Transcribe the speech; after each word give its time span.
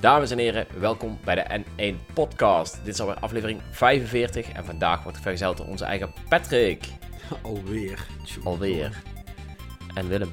Dames 0.00 0.30
en 0.30 0.38
heren, 0.38 0.66
welkom 0.78 1.18
bij 1.24 1.34
de 1.34 1.62
N1 1.62 2.12
Podcast. 2.14 2.80
Dit 2.84 2.94
is 2.94 3.00
alweer 3.00 3.18
aflevering 3.18 3.60
45 3.70 4.52
en 4.52 4.64
vandaag 4.64 5.02
wordt 5.02 5.20
vergezeld 5.20 5.56
door 5.56 5.66
onze 5.66 5.84
eigen 5.84 6.12
Patrick. 6.28 6.88
Alweer. 7.42 8.06
Alweer. 8.44 9.02
En 9.94 10.08
Willem. 10.08 10.30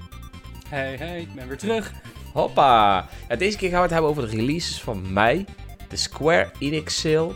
Hey, 0.68 0.96
hey, 0.96 1.22
ik 1.22 1.34
ben 1.34 1.48
weer 1.48 1.58
terug. 1.58 1.92
Hoppa! 2.34 3.08
Ja, 3.30 3.36
deze 3.36 3.58
keer 3.58 3.70
gaan 3.70 3.78
we 3.78 3.84
het 3.84 3.94
hebben 3.94 4.10
over 4.10 4.30
de 4.30 4.36
releases 4.36 4.82
van 4.82 5.14
mei, 5.14 5.46
de 5.90 5.96
Square 5.96 6.52
Enix 6.60 7.00
sale, 7.00 7.36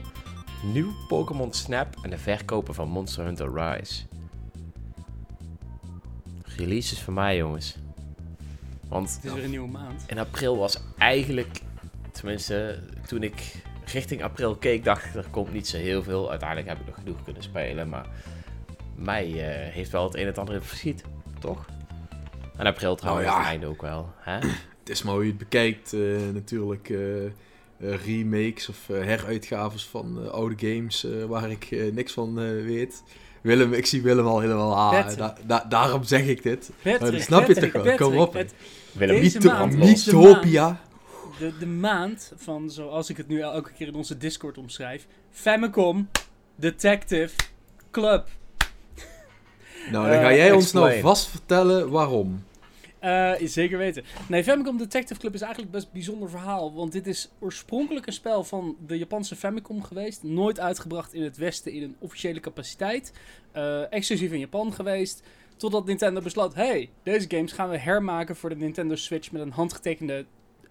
nieuw 0.64 0.92
Pokémon 1.08 1.54
Snap 1.54 1.96
en 2.02 2.10
de 2.10 2.18
verkopen 2.18 2.74
van 2.74 2.90
Monster 2.90 3.24
Hunter 3.24 3.54
Rise. 3.54 4.09
Releases 6.60 7.00
van 7.02 7.14
mij, 7.14 7.38
jongens. 7.38 7.76
Want 8.88 9.14
Het 9.16 9.24
is 9.26 9.34
weer 9.34 9.44
een 9.44 9.50
nieuwe 9.50 9.68
maand. 9.68 10.04
in 10.08 10.20
april 10.20 10.58
was 10.58 10.80
eigenlijk, 10.98 11.62
tenminste 12.12 12.80
toen 13.08 13.24
ik 13.24 13.56
richting 13.86 14.24
april 14.24 14.56
keek, 14.56 14.84
dacht 14.84 15.06
ik 15.06 15.16
er 15.16 15.26
komt 15.32 15.54
niet 15.54 15.68
zo 15.68 15.78
heel 15.78 16.04
veel. 16.04 16.30
Uiteindelijk 16.30 16.70
heb 16.70 16.80
ik 16.80 16.86
nog 16.86 16.96
genoeg 16.96 17.24
kunnen 17.24 17.44
spelen, 17.44 17.90
maar 17.90 18.08
mei 18.96 19.40
eh, 19.40 19.74
heeft 19.74 19.92
wel 19.92 20.04
het 20.04 20.14
een 20.16 20.22
en 20.22 20.28
het 20.28 20.38
ander 20.38 20.64
verschiet, 20.64 21.04
toch? 21.40 21.66
En 22.58 22.66
april 22.66 22.96
trouwens, 22.96 23.28
ja. 23.28 23.38
het 23.38 23.46
einde 23.46 23.66
ook 23.66 23.82
wel. 23.82 24.10
Hè? 24.18 24.40
Het 24.80 24.98
is 24.98 25.04
maar 25.04 25.14
hoe 25.14 25.24
je 25.24 25.30
het 25.30 25.38
bekijkt. 25.40 25.94
eh, 25.94 26.00
natuurlijk 26.34 26.90
eh, 26.90 27.26
eh, 27.26 27.32
remakes 28.06 28.70
of 28.70 28.90
eh, 28.90 29.04
heruitgaves 29.04 29.86
van 29.86 30.24
eh, 30.24 30.30
oude 30.30 30.68
games 30.68 31.04
eh, 31.04 31.24
waar 31.26 31.52
ik 31.52 31.64
eh, 31.72 31.92
niks 31.92 32.14
van 32.14 32.40
eh, 32.40 32.46
weet. 32.66 33.04
Willem, 33.42 33.74
ik 33.74 33.86
zie 33.86 34.02
Willem 34.02 34.26
al 34.28 34.40
helemaal 34.40 34.78
aan. 34.78 34.92
Patrick. 34.92 35.18
Da- 35.18 35.36
da- 35.46 35.66
daarom 35.70 36.04
zeg 36.04 36.26
ik 36.26 36.44
dit. 36.44 36.70
Patrick, 36.84 37.00
Maar 37.02 37.12
dat 37.12 37.22
snap 37.22 37.48
je 37.48 37.54
toch 37.56 37.84
wel? 37.84 37.96
Kom 37.96 38.18
op. 38.18 38.46
Willem, 38.92 39.20
Mythopia. 39.78 40.82
de, 41.40 41.52
de 41.60 41.66
maand 41.66 42.32
van, 42.38 42.70
zoals 42.70 43.10
ik 43.10 43.18
het 43.18 43.28
nu 43.28 43.40
elke 43.42 43.72
keer 43.72 43.88
in 43.88 43.96
onze 43.96 44.18
Discord 44.18 44.58
omschrijf, 44.58 45.08
Famicom 45.32 46.10
Detective 46.56 47.36
Club. 47.92 48.28
Nou, 49.92 50.06
dan 50.08 50.16
Eh, 50.16 50.22
ga 50.22 50.34
jij 50.34 50.52
ons 50.52 50.72
nou 50.72 51.00
vast 51.00 51.28
vertellen 51.30 51.90
waarom. 51.90 52.44
Eh, 53.00 53.34
zeker 53.44 53.78
weten. 53.78 54.04
Nee, 54.28 54.44
Famicom 54.44 54.78
Detective 54.78 55.20
Club 55.20 55.34
is 55.34 55.42
eigenlijk 55.42 55.72
best 55.72 55.86
een 55.86 55.92
bijzonder 55.94 56.30
verhaal. 56.30 56.74
Want 56.74 56.92
dit 56.92 57.08
is 57.08 57.30
oorspronkelijk 57.40 58.08
een 58.08 58.14
spel 58.14 58.44
van 58.44 58.78
de 58.88 58.98
Japanse 58.98 59.36
Famicom 59.36 59.84
geweest. 59.84 60.24
Nooit 60.24 60.60
uitgebracht 60.60 61.14
in 61.14 61.24
het 61.24 61.38
Westen 61.38 61.72
in 61.72 61.84
een 61.84 61.96
officiële 62.00 62.40
capaciteit. 62.40 63.14
Eh, 63.52 63.94
exclusief 63.94 64.32
in 64.32 64.40
Japan 64.40 64.74
geweest. 64.74 65.24
Totdat 65.58 65.86
Nintendo 65.86 66.22
besloot: 66.22 66.54
hey, 66.54 66.90
deze 67.04 67.30
games 67.30 67.52
gaan 67.52 67.70
we 67.70 67.78
hermaken 67.78 68.36
voor 68.36 68.50
de 68.50 68.56
Nintendo 68.56 68.96
Switch 68.96 69.32
met 69.32 69.42
een 69.42 69.52
handgetekende 69.52 70.26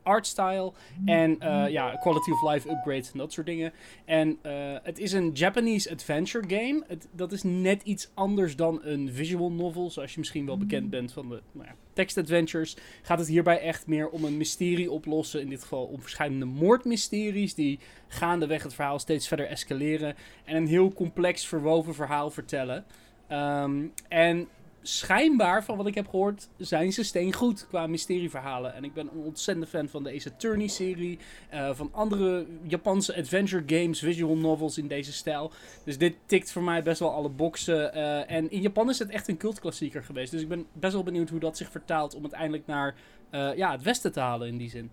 artstyle. 0.09 0.73
En 1.05 1.41
eh, 1.41 1.69
ja, 1.71 1.97
quality 1.97 2.31
of 2.31 2.53
life 2.53 2.71
upgrades 2.71 3.13
en 3.13 3.19
dat 3.19 3.33
soort 3.33 3.47
dingen. 3.47 3.73
En 4.05 4.39
eh, 4.43 4.53
het 4.83 4.99
is 4.99 5.13
een 5.13 5.31
Japanese 5.33 5.91
adventure 5.91 6.45
game. 6.49 6.85
Het, 6.87 7.09
dat 7.13 7.33
is 7.33 7.43
net 7.43 7.83
iets 7.83 8.11
anders 8.15 8.57
dan 8.57 8.81
een 8.83 9.13
visual 9.13 9.53
novel. 9.53 9.91
Zoals 9.91 10.13
je 10.13 10.19
misschien 10.19 10.47
wel 10.47 10.59
bekend 10.59 10.91
bent 10.91 11.13
van 11.13 11.29
de 11.29 11.43
nou 11.53 11.67
ja, 11.67 11.75
text 11.93 12.19
adventures. 12.19 12.77
Gaat 13.03 13.19
het 13.19 13.29
hierbij 13.29 13.61
echt 13.61 13.87
meer 13.87 14.09
om 14.09 14.25
een 14.25 14.37
mysterie 14.37 14.91
oplossen. 14.91 15.41
In 15.41 15.49
dit 15.49 15.63
geval 15.63 15.85
om 15.85 16.01
verschillende 16.01 16.45
moordmysteries. 16.45 17.55
Die 17.55 17.79
gaandeweg 18.09 18.63
het 18.63 18.75
verhaal 18.75 18.99
steeds 18.99 19.29
verder 19.29 19.47
escaleren. 19.47 20.15
En 20.45 20.57
een 20.57 20.67
heel 20.67 20.93
complex 20.93 21.47
verwoven 21.47 21.95
verhaal 21.95 22.31
vertellen. 22.31 22.85
Ehm, 23.29 23.87
en 24.09 24.49
schijnbaar, 24.83 25.65
van 25.65 25.77
wat 25.77 25.87
ik 25.87 25.95
heb 25.95 26.09
gehoord, 26.09 26.49
zijn 26.57 26.93
ze 26.93 27.03
steengoed 27.03 27.67
qua 27.69 27.87
mysterieverhalen. 27.87 28.75
En 28.75 28.85
ik 28.85 28.95
ben 28.95 29.09
een 29.13 29.25
ontzettende 29.25 29.71
fan 29.71 29.89
van 29.89 30.03
de 30.03 30.15
Ace 30.15 30.31
Attorney-serie. 30.31 31.19
eh, 31.51 31.75
van 31.75 31.89
andere 31.93 32.47
Japanse 32.63 33.17
adventure 33.17 33.63
games, 33.67 33.99
visual 33.99 34.37
novels 34.37 34.79
in 34.79 34.89
deze 34.89 35.13
stijl. 35.13 35.53
Dus 35.85 35.99
dit 35.99 36.15
tikt 36.27 36.53
voor 36.53 36.63
mij 36.63 36.83
best 36.83 37.01
wel 37.01 37.13
alle 37.13 37.29
boxen. 37.29 37.93
eh, 37.93 38.31
en 38.31 38.51
in 38.51 38.61
Japan 38.61 38.89
is 38.89 38.99
het 38.99 39.11
echt 39.11 39.29
een 39.29 39.37
cultklassieker 39.37 40.03
geweest. 40.05 40.31
Dus 40.31 40.43
ik 40.43 40.49
ben 40.49 40.67
best 40.73 40.93
wel 40.93 41.03
benieuwd 41.03 41.31
hoe 41.31 41.41
dat 41.41 41.57
zich 41.57 41.71
vertaalt 41.71 42.15
om 42.15 42.23
uiteindelijk 42.23 42.67
naar 42.67 42.95
eh, 43.31 43.57
ja, 43.57 43.71
het 43.73 43.83
westen 43.83 44.13
te 44.13 44.21
halen 44.21 44.49
in 44.49 44.57
die 44.57 44.71
zin. 44.71 44.91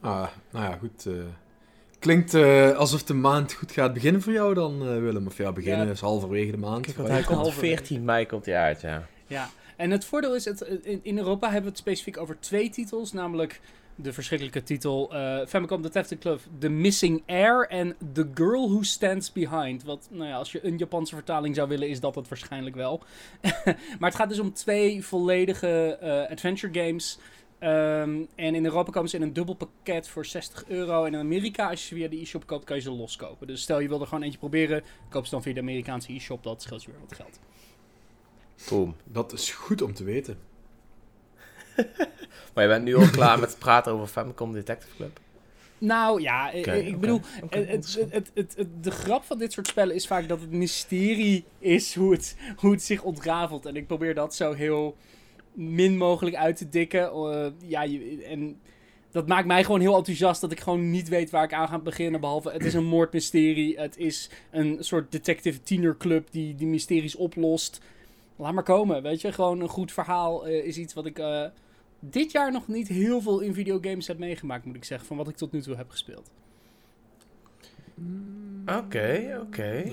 Ah, 0.00 0.28
nou 0.52 0.64
ja, 0.64 0.76
goed. 0.76 1.08
Klinkt 2.04 2.34
eh, 2.34 2.76
alsof 2.76 3.02
de 3.02 3.14
maand 3.14 3.52
goed 3.52 3.72
gaat 3.72 3.92
beginnen 3.92 4.22
voor 4.22 4.32
jou 4.32 4.54
dan, 4.54 4.88
eh, 4.88 4.98
Willem. 4.98 5.26
Of 5.26 5.36
ja, 5.36 5.52
beginnen 5.52 5.86
Ja. 5.86 5.92
is 5.92 6.00
halverwege 6.00 6.50
de 6.50 6.56
maand. 6.56 6.84
Kijk, 6.86 6.96
hij 7.08 7.22
komt 7.22 7.38
halverwege. 7.38 7.76
14 7.76 8.04
mei 8.04 8.26
komt 8.26 8.46
hij 8.46 8.56
uit, 8.56 8.80
ja. 8.80 9.06
Ja, 9.26 9.50
en 9.76 9.90
het 9.90 10.04
voordeel 10.04 10.34
is, 10.34 10.44
het, 10.44 10.60
in, 11.02 11.18
Europa 11.18 11.46
hebben 11.46 11.64
we 11.64 11.68
het 11.68 11.78
specifiek 11.78 12.18
over 12.18 12.40
twee 12.40 12.70
titels. 12.70 13.12
Namelijk 13.12 13.60
de 13.94 14.12
verschrikkelijke 14.12 14.62
titel 14.62 15.14
eh, 15.14 15.46
Famicom 15.46 15.82
Detective 15.82 16.20
Club 16.20 16.40
The 16.58 16.68
Missing 16.68 17.22
Heir 17.26 17.68
en 17.68 17.96
The 18.12 18.28
Girl 18.34 18.68
Who 18.68 18.82
Stands 18.82 19.32
Behind. 19.32 19.84
Wat, 19.84 20.08
nou 20.10 20.28
ja, 20.28 20.36
als 20.36 20.52
je 20.52 20.66
een 20.66 20.76
Japanse 20.78 21.14
vertaling 21.14 21.54
zou 21.54 21.68
willen, 21.68 21.88
is 21.88 22.00
dat 22.00 22.14
het 22.14 22.28
waarschijnlijk 22.28 22.76
wel. 22.76 23.02
maar 23.98 24.10
het 24.10 24.14
gaat 24.14 24.28
dus 24.28 24.40
om 24.40 24.52
twee 24.52 25.04
volledige 25.04 25.96
eh, 26.00 26.30
adventure 26.30 26.84
games. 26.84 27.18
Ehm, 27.64 28.22
en 28.34 28.54
in 28.54 28.64
Europa 28.64 28.90
komen 28.90 29.08
ze 29.10 29.16
in 29.16 29.22
een 29.22 29.32
dubbel 29.32 29.54
pakket 29.54 30.08
voor 30.08 30.24
60 30.26 30.64
euro. 30.68 31.04
En 31.04 31.12
in 31.14 31.18
Amerika, 31.20 31.70
als 31.70 31.88
je 31.88 31.94
via 31.94 32.08
de 32.08 32.20
e-shop 32.20 32.46
koopt, 32.46 32.64
kan 32.64 32.76
je 32.76 32.82
ze 32.82 32.90
loskopen. 32.90 33.46
Dus 33.46 33.62
stel 33.62 33.80
je 33.80 33.88
wil 33.88 34.00
er 34.00 34.06
gewoon 34.06 34.22
eentje 34.22 34.38
proberen, 34.38 34.82
koop 35.08 35.24
ze 35.24 35.30
dan 35.30 35.42
via 35.42 35.52
de 35.52 35.60
Amerikaanse 35.60 36.12
e-shop. 36.12 36.42
Dat 36.42 36.62
scheelt 36.62 36.82
je 36.82 36.90
weer 36.90 37.00
wat 37.00 37.14
geld. 37.16 37.38
Boom. 38.70 38.96
Dat 39.04 39.32
is 39.32 39.50
goed 39.50 39.82
om 39.82 39.94
te 39.94 40.04
weten. 40.04 40.38
Maar 42.54 42.64
je 42.64 42.70
bent 42.70 42.84
nu 42.84 42.96
al 42.96 43.10
klaar 43.10 43.38
met 43.38 43.50
het 43.50 43.58
praten 43.58 43.92
over 43.92 44.06
Famicom 44.06 44.52
Detective 44.52 44.94
Club? 44.96 45.20
Nou 45.78 46.20
ja, 46.20 46.52
eh, 46.52 46.86
ik 46.86 47.00
bedoel, 47.00 47.20
oké, 47.42 47.58
het, 47.58 47.94
het, 47.94 48.12
het, 48.12 48.30
het, 48.34 48.54
het- 48.56 48.84
de 48.84 48.90
grap 48.90 49.24
van 49.24 49.38
dit 49.38 49.52
soort 49.52 49.66
spellen 49.66 49.94
is 49.94 50.06
vaak 50.06 50.28
dat 50.28 50.40
het 50.40 50.50
mysterie 50.50 51.44
is 51.58 51.94
hoe 51.94 52.12
het, 52.12 52.36
hoe 52.56 52.70
het 52.72 52.82
zich 52.82 53.02
ontrafelt. 53.02 53.66
En 53.66 53.76
ik 53.76 53.86
probeer 53.86 54.14
dat 54.14 54.34
zo 54.34 54.52
heel 54.52 54.96
min 55.54 55.96
mogelijk 55.96 56.36
uit 56.36 56.56
te 56.56 56.68
dikken. 56.68 57.10
Eh, 57.12 57.46
ja, 57.66 57.82
je- 57.82 58.24
en 58.24 58.60
dat 59.10 59.26
maakt 59.28 59.46
mij 59.46 59.64
gewoon 59.64 59.80
heel 59.80 59.96
enthousiast 59.96 60.40
dat 60.40 60.52
ik 60.52 60.60
gewoon 60.60 60.90
niet 60.90 61.08
weet 61.08 61.30
waar 61.30 61.44
ik 61.44 61.52
aan 61.52 61.68
ga 61.68 61.78
beginnen. 61.78 62.20
Behalve 62.20 62.50
het 62.50 62.64
is 62.64 62.74
een 62.74 62.84
moordmysterie, 62.84 63.78
het 63.80 63.96
is 63.96 64.30
een 64.50 64.76
soort 64.80 65.12
detective 65.12 65.62
tienerclub 65.62 66.28
die 66.30 66.54
die 66.54 66.66
mysteries 66.66 67.16
oplost. 67.16 67.80
Laat 68.36 68.52
maar 68.52 68.62
komen, 68.62 69.02
weet 69.02 69.20
je. 69.20 69.32
Gewoon 69.32 69.60
een 69.60 69.68
goed 69.68 69.92
verhaal 69.92 70.46
eh, 70.46 70.64
is 70.66 70.76
iets 70.78 70.94
wat 70.94 71.06
ik 71.06 71.18
eh, 71.18 71.44
dit 72.00 72.32
jaar 72.32 72.52
nog 72.52 72.68
niet 72.68 72.88
heel 72.88 73.20
veel 73.20 73.40
in 73.40 73.54
videogames 73.54 74.06
heb 74.06 74.18
meegemaakt, 74.18 74.64
moet 74.64 74.76
ik 74.76 74.84
zeggen. 74.84 75.06
Van 75.06 75.16
wat 75.16 75.28
ik 75.28 75.36
tot 75.36 75.52
nu 75.52 75.62
toe 75.62 75.76
heb 75.76 75.90
gespeeld. 75.90 76.30
Oké, 78.78 79.38
oké. 79.42 79.84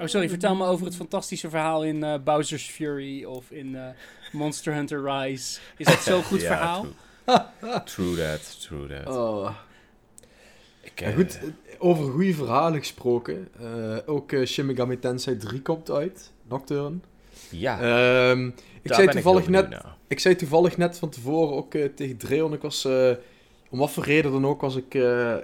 Oh, 0.00 0.06
sorry, 0.06 0.28
vertel 0.28 0.54
me 0.54 0.64
over 0.66 0.86
het 0.86 0.96
fantastische 0.96 1.50
verhaal 1.50 1.84
in 1.84 2.04
eh, 2.04 2.14
Bowser's 2.24 2.70
Fury 2.70 3.24
of 3.24 3.50
in 3.50 3.76
eh, 3.76 3.86
Monster 4.32 4.74
Hunter 4.74 5.02
Rise. 5.12 5.60
Is 5.76 5.86
dat 5.86 5.98
zo'n 6.02 6.22
goed 6.30 6.40
Ja, 6.40 6.46
verhaal? 6.46 6.86
True. 7.24 7.82
true 7.84 8.16
that, 8.16 8.60
true 8.60 8.86
that. 8.88 9.16
Oh. 9.16 9.50
Ik, 10.80 11.00
Ja, 11.00 11.06
eh, 11.06 11.14
goed, 11.14 11.38
over 11.78 12.10
goede 12.10 12.34
verhalen 12.34 12.78
gesproken. 12.78 13.48
eh, 13.60 13.96
ook 14.06 14.32
eh, 14.32 14.46
Shin 14.46 14.66
Megami 14.66 14.98
Tensei 14.98 15.36
3 15.36 15.62
komt 15.62 15.90
uit. 15.90 16.30
Nocturne. 16.48 16.96
Ja, 17.50 17.80
Ehm, 17.80 18.46
ik, 18.82 18.92
zei 18.94 19.08
toevallig 19.08 19.48
net, 19.48 19.76
ik 20.08 20.18
zei 20.20 20.36
toevallig 20.36 20.76
net 20.76 20.98
van 20.98 21.08
tevoren 21.08 21.56
ook 21.56 21.74
eh, 21.74 21.84
tegen 21.94 22.16
Dreon. 22.16 22.52
Ik 22.52 22.62
was, 22.62 22.84
eh, 22.84 23.10
om 23.70 23.78
wat 23.78 23.90
voor 23.90 24.04
reden 24.04 24.32
dan 24.32 24.46
ook, 24.46 24.60
was 24.60 24.76
ik 24.76 24.94
eh, 24.94 25.36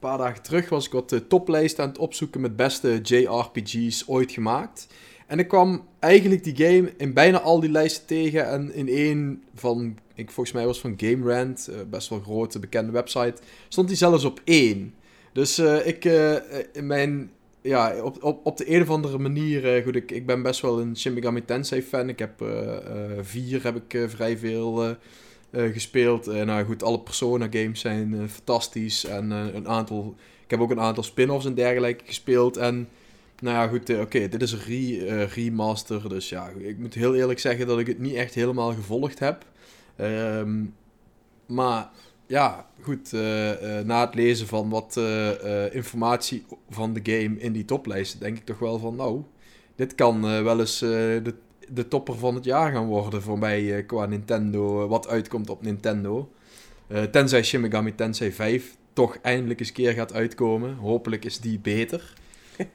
een 0.00 0.08
paar 0.08 0.18
dagen 0.18 0.42
terug 0.42 0.68
was 0.68 0.86
ik 0.86 0.92
wat 0.92 1.10
de 1.10 1.26
toplijst 1.26 1.78
aan 1.78 1.88
het 1.88 1.98
opzoeken 1.98 2.40
met 2.40 2.56
beste 2.56 3.00
JRPG's 3.02 4.04
ooit 4.06 4.32
gemaakt. 4.32 4.86
En 5.26 5.38
ik 5.38 5.48
kwam 5.48 5.86
eigenlijk 5.98 6.44
die 6.44 6.56
game 6.56 6.92
in 6.96 7.14
bijna 7.14 7.40
al 7.40 7.60
die 7.60 7.70
lijsten 7.70 8.06
tegen. 8.06 8.48
En 8.48 8.74
in 8.74 8.88
één 8.88 9.42
van, 9.54 9.98
ik, 10.14 10.30
volgens 10.30 10.54
mij 10.54 10.66
was 10.66 10.80
van 10.80 10.94
Game 10.96 11.34
Rant, 11.34 11.68
eh, 11.68 11.76
best 11.90 12.08
wel 12.08 12.20
grote 12.20 12.58
bekende 12.58 12.92
website, 12.92 13.42
stond 13.68 13.88
die 13.88 13.96
zelfs 13.96 14.24
op 14.24 14.40
één. 14.44 14.94
Dus 15.32 15.58
eh, 15.58 15.86
ik, 15.86 16.04
eh, 16.04 16.34
in 16.72 16.86
mijn, 16.86 17.30
ja, 17.62 18.02
op, 18.02 18.22
op, 18.22 18.46
op 18.46 18.56
de 18.56 18.74
een 18.74 18.82
of 18.82 18.90
andere 18.90 19.18
manier, 19.18 19.74
eh, 19.76 19.84
goed, 19.84 19.96
ik, 19.96 20.10
ik 20.10 20.26
ben 20.26 20.42
best 20.42 20.60
wel 20.60 20.80
een 20.80 20.96
Shin 20.96 21.14
Megami 21.14 21.44
Tensei 21.44 21.82
fan. 21.82 22.08
Ik 22.08 22.18
heb 22.18 22.40
eh, 22.42 22.76
eh, 22.76 23.18
vier, 23.20 23.62
heb 23.62 23.76
ik 23.76 23.94
eh, 23.94 24.08
vrij 24.08 24.38
veel 24.38 24.82
eh, 24.82 24.90
eh, 24.90 24.96
gespeeld. 25.52 26.26
En 26.26 26.46
nou 26.46 26.64
goed, 26.64 26.82
alle 26.82 27.00
Persona 27.00 27.46
games 27.50 27.80
zijn 27.80 28.14
eh, 28.14 28.26
fantastisch. 28.28 29.04
En 29.04 29.32
eh, 29.32 29.54
een 29.54 29.68
aantal, 29.68 30.14
ik 30.44 30.50
heb 30.50 30.60
ook 30.60 30.70
een 30.70 30.80
aantal 30.80 31.02
spin-offs 31.02 31.46
en 31.46 31.54
dergelijke 31.54 32.04
gespeeld. 32.04 32.56
En 32.56 32.88
nou 33.40 33.56
ja, 33.56 33.66
goed, 33.68 33.90
eh, 33.90 34.00
oké, 34.00 34.28
dit 34.28 34.42
is 34.42 34.52
een 34.52 34.62
re, 34.66 35.06
eh, 35.06 35.28
remaster. 35.28 36.08
Dus 36.08 36.28
ja, 36.28 36.48
ik 36.58 36.78
moet 36.78 36.94
heel 36.94 37.14
eerlijk 37.14 37.38
zeggen 37.38 37.66
dat 37.66 37.78
ik 37.78 37.86
het 37.86 37.98
niet 37.98 38.14
echt 38.14 38.34
helemaal 38.34 38.72
gevolgd 38.72 39.18
heb. 39.18 39.44
Ehm, 39.96 40.64
maar 41.46 41.90
ja, 42.28 42.66
goed, 42.82 43.12
eh, 43.12 43.78
eh, 43.78 43.86
na 43.86 44.00
het 44.00 44.14
lezen 44.14 44.46
van 44.46 44.68
wat 44.68 44.96
eh, 44.96 45.64
eh, 45.64 45.74
informatie 45.74 46.44
van 46.70 46.92
de 46.92 47.00
game 47.02 47.38
in 47.38 47.52
die 47.52 47.64
toplijst, 47.64 48.20
denk 48.20 48.36
ik 48.36 48.44
toch 48.44 48.58
wel 48.58 48.78
van, 48.78 48.96
nou, 48.96 49.22
dit 49.76 49.94
kan 49.94 50.20
wel 50.20 50.60
eens 50.60 50.78
de, 50.78 51.34
de 51.70 51.88
topper 51.88 52.14
van 52.14 52.34
het 52.34 52.44
jaar 52.44 52.72
gaan 52.72 52.86
worden 52.86 53.22
voor 53.22 53.38
mij 53.38 53.84
qua 53.84 54.06
Nintendo, 54.06 54.88
wat 54.88 55.08
uitkomt 55.08 55.50
op 55.50 55.62
Nintendo. 55.62 56.32
tenzij 57.10 57.42
Shin 57.42 57.60
Megami 57.60 57.94
Tensei 57.94 58.32
5 58.32 58.76
toch 58.92 59.18
eindelijk 59.22 59.60
eens 59.60 59.72
keer 59.72 59.92
gaat 59.92 60.12
uitkomen. 60.12 60.76
Hopelijk 60.76 61.24
is 61.24 61.40
die 61.40 61.58
beter. 61.58 62.12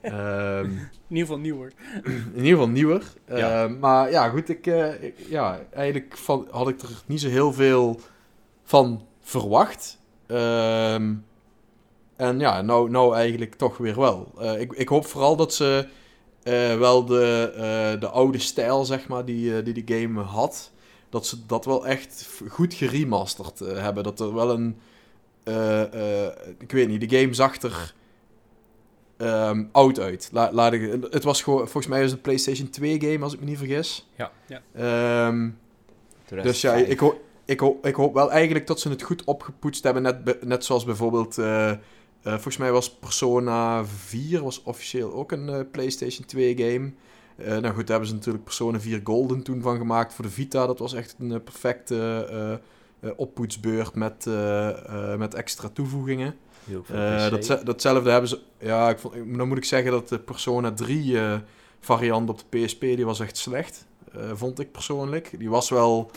um, 0.04 0.12
in 1.10 1.16
ieder 1.16 1.25
geval 1.25 1.38
nieuwer. 1.38 1.72
in 2.04 2.31
ieder 2.36 2.50
geval 2.50 2.69
nieuwer. 2.69 3.13
Ehm, 3.25 3.80
maar 3.80 4.12
ja, 4.12 4.30
goed, 4.30 4.50
ik, 4.50 4.66
ja, 5.30 5.60
eigenlijk 5.74 6.18
van, 6.18 6.48
had 6.51 6.69
ik 6.69 6.81
er 6.81 7.01
niet 7.06 7.22
zo 7.22 7.30
heel 7.30 7.54
veel 7.54 8.00
van 8.63 9.06
verwacht. 9.22 10.00
Ehm, 10.28 11.13
en 12.16 12.40
ja, 12.40 12.62
nou, 12.62 12.90
nou 12.90 13.16
eigenlijk 13.16 13.56
toch 13.56 13.78
weer 13.78 14.00
wel. 14.00 14.31
Uh, 14.40 14.60
ik, 14.60 14.74
ik 14.74 14.88
hoop 14.88 15.06
vooral 15.06 15.36
dat 15.36 15.54
ze 15.54 15.88
uh, 16.44 16.78
wel 16.78 17.06
de, 17.06 17.54
uh, 17.56 18.00
de 18.00 18.07
oude 18.07 18.40
stijl, 18.40 18.86
zeg 18.86 19.07
maar, 19.07 19.25
die, 19.25 19.63
die 19.63 19.84
die 19.84 20.00
game 20.00 20.22
had, 20.22 20.72
dat 21.10 21.28
ze 21.28 21.45
dat 21.45 21.66
wel 21.66 21.88
echt 21.88 22.30
goed 22.50 22.74
geremasterd 22.74 23.60
hebben. 23.60 24.04
Dat 24.04 24.19
er 24.19 24.34
wel 24.34 24.50
een. 24.50 24.75
ik 26.60 26.72
weet 26.72 26.88
niet, 26.88 27.10
de 27.10 27.18
game 27.19 27.34
zag 27.34 27.62
er 27.62 27.94
um, 29.18 29.69
oud 29.72 30.00
uit. 30.00 30.30
La, 30.31 30.51
laat 30.51 30.74
ik, 30.74 31.04
het 31.10 31.24
was 31.24 31.42
gewoon, 31.42 31.60
volgens 31.60 31.88
mij 31.88 32.01
was 32.01 32.07
het 32.07 32.18
een 32.18 32.24
PlayStation 32.24 32.69
2 32.69 33.01
game, 33.01 33.24
als 33.24 33.34
ik 33.34 33.40
me 33.40 33.45
niet 33.45 33.57
vergis. 33.57 34.07
Ja. 34.16 34.31
ja. 34.48 35.28
Um, 35.28 35.57
dus 36.25 36.62
ja, 36.62 36.74
ik 36.74 37.00
hoop 37.00 37.22
ik, 37.45 37.60
hoop, 37.60 37.86
ik 37.86 37.95
hoop 37.95 38.13
wel 38.13 38.31
eigenlijk 38.31 38.68
dat 38.68 38.80
ze 38.80 38.90
het 38.90 39.01
goed 39.01 39.24
opgepoetst 39.24 39.84
hebben. 39.84 40.04
Net, 40.04 40.45
net 40.45 40.66
zoals 40.66 40.84
bijvoorbeeld. 40.84 41.38
Uh, 41.38 41.72
uh, 42.24 42.34
volgens 42.34 42.58
mij 42.58 42.72
was 42.72 42.92
Persona 42.92 43.86
4 43.86 44.44
was 44.44 44.64
officieel 44.64 45.14
ook 45.14 45.31
een 45.31 45.50
uh, 45.50 45.60
PlayStation 45.72 46.25
2 46.25 46.58
game. 46.58 46.92
nou 47.38 47.74
goed, 47.74 47.75
daar 47.75 47.88
hebben 47.88 48.08
ze 48.08 48.14
natuurlijk 48.14 48.44
Persona 48.44 48.80
4 48.80 49.02
Golden 49.04 49.44
toen 49.44 49.62
van 49.62 49.78
gemaakt 49.78 50.14
voor 50.14 50.25
de 50.25 50.31
Vita. 50.31 50.68
Dat 50.68 50.80
was 50.80 50.94
echt 50.94 51.16
een 51.20 51.44
perfecte 51.44 52.62
oppoetsbeurt 53.16 53.96
met, 53.96 54.28
met 55.18 55.34
extra 55.34 55.70
toevoegingen. 55.70 56.36
dat, 57.30 57.62
datzelfde 57.66 58.10
hebben 58.10 58.30
ze. 58.30 58.40
Ja, 58.60 58.90
ik 58.90 59.00
vond, 59.00 59.14
dan 59.38 59.48
moet 59.48 59.58
ik 59.58 59.66
zeggen 59.66 59.92
dat 59.92 60.10
de 60.10 60.19
Persona 60.19 60.72
3 60.72 61.18
variant 61.80 62.30
op 62.30 62.38
de 62.38 62.60
PSP 62.60 62.81
die 62.81 63.06
was 63.06 63.19
echt 63.19 63.38
slecht. 63.38 63.86
vond 64.34 64.60
ik 64.60 64.72
persoonlijk. 64.72 65.31
Die 65.38 65.50
was 65.50 65.69
wel 65.69 66.12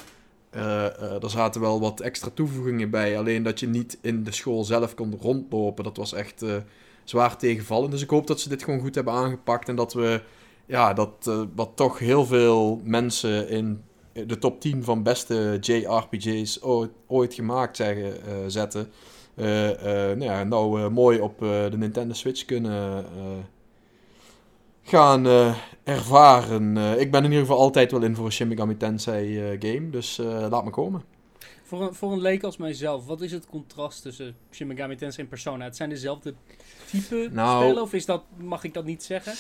er 0.51 1.31
zaten 1.31 1.61
wel 1.61 1.81
wat 1.81 2.01
extra 2.01 2.31
toevoegingen 2.35 2.91
bij. 2.91 3.19
Alleen 3.19 3.43
dat 3.43 3.61
je 3.61 3.67
niet 3.67 3.99
in 4.01 4.25
de 4.25 4.33
school 4.33 4.65
zelf 4.65 4.95
kon 4.95 5.19
rondlopen. 5.21 5.85
Dat 5.85 5.97
was 5.97 6.13
echt 6.13 6.43
uh, 6.43 6.57
zwaar 7.05 7.37
tegenvallen. 7.37 7.91
Dus 7.91 8.03
ik 8.03 8.11
hoop 8.11 8.27
dat 8.27 8.41
ze 8.41 8.49
dit 8.49 8.65
gewoon 8.65 8.81
goed 8.81 8.95
hebben 8.95 9.13
aangepakt. 9.13 9.69
En 9.69 9.77
dat 9.77 9.93
we, 9.93 10.23
ja, 10.67 10.93
dat 10.93 11.31
wat 11.55 11.71
toch 11.75 11.99
heel 11.99 12.27
veel 12.27 12.81
mensen 12.85 13.49
in 13.49 13.83
de 14.13 14.39
top 14.39 14.61
10 14.61 14.85
van 14.85 15.03
beste 15.03 15.59
JRPG's 15.61 16.63
ooit, 16.63 16.91
ooit 17.07 17.35
gemaakt 17.35 17.77
zeggen, 17.77 18.15
zetten. 18.51 18.91
nou, 19.35 20.21
ja, 20.21 20.45
nou 20.45 20.91
mooi 20.91 21.21
op 21.21 21.39
de 21.39 21.77
Nintendo 21.77 22.15
Switch 22.15 22.45
kunnen 22.45 23.05
gaan 24.89 25.27
uh, 25.27 25.57
ervaren. 25.85 26.77
Uh, 26.77 27.01
ik 27.01 27.11
ben 27.11 27.25
in 27.25 27.31
ieder 27.31 27.47
geval 27.47 27.61
altijd 27.61 27.91
wel 27.91 28.03
in 28.03 28.15
voor 28.15 28.25
een 28.25 28.33
Shin 28.33 28.49
Megami 28.49 28.77
Tensei 28.77 29.53
uh, 29.53 29.61
game, 29.61 29.91
dus 29.91 30.17
laat 30.51 30.65
me 30.65 30.71
komen. 30.71 31.03
Voor 31.63 31.83
een, 31.83 31.95
voor 31.95 32.13
een 32.13 32.21
leek 32.21 32.43
als 32.43 32.57
mijzelf, 32.57 33.07
wat 33.07 33.21
is 33.21 33.33
het 33.33 33.47
contrast 33.47 34.03
tussen 34.03 34.37
Shin 34.51 34.67
Megami 34.67 34.97
Tensei 34.97 35.23
en 35.23 35.29
Persona? 35.29 35.65
Het 35.65 35.77
zijn 35.77 35.89
dezelfde 35.89 36.35
type 36.91 37.29
nou, 37.33 37.63
spellen, 37.63 37.83
of 37.83 37.93
is 37.93 38.07
dat, 38.07 38.23
mag 38.37 38.65
ik 38.65 38.75
dat 38.75 38.85
niet 38.85 39.03
zeggen? 39.03 39.33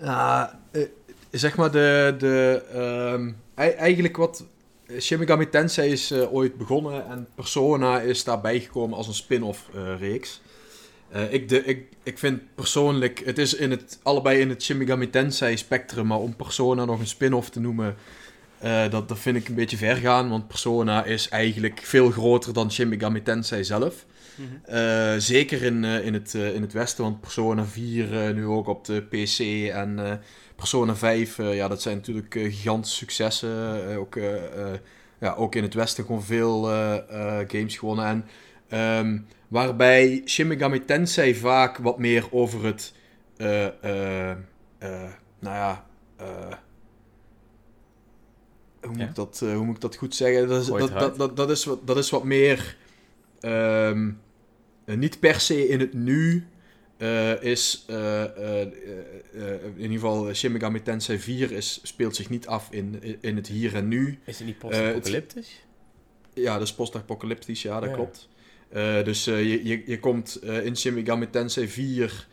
Ja, 0.00 0.60
zeg 1.30 1.56
maar 1.56 1.70
de... 1.70 2.14
de 2.18 2.62
um, 3.14 3.36
eigenlijk 3.54 4.16
wat... 4.16 4.44
Shin 4.98 5.18
Megami 5.18 5.48
Tensei 5.48 5.92
is 5.92 6.12
ooit 6.12 6.56
begonnen 6.56 7.06
en 7.06 7.28
Persona 7.34 8.00
is 8.00 8.24
daarbij 8.24 8.60
gekomen 8.60 8.96
als 8.96 9.06
een 9.06 9.14
spin-off 9.14 9.68
reeks. 9.98 10.40
Uh, 11.16 11.32
ik, 11.32 11.48
de, 11.48 11.64
ik, 11.64 11.86
ik 12.02 12.18
vind 12.18 12.40
persoonlijk, 12.54 13.22
het 13.24 13.38
is 13.38 13.54
in 13.54 13.70
het, 13.70 13.98
allebei 14.02 14.40
in 14.40 14.48
het 14.48 14.62
Shin 14.62 14.78
Megami 14.78 15.10
Tensei 15.10 15.56
spectrum, 15.56 16.06
maar 16.06 16.18
om 16.18 16.36
Persona 16.36 16.84
nog 16.84 17.00
een 17.00 17.06
spin-off 17.06 17.50
te 17.50 17.60
noemen, 17.60 17.96
uh, 18.64 18.90
dat, 18.90 19.08
dat 19.08 19.18
vind 19.18 19.36
ik 19.36 19.48
een 19.48 19.54
beetje 19.54 19.76
ver 19.76 19.96
gaan, 19.96 20.28
want 20.28 20.48
Persona 20.48 21.04
is 21.04 21.28
eigenlijk 21.28 21.80
veel 21.82 22.10
groter 22.10 22.52
dan 22.52 22.72
Shin 22.72 22.88
Megami 22.88 23.22
Tensei 23.22 23.64
zelf. 23.64 24.06
Mm 24.34 24.46
-hmm. 24.46 24.76
uh, 24.76 25.14
zeker 25.18 25.62
in, 25.62 25.84
in, 25.84 26.14
het, 26.14 26.34
in 26.34 26.62
het 26.62 26.72
westen, 26.72 27.04
want 27.04 27.20
Persona 27.20 27.64
4 27.64 28.34
nu 28.34 28.46
ook 28.46 28.66
op 28.66 28.84
de 28.84 29.02
PC 29.02 29.68
en 29.74 30.20
Persona 30.56 30.96
5, 30.96 31.36
ja, 31.36 31.68
dat 31.68 31.82
zijn 31.82 31.96
natuurlijk 31.96 32.32
gigantische 32.32 32.96
successen. 32.96 33.96
ook, 33.96 34.18
ja, 35.20 35.34
ook 35.34 35.54
in 35.54 35.62
het 35.62 35.74
westen 35.74 36.04
gewoon 36.04 36.22
veel 36.22 36.62
games 37.48 37.76
gewonnen. 37.76 38.04
En 38.04 38.24
um, 38.72 39.26
Waarbij 39.48 40.22
Shin 40.24 40.46
Megami 40.46 40.84
Tensei 40.84 41.34
vaak 41.34 41.76
wat 41.76 41.98
meer 41.98 42.26
over 42.30 42.64
het... 42.64 42.92
Uh, 43.36 43.64
uh, 43.84 44.36
nou 45.38 45.56
ja... 45.56 45.86
hoe, 48.80 48.90
moet 48.90 49.00
Ik 49.00 49.14
dat, 49.14 49.38
hoe 49.40 49.64
moet 49.64 49.74
ik 49.74 49.80
dat 49.80 49.96
goed 49.96 50.14
zeggen? 50.14 50.48
Dat 50.48 50.60
is, 50.60 50.66
dat, 50.66 50.98
dat, 50.98 51.16
dat, 51.16 51.36
dat, 51.36 51.50
is, 51.50 51.64
wat, 51.64 51.86
dat 51.86 51.96
is 51.96 52.10
wat 52.10 52.24
meer... 52.24 52.76
Um, 53.40 54.20
niet 54.84 55.20
per 55.20 55.40
se 55.40 55.68
in 55.68 55.80
het 55.80 55.94
nu... 55.94 56.46
is 57.40 57.84
in 59.76 59.76
ieder 59.76 59.92
geval 59.92 60.34
Shin 60.34 60.52
Megami 60.52 60.82
Tensei 60.82 61.18
4 61.18 61.52
is, 61.52 61.80
speelt 61.82 62.16
zich 62.16 62.30
niet 62.30 62.46
af 62.46 62.68
in, 62.70 63.18
in 63.20 63.36
het 63.36 63.46
hier 63.46 63.74
en 63.74 63.88
nu. 63.88 64.18
Is 64.24 64.38
het 64.38 64.46
niet 64.46 64.58
post-apocalyptisch? 64.58 65.64
ja, 66.34 66.52
dat 66.52 66.62
is 66.62 66.74
post-apocalyptisch, 66.74 67.62
ja, 67.62 67.80
dat 67.80 67.88
ja. 67.88 67.94
klopt. 67.94 68.28
Uh, 68.76 69.04
dus 69.04 69.28
uh, 69.28 69.42
je, 69.42 69.66
je, 69.66 69.82
je 69.86 69.98
komt 69.98 70.40
uh, 70.44 70.64
in 70.64 70.76
Shin 70.76 70.94
Megami 70.94 71.30
Tensei 71.30 71.68
4... 71.68 72.26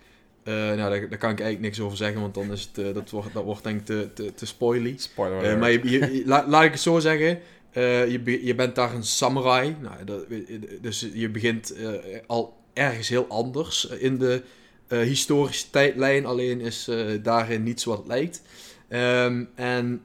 nou, 0.43 0.77
daar, 0.77 1.09
daar, 1.09 1.17
kan 1.17 1.31
ik 1.31 1.39
eigenlijk 1.39 1.59
niks 1.59 1.79
over 1.79 1.97
zeggen, 1.97 2.21
want 2.21 2.33
dan 2.33 2.51
is 2.51 2.69
het, 2.73 2.95
dat, 2.95 3.09
wordt, 3.09 3.33
dat 3.33 3.43
wordt 3.43 3.63
denk 3.63 3.79
ik 3.79 3.85
te, 3.85 4.09
te, 4.13 4.33
te 4.33 4.45
spoily. 4.45 4.93
Spoiler 4.97 5.57
maar 5.57 5.71
je, 5.71 5.89
je, 5.89 6.21
la, 6.25 6.45
laat 6.47 6.63
ik 6.63 6.71
het 6.71 6.79
zo 6.79 6.99
zeggen. 6.99 7.39
je, 7.73 8.39
je 8.43 8.55
bent 8.55 8.75
daar 8.75 8.93
een 8.93 9.03
samurai. 9.03 9.75
Nou, 9.81 10.03
dat, 10.03 10.25
dus 10.81 11.09
je 11.13 11.29
begint 11.29 11.75
al 12.27 12.57
ergens 12.73 13.09
heel 13.09 13.27
anders 13.27 13.85
in 13.85 14.17
de 14.17 14.41
historische 14.87 15.69
tijdlijn. 15.69 16.25
Alleen 16.25 16.61
is 16.61 16.89
daarin 17.21 17.63
niets 17.63 17.83
wat 17.83 17.97
het 17.97 18.07
lijkt. 18.07 18.41
Um, 18.89 19.49
en 19.55 20.01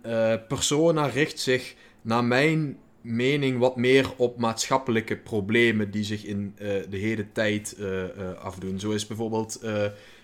Persona 0.49 1.07
richt 1.07 1.41
zich 1.41 1.75
naar 2.03 2.25
mijn 2.25 2.79
mening 3.03 3.59
wat 3.59 3.77
meer 3.77 4.11
op 4.17 4.39
maatschappelijke 4.39 5.17
problemen 5.17 5.91
die 5.91 6.05
zich 6.05 6.25
in 6.25 6.55
uh, 6.59 6.69
de 6.91 6.97
hele 6.97 7.33
tijd 7.33 7.77
uh, 7.79 8.03
uh, 8.03 8.07
afdoen. 8.43 8.81
Zo 8.81 8.91
is 8.91 9.07
bijvoorbeeld, 9.07 9.61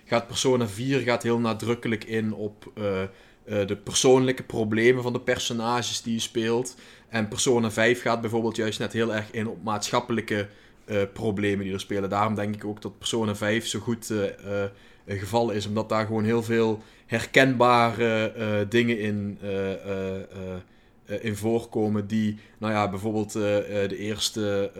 gaat 0.05 0.27
Persona 0.27 0.67
4 0.67 0.99
gaat 0.99 1.23
heel 1.23 1.39
nadrukkelijk 1.39 2.03
in 2.03 2.33
op 2.33 2.71
de 3.45 3.77
persoonlijke 3.83 4.43
problemen 4.43 5.03
van 5.03 5.13
de 5.13 5.19
personages 5.19 6.01
die 6.01 6.13
je 6.13 6.19
speelt. 6.19 6.75
En 7.09 7.27
Persona 7.27 7.71
5 7.71 8.01
gaat 8.01 8.21
bijvoorbeeld 8.21 8.55
juist 8.55 8.79
net 8.79 8.93
heel 8.93 9.15
erg 9.15 9.31
in 9.31 9.47
op 9.47 9.63
maatschappelijke 9.63 10.47
problemen 11.13 11.65
die 11.65 11.73
er 11.73 11.79
spelen. 11.79 12.09
Daarom 12.09 12.35
denk 12.35 12.55
ik 12.55 12.65
ook 12.65 12.81
dat 12.81 12.97
Persona 12.97 13.35
5 13.35 13.65
zo 13.67 13.79
goed 13.79 14.13
gevallen 15.07 15.55
is, 15.55 15.67
omdat 15.67 15.89
daar 15.89 16.05
gewoon 16.05 16.23
heel 16.23 16.43
veel 16.43 16.83
herkenbare 17.05 18.65
dingen 18.69 18.99
in 18.99 19.39
in 21.21 21.35
voorkomen 21.35 22.07
die, 22.07 22.37
nou 22.57 22.73
ja, 22.73 22.89
bijvoorbeeld 22.89 23.35
uh, 23.35 23.43
de 23.43 23.97
eerste 23.97 24.71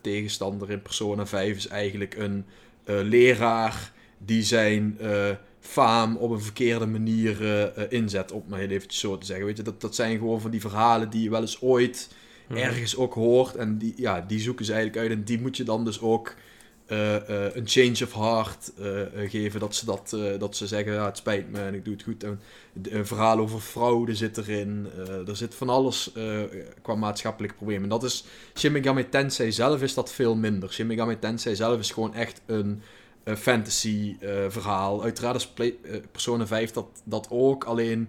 tegenstander 0.00 0.70
in 0.70 0.82
Persona 0.82 1.26
5 1.26 1.56
is 1.56 1.66
eigenlijk 1.66 2.16
een 2.16 2.44
leraar 2.84 3.92
die 4.18 4.42
zijn 4.42 4.98
faam 5.60 6.16
op 6.16 6.30
een 6.30 6.40
verkeerde 6.40 6.86
manier 6.86 7.42
inzet, 7.92 8.32
om 8.32 8.42
maar 8.46 8.58
heel 8.58 8.68
eventjes 8.68 9.00
zo 9.00 9.18
te 9.18 9.26
zeggen. 9.26 9.46
Weet 9.46 9.56
je, 9.56 9.62
dat, 9.62 9.80
dat 9.80 9.94
zijn 9.94 10.18
gewoon 10.18 10.40
van 10.40 10.50
die 10.50 10.60
verhalen 10.60 11.10
die 11.10 11.22
je 11.22 11.30
wel 11.30 11.40
eens 11.40 11.60
ooit 11.60 12.08
mhm. 12.48 12.58
ergens 12.58 12.96
ook 12.96 13.14
hoort 13.14 13.54
en 13.54 13.78
die, 13.78 13.94
ja, 13.96 14.20
die 14.20 14.40
zoeken 14.40 14.64
ze 14.64 14.72
eigenlijk 14.72 15.02
uit 15.02 15.18
en 15.18 15.24
die 15.24 15.40
moet 15.40 15.56
je 15.56 15.64
dan 15.64 15.84
dus 15.84 16.00
ook 16.00 16.34
uh, 16.90 17.14
uh, 17.14 17.54
een 17.54 17.68
change 17.68 18.04
of 18.04 18.14
heart 18.14 18.72
uh, 18.80 19.30
geven. 19.30 19.60
Dat 19.60 19.74
ze, 19.74 19.84
dat, 19.84 20.16
dat 20.38 20.56
ze 20.56 20.66
zeggen, 20.66 20.92
ja, 20.92 21.04
het 21.04 21.16
spijt 21.16 21.50
me 21.50 21.60
en 21.60 21.74
ik 21.74 21.84
doe 21.84 21.94
het 21.94 22.02
goed. 22.02 22.24
En, 22.24 22.40
een 22.82 23.06
verhaal 23.06 23.38
over 23.38 23.60
fraude 23.60 24.14
zit 24.14 24.36
erin. 24.36 24.88
er 25.26 25.36
zit 25.36 25.54
van 25.54 25.68
alles 25.68 26.12
qua 26.82 26.94
maatschappelijke 26.94 27.56
problemen. 27.56 27.82
En 27.82 27.88
dat 27.88 28.02
is, 28.02 28.24
Shin 28.54 28.72
Megami 28.72 29.08
Tensei 29.08 29.52
zelf 29.52 29.82
is 29.82 29.94
dat 29.94 30.12
veel 30.12 30.36
minder. 30.36 30.72
Shin 30.72 30.86
Megami 30.86 31.18
Tensei 31.18 31.56
zelf 31.56 31.78
is 31.78 31.90
gewoon 31.90 32.14
echt 32.14 32.40
een 32.46 32.82
fantasy 33.24 34.16
verhaal. 34.48 35.02
Uiteraard 35.02 35.36
is 35.36 35.46
Play, 35.46 35.74
Persona 36.12 36.46
5 36.46 36.70
dat, 36.70 36.86
dat 37.04 37.26
ook. 37.30 37.64
Alleen 37.64 38.08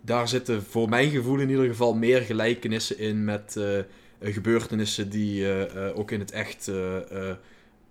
daar 0.00 0.28
zitten 0.28 0.62
voor 0.62 0.88
mijn 0.88 1.10
gevoel 1.10 1.38
in 1.38 1.50
ieder 1.50 1.66
geval 1.66 1.94
meer 1.94 2.20
gelijkenissen 2.20 2.98
in 2.98 3.24
met 3.24 3.60
gebeurtenissen 4.20 5.10
die 5.10 5.46
ook 5.94 6.10
in 6.10 6.20
het 6.20 6.30
echt 6.30 6.70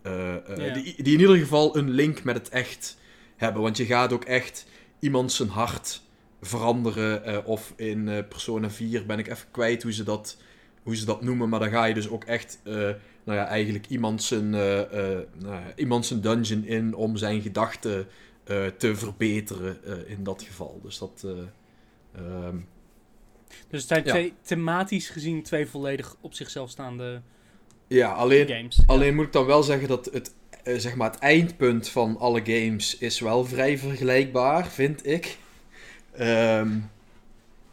uh, 0.03 0.35
die, 0.73 0.83
die, 0.83 1.13
in 1.13 1.19
ieder 1.19 1.37
geval 1.37 1.77
een 1.77 1.89
link 1.89 2.23
met 2.23 2.35
het 2.35 2.49
echt 2.49 2.97
hebben. 3.37 3.61
Want 3.61 3.77
je 3.77 3.85
gaat 3.85 4.13
ook 4.13 4.23
echt 4.25 4.65
iemand 4.99 5.31
zijn 5.31 5.49
hart 5.49 6.01
veranderen. 6.41 7.23
eh, 7.23 7.37
of 7.47 7.73
in 7.75 8.07
eh, 8.09 8.27
Persona 8.29 8.69
4 8.69 9.05
ben 9.05 9.19
ik 9.19 9.27
even 9.27 9.47
kwijt 9.51 9.83
hoe 9.83 9.93
ze, 9.93 10.03
dat, 10.03 10.37
hoe 10.83 10.95
ze 10.95 11.05
dat 11.05 11.21
noemen. 11.21 11.49
Maar 11.49 11.59
dan 11.59 11.69
ga 11.69 11.85
je 11.85 11.93
dus 11.93 12.09
ook 12.09 12.23
echt, 12.23 12.59
eh, 12.63 12.73
nou 13.23 13.37
ja, 13.37 13.45
eigenlijk 13.45 13.87
iemand 13.87 14.23
zijn, 14.23 14.53
eh, 14.53 14.81
eh, 14.81 15.19
nou 15.37 15.53
ja, 15.55 15.63
iemand 15.75 16.05
zijn 16.05 16.21
dungeon 16.21 16.63
in 16.65 16.93
om 16.95 17.17
zijn 17.17 17.41
gedachten 17.41 18.07
eh, 18.43 18.65
te 18.65 18.95
verbeteren 18.95 19.83
eh, 19.83 20.11
in 20.11 20.23
dat 20.23 20.41
geval. 20.43 20.79
Dus 20.83 20.97
dat... 20.97 21.25
eh, 21.25 21.31
ehm, 22.25 22.57
Dus 23.67 23.79
het 23.79 23.87
zijn 23.87 24.03
Ja. 24.05 24.09
twee, 24.11 24.33
thematisch 24.41 25.09
gezien 25.09 25.43
twee 25.43 25.65
volledig 25.67 26.15
op 26.21 26.33
zichzelf 26.33 26.69
staande 26.69 27.21
ja, 27.95 28.11
alleen, 28.11 28.47
games. 28.47 28.79
Alleen 28.85 29.15
moet 29.15 29.25
ik 29.25 29.31
dan 29.33 29.45
wel 29.45 29.63
zeggen 29.63 29.87
dat 29.87 30.09
het, 30.13 30.33
eh, 30.63 30.77
zeg 30.77 30.95
maar 30.95 31.11
het 31.11 31.19
eindpunt 31.19 31.89
van 31.89 32.17
alle 32.19 32.41
games 32.43 32.97
is 32.97 33.19
wel 33.19 33.45
vrij 33.45 33.77
vergelijkbaar, 33.77 34.67
vind 34.67 35.05
ik. 35.07 35.37
Ehm, 36.11 36.69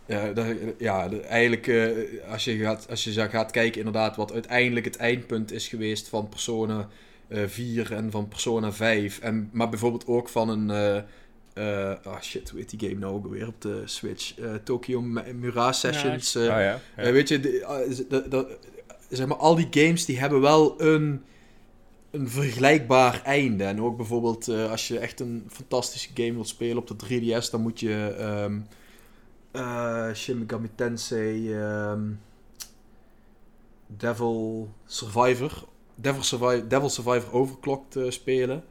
ja, 0.07 0.33
daar- 0.33 0.55
ja 0.79 1.09
eigenlijk 1.29 1.67
eh, 1.67 1.89
als, 2.31 2.45
je 2.45 2.57
gaat, 2.57 2.87
als 2.91 3.05
je 3.05 3.29
gaat 3.29 3.51
kijken 3.51 3.79
inderdaad 3.79 4.17
wat 4.17 4.33
uiteindelijk 4.33 4.85
het 4.87 4.97
eindpunt 4.97 5.53
is 5.53 5.69
geweest 5.69 6.09
van 6.09 6.29
Persona 6.29 6.89
eh 7.29 7.43
4 7.47 7.93
en 7.93 8.11
van 8.11 8.29
Persona 8.29 8.73
5. 8.73 9.19
En, 9.19 9.51
maar 9.53 9.69
bijvoorbeeld 9.69 10.07
ook 10.07 10.29
van 10.29 10.49
een... 10.49 10.71
eh 10.71 11.03
eh, 11.55 11.95
ah 12.05 12.21
shit, 12.21 12.51
hoe 12.51 12.59
heet 12.61 12.71
die 12.79 12.89
game 12.89 13.01
nou 13.01 13.15
ook 13.15 13.25
alweer 13.25 13.47
op 13.47 13.61
de 13.63 13.83
Switch? 13.85 14.39
Eh, 14.39 14.55
Tokyo 14.65 15.01
Mirage 15.35 15.73
Sessions. 15.79 16.35
eh, 16.35 16.43
oh 16.43 16.49
ja. 16.49 16.61
ja. 16.61 16.81
eh, 16.97 17.11
weet 17.13 17.29
je, 17.29 17.41
de- 17.41 17.61
eh, 17.65 17.93
z- 17.93 18.03
de- 18.09 18.29
de- 18.29 18.57
zeg 19.09 19.27
maar, 19.27 19.37
al 19.37 19.55
die 19.55 19.69
games 19.71 20.05
die 20.05 20.19
hebben 20.19 20.41
wel 20.41 20.81
een, 20.81 21.23
een 22.11 22.29
vergelijkbaar 22.29 23.23
einde. 23.23 23.65
En 23.65 23.83
ook 23.83 23.97
bijvoorbeeld 23.97 24.49
eh, 24.49 24.71
als 24.71 24.89
je 24.89 24.99
echt 24.99 25.21
een 25.21 25.45
fantastische 25.49 26.11
game 26.15 26.33
wilt 26.33 26.49
spelen 26.49 26.77
op 26.77 26.87
de 26.87 26.97
3DS, 26.97 27.51
dan 27.51 27.61
moet 27.61 27.81
je 27.81 28.15
eh, 29.53 30.13
Shin 30.15 30.39
Megami 30.39 30.69
Tensei 30.75 31.55
ehm, 31.55 32.03
Devil 33.87 34.69
Survivor, 34.87 35.65
Devil 35.95 36.23
Survivor, 36.23 36.69
Devil 36.69 36.89
Survivor 36.89 37.33
Overclocked 37.33 37.97
eh, 37.97 38.11
spelen. 38.11 38.65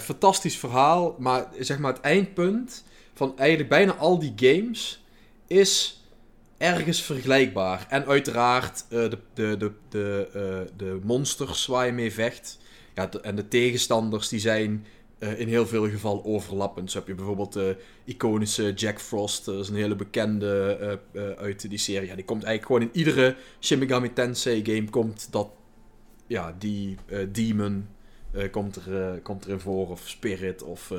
Fantastisch 0.00 0.58
verhaal, 0.58 1.16
maar 1.18 1.48
zeg 1.58 1.78
maar 1.78 1.92
het 1.92 2.02
eindpunt 2.02 2.84
van 3.14 3.38
eigenlijk 3.38 3.68
bijna 3.68 3.94
al 3.94 4.18
die 4.18 4.32
games 4.36 5.04
is 5.46 6.00
ergens 6.58 7.02
vergelijkbaar. 7.02 7.86
En 7.88 8.06
uiteraard 8.06 8.84
eh, 8.88 8.98
de, 8.98 9.18
de, 9.34 9.56
de, 9.56 9.72
de, 9.88 10.28
eh, 10.32 10.76
de 10.76 10.98
monsters 11.02 11.66
waar 11.66 11.86
je 11.86 11.92
mee 11.92 12.12
vecht. 12.12 12.58
Ja, 12.94 13.10
en 13.10 13.36
de 13.36 13.48
tegenstanders 13.48 14.28
die 14.28 14.40
zijn 14.40 14.86
eh, 15.18 15.40
in 15.40 15.48
heel 15.48 15.66
veel 15.66 15.88
gevallen 15.88 16.24
overlappend. 16.24 16.90
Zo 16.90 16.98
heb 16.98 17.08
je 17.08 17.14
bijvoorbeeld 17.14 17.52
de 17.52 17.76
iconische 18.04 18.72
Jack 18.72 19.00
Frost. 19.00 19.44
Dat 19.44 19.60
is 19.60 19.68
een 19.68 19.74
hele 19.74 19.96
bekende 19.96 21.00
uit 21.38 21.68
die 21.70 21.78
serie. 21.78 22.08
Ja, 22.08 22.14
die 22.14 22.24
komt 22.24 22.44
eigenlijk 22.44 22.66
gewoon 22.66 22.92
in 22.92 22.98
iedere 22.98 23.36
Shin 23.60 23.78
Megami 23.78 24.12
Tensei 24.12 24.64
game 24.64 24.90
komt 24.90 25.28
dat... 25.30 25.48
Ja, 26.26 26.56
die 26.58 26.96
demon 27.28 27.86
komt, 28.50 28.76
er, 28.76 29.20
komt 29.20 29.44
erin 29.44 29.60
voor. 29.60 29.88
Of 29.88 30.08
spirit 30.08 30.62
of... 30.62 30.92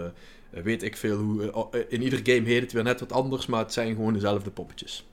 weet 0.50 0.84
ik 0.84 0.98
veel 0.98 1.18
hoe. 1.18 1.70
in 1.90 2.02
iedere 2.02 2.34
game 2.34 2.48
heet 2.48 2.62
het 2.62 2.72
weer 2.72 2.84
net 2.84 3.00
wat 3.00 3.12
anders, 3.12 3.46
maar 3.46 3.60
het 3.60 3.74
zijn 3.74 3.96
gewoon 3.96 4.14
dezelfde 4.14 4.52
poppetjes. 4.52 5.06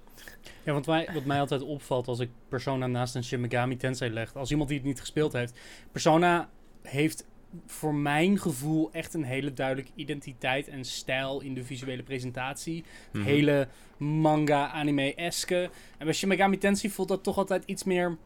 Ja, 0.64 0.72
want 0.72 0.86
wij, 0.86 1.08
wat 1.12 1.24
mij 1.24 1.40
altijd 1.40 1.62
opvalt 1.62 2.08
als 2.08 2.20
ik 2.20 2.30
Persona 2.48 2.86
naast 2.86 3.14
een 3.14 3.24
Shin 3.24 3.40
Megami 3.40 3.76
Tensei 3.76 4.10
leg, 4.10 4.36
als 4.36 4.50
iemand 4.50 4.68
die 4.68 4.78
het 4.78 4.86
niet 4.86 5.00
gespeeld 5.00 5.32
heeft, 5.32 5.58
Persona 5.92 6.48
heeft 6.82 7.26
voor 7.66 7.94
mijn 7.94 8.38
gevoel 8.38 8.92
echt 8.92 9.14
een 9.14 9.24
hele 9.24 9.52
duidelijke 9.52 9.92
identiteit 9.94 10.68
en 10.68 10.84
stijl 10.84 11.40
in 11.40 11.54
de 11.54 11.64
visuele 11.64 12.02
presentatie. 12.02 12.84
Mhm. 13.12 13.24
Hele 13.24 13.68
manga, 13.96 14.70
anime-eske. 14.70 15.70
En 15.98 16.04
bij 16.04 16.14
Shin 16.14 16.28
Megami 16.28 16.58
Tensei 16.58 16.92
voelt 16.92 17.08
dat 17.08 17.22
toch 17.22 17.38
altijd 17.38 17.62
iets 17.66 17.84
meer 17.84 18.18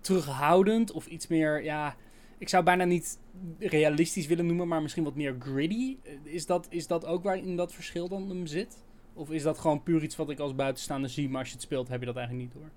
terughoudend 0.00 0.92
of 0.92 1.06
iets 1.06 1.26
meer, 1.26 1.64
ja... 1.64 1.96
Ik 2.38 2.48
zou 2.48 2.64
bijna 2.64 2.84
niet 2.84 3.18
realistisch 3.58 4.26
willen 4.26 4.46
noemen, 4.46 4.68
maar 4.68 4.82
misschien 4.82 5.04
wat 5.04 5.14
meer 5.14 5.36
gritty. 5.38 5.96
Is 6.22 6.46
dat, 6.46 6.66
is 6.70 6.86
dat 6.86 7.06
ook 7.06 7.22
waarin 7.22 7.56
dat 7.56 7.72
verschil 7.72 8.08
dan 8.08 8.28
hem 8.28 8.46
zit? 8.46 8.76
Of 9.16 9.30
is 9.30 9.42
dat 9.42 9.58
gewoon 9.58 9.82
puur 9.82 10.02
iets 10.02 10.16
wat 10.16 10.30
ik 10.30 10.38
als 10.38 10.54
buitenstaander 10.54 11.10
zie, 11.10 11.28
maar 11.28 11.38
als 11.38 11.48
je 11.48 11.54
het 11.54 11.62
speelt 11.62 11.88
heb 11.88 12.00
je 12.00 12.06
dat 12.06 12.16
eigenlijk 12.16 12.46
niet 12.46 12.62
door? 12.62 12.70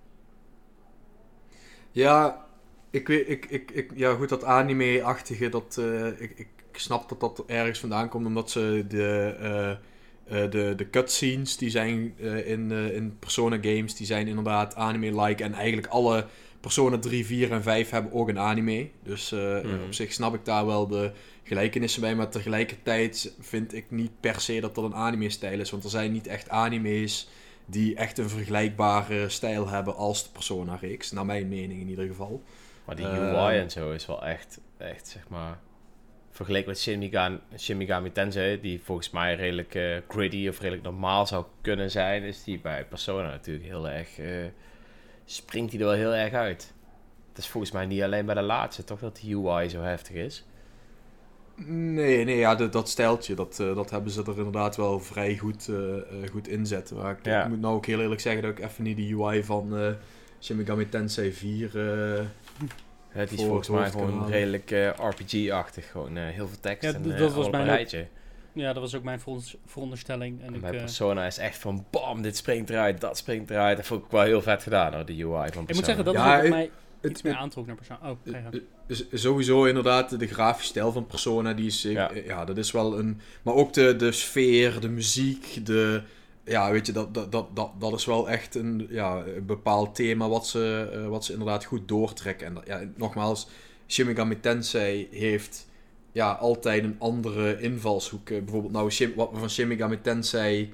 Ja, 1.91 2.45
ik 2.89 3.07
weet, 3.07 3.29
ik, 3.29 3.45
ik, 3.45 3.71
ik, 3.71 3.91
ja 3.95 4.13
goed, 4.13 4.29
dat 4.29 4.43
anime-achtige, 4.43 5.49
dat, 5.49 5.77
eh, 5.79 6.07
ik, 6.07 6.33
ik 6.37 6.47
snap 6.71 7.09
dat 7.09 7.19
dat 7.19 7.43
ergens 7.47 7.79
vandaan 7.79 8.09
komt, 8.09 8.25
omdat 8.25 8.51
ze 8.51 8.85
de, 8.87 9.35
eh, 9.39 9.71
eh, 10.43 10.51
de, 10.51 10.73
de 10.75 10.89
cutscenes 10.89 11.57
die 11.57 11.69
zijn 11.69 12.13
eh, 12.19 12.49
in, 12.49 12.71
eh, 12.71 12.95
in 12.95 13.17
Persona 13.19 13.57
games, 13.61 13.95
die 13.95 14.05
zijn 14.07 14.27
inderdaad 14.27 14.75
anime-like. 14.75 15.43
En 15.43 15.53
eigenlijk 15.53 15.87
alle 15.87 16.25
Persona 16.59 16.97
3, 16.99 17.25
4 17.25 17.51
en 17.51 17.63
5 17.63 17.89
hebben 17.89 18.11
ook 18.13 18.29
een 18.29 18.39
anime. 18.39 18.89
Dus 19.03 19.31
eh, 19.31 19.39
Mhm. 19.63 19.83
op 19.85 19.93
zich 19.93 20.13
snap 20.13 20.33
ik 20.33 20.45
daar 20.45 20.65
wel 20.65 20.87
de 20.87 21.11
gelijkenissen 21.49 22.01
bij, 22.01 22.15
maar 22.15 22.29
tegelijkertijd 22.29 23.33
vind 23.39 23.73
ik 23.73 23.85
niet 23.91 24.11
per 24.19 24.39
se 24.39 24.59
dat 24.59 24.75
dat 24.75 24.83
een 24.83 24.95
anime-stijl 24.95 25.59
is, 25.59 25.71
want 25.71 25.83
er 25.83 25.89
zijn 25.89 26.11
niet 26.11 26.27
echt 26.27 26.49
anime's 26.49 27.29
die 27.65 27.95
echt 27.95 28.17
een 28.17 28.29
vergelijkbare 28.29 29.29
stijl 29.29 29.67
hebben 29.67 29.95
als 29.95 30.23
de 30.23 30.29
Persona-reeks. 30.29 31.11
Naar 31.11 31.25
mijn 31.25 31.47
mening 31.47 31.81
in 31.81 31.89
ieder 31.89 32.07
geval. 32.07 32.43
Maar 32.85 32.95
die 32.95 33.05
Ehm. 33.05 33.35
UI 33.35 33.57
en 33.59 33.69
zo 33.71 33.91
is 33.91 34.05
wel 34.05 34.25
echt, 34.25 34.59
echt 34.77 35.07
zeg 35.07 35.27
maar... 35.27 35.59
Vergeleken 36.31 36.67
met 36.69 36.79
Shin 36.79 36.99
Megami, 36.99 37.39
Shin 37.57 37.77
Megami 37.77 38.11
Tensei, 38.11 38.61
die 38.61 38.81
volgens 38.83 39.09
mij 39.09 39.35
redelijk 39.35 39.75
eh, 39.75 39.97
gritty 40.07 40.47
of 40.47 40.59
redelijk 40.59 40.83
normaal 40.83 41.27
zou 41.27 41.45
kunnen 41.61 41.91
zijn, 41.91 42.23
is 42.23 42.43
die 42.43 42.59
bij 42.59 42.85
Persona 42.85 43.29
natuurlijk 43.29 43.65
heel 43.65 43.89
erg... 43.89 44.19
eh, 44.19 44.27
springt 45.25 45.71
die 45.71 45.79
er 45.79 45.85
wel 45.85 45.95
heel 45.95 46.15
erg 46.15 46.33
uit. 46.33 46.73
Het 47.29 47.37
is 47.37 47.47
volgens 47.47 47.71
mij 47.71 47.85
niet 47.85 48.01
alleen 48.01 48.25
bij 48.25 48.35
de 48.35 48.41
laatste, 48.41 48.83
toch, 48.83 48.99
dat 48.99 49.19
die 49.21 49.35
UI 49.37 49.69
zo 49.69 49.81
heftig 49.81 50.15
is. 50.15 50.45
Nee, 51.65 52.23
nee 52.25 52.37
ja, 52.37 52.55
dat, 52.55 52.71
dat 52.73 52.89
stijltje, 52.89 53.33
dat, 53.35 53.59
eh, 53.59 53.75
dat 53.75 53.89
hebben 53.89 54.11
ze 54.11 54.21
er 54.21 54.37
inderdaad 54.37 54.75
wel 54.75 54.99
vrij 54.99 55.37
goed, 55.37 55.67
eh, 55.69 55.95
eh, 55.97 56.29
goed 56.31 56.47
inzetten. 56.47 56.95
Maar 56.97 57.11
ik, 57.11 57.25
Ja. 57.25 57.43
ik 57.43 57.49
moet 57.49 57.61
nou 57.61 57.75
ook 57.75 57.85
heel 57.85 57.99
eerlijk 58.01 58.21
zeggen 58.21 58.41
dat 58.41 58.51
ik 58.51 58.59
even 58.59 58.83
niet 58.83 58.97
de 58.97 59.15
UI 59.15 59.43
van 59.43 59.77
eh 59.77 59.87
Shin 60.41 60.55
Megami 60.57 60.89
Tensei 60.89 61.31
4... 61.33 61.79
eh, 62.17 62.25
Het 63.09 63.31
is 63.31 63.43
volgens 63.43 63.69
mij 63.69 63.89
gewoon 63.91 64.13
halen. 64.13 64.29
redelijk 64.31 64.71
eh, 64.71 64.87
RPG-achtig. 65.09 65.91
Gewoon 65.91 66.17
eh, 66.17 66.23
heel 66.27 66.47
veel 66.47 66.59
tekst 66.59 66.83
Ja, 66.83 66.93
en 66.93 67.11
eh, 67.13 67.17
dat 67.19 67.33
was 67.33 67.49
mijn 67.49 67.65
rijtje. 67.65 68.05
Ja, 68.53 68.73
dat 68.73 68.81
was 68.81 68.95
ook 68.95 69.03
mijn 69.03 69.19
veronderst- 69.19 69.57
veronderstelling. 69.65 70.41
En 70.43 70.53
ik, 70.55 70.63
eh, 70.63 70.69
Persona 70.69 71.25
is 71.25 71.37
echt 71.37 71.57
van 71.57 71.85
bam, 71.89 72.21
dit 72.21 72.37
springt 72.37 72.69
eruit, 72.69 73.01
dat 73.01 73.17
springt 73.17 73.49
eruit. 73.49 73.77
Dat 73.77 73.85
vond 73.85 74.03
ik 74.05 74.11
wel 74.11 74.21
heel 74.21 74.41
vet 74.41 74.63
gedaan 74.63 74.93
hoor, 74.93 75.05
de 75.05 75.13
UI 75.13 75.23
van 75.29 75.41
Persona. 75.65 75.65
ik 75.67 75.75
moet 75.75 75.85
zeggen, 75.85 76.05
dat 76.05 76.13
Ja, 76.13 76.35
is 76.37 76.41
het- 76.41 76.49
mij 76.51 76.69
het- 77.01 77.11
iets 77.11 77.21
meer 77.21 77.35
aantrok 77.35 77.65
naar 77.65 77.75
persoon. 77.75 77.97
Oh, 78.03 78.17
gang. 78.31 78.61
Z- 78.87 79.03
Sowieso 79.13 79.63
inderdaad, 79.65 80.19
de 80.19 80.27
grafische 80.27 80.69
stijl 80.69 80.91
van 80.91 81.05
Persona, 81.07 81.53
die 81.53 81.65
is, 81.65 81.85
eh, 81.85 81.91
Ja. 81.91 82.11
ja. 82.25 82.45
dat 82.45 82.57
is 82.57 82.71
wel 82.71 82.99
een... 82.99 83.19
Maar 83.43 83.53
ook 83.53 83.73
de, 83.73 83.95
de 83.95 84.11
sfeer, 84.11 84.79
de 84.79 84.89
muziek, 84.89 85.65
de... 85.65 86.01
Ja, 86.43 86.71
weet 86.71 86.85
je, 86.85 86.91
dat, 86.91 87.13
dat, 87.13 87.31
dat, 87.31 87.55
dat, 87.55 87.71
dat 87.79 87.93
is 87.93 88.05
wel 88.05 88.29
echt 88.29 88.55
een, 88.55 88.87
ja, 88.89 89.23
een 89.25 89.45
bepaald 89.45 89.95
thema 89.95 90.29
wat 90.29 90.47
ze, 90.47 90.89
eh, 90.93 91.07
wat 91.07 91.25
ze 91.25 91.31
inderdaad 91.31 91.65
goed 91.65 91.87
doortrekken. 91.87 92.47
En 92.47 92.53
dat- 92.53 92.67
ja, 92.67 92.81
nogmaals, 92.95 93.47
Shin 93.87 94.05
Megami 94.05 94.39
Tensei 94.39 95.07
heeft 95.11 95.67
ja, 96.11 96.31
altijd 96.31 96.83
een 96.83 96.95
andere 96.99 97.61
invalshoek. 97.61 98.29
Eh, 98.29 98.37
bijvoorbeeld 98.43 98.73
nou, 98.73 99.13
wat 99.15 99.31
we 99.31 99.37
van 99.39 99.49
Shin 99.49 99.67
Megami 99.67 100.01
Tensei 100.01 100.73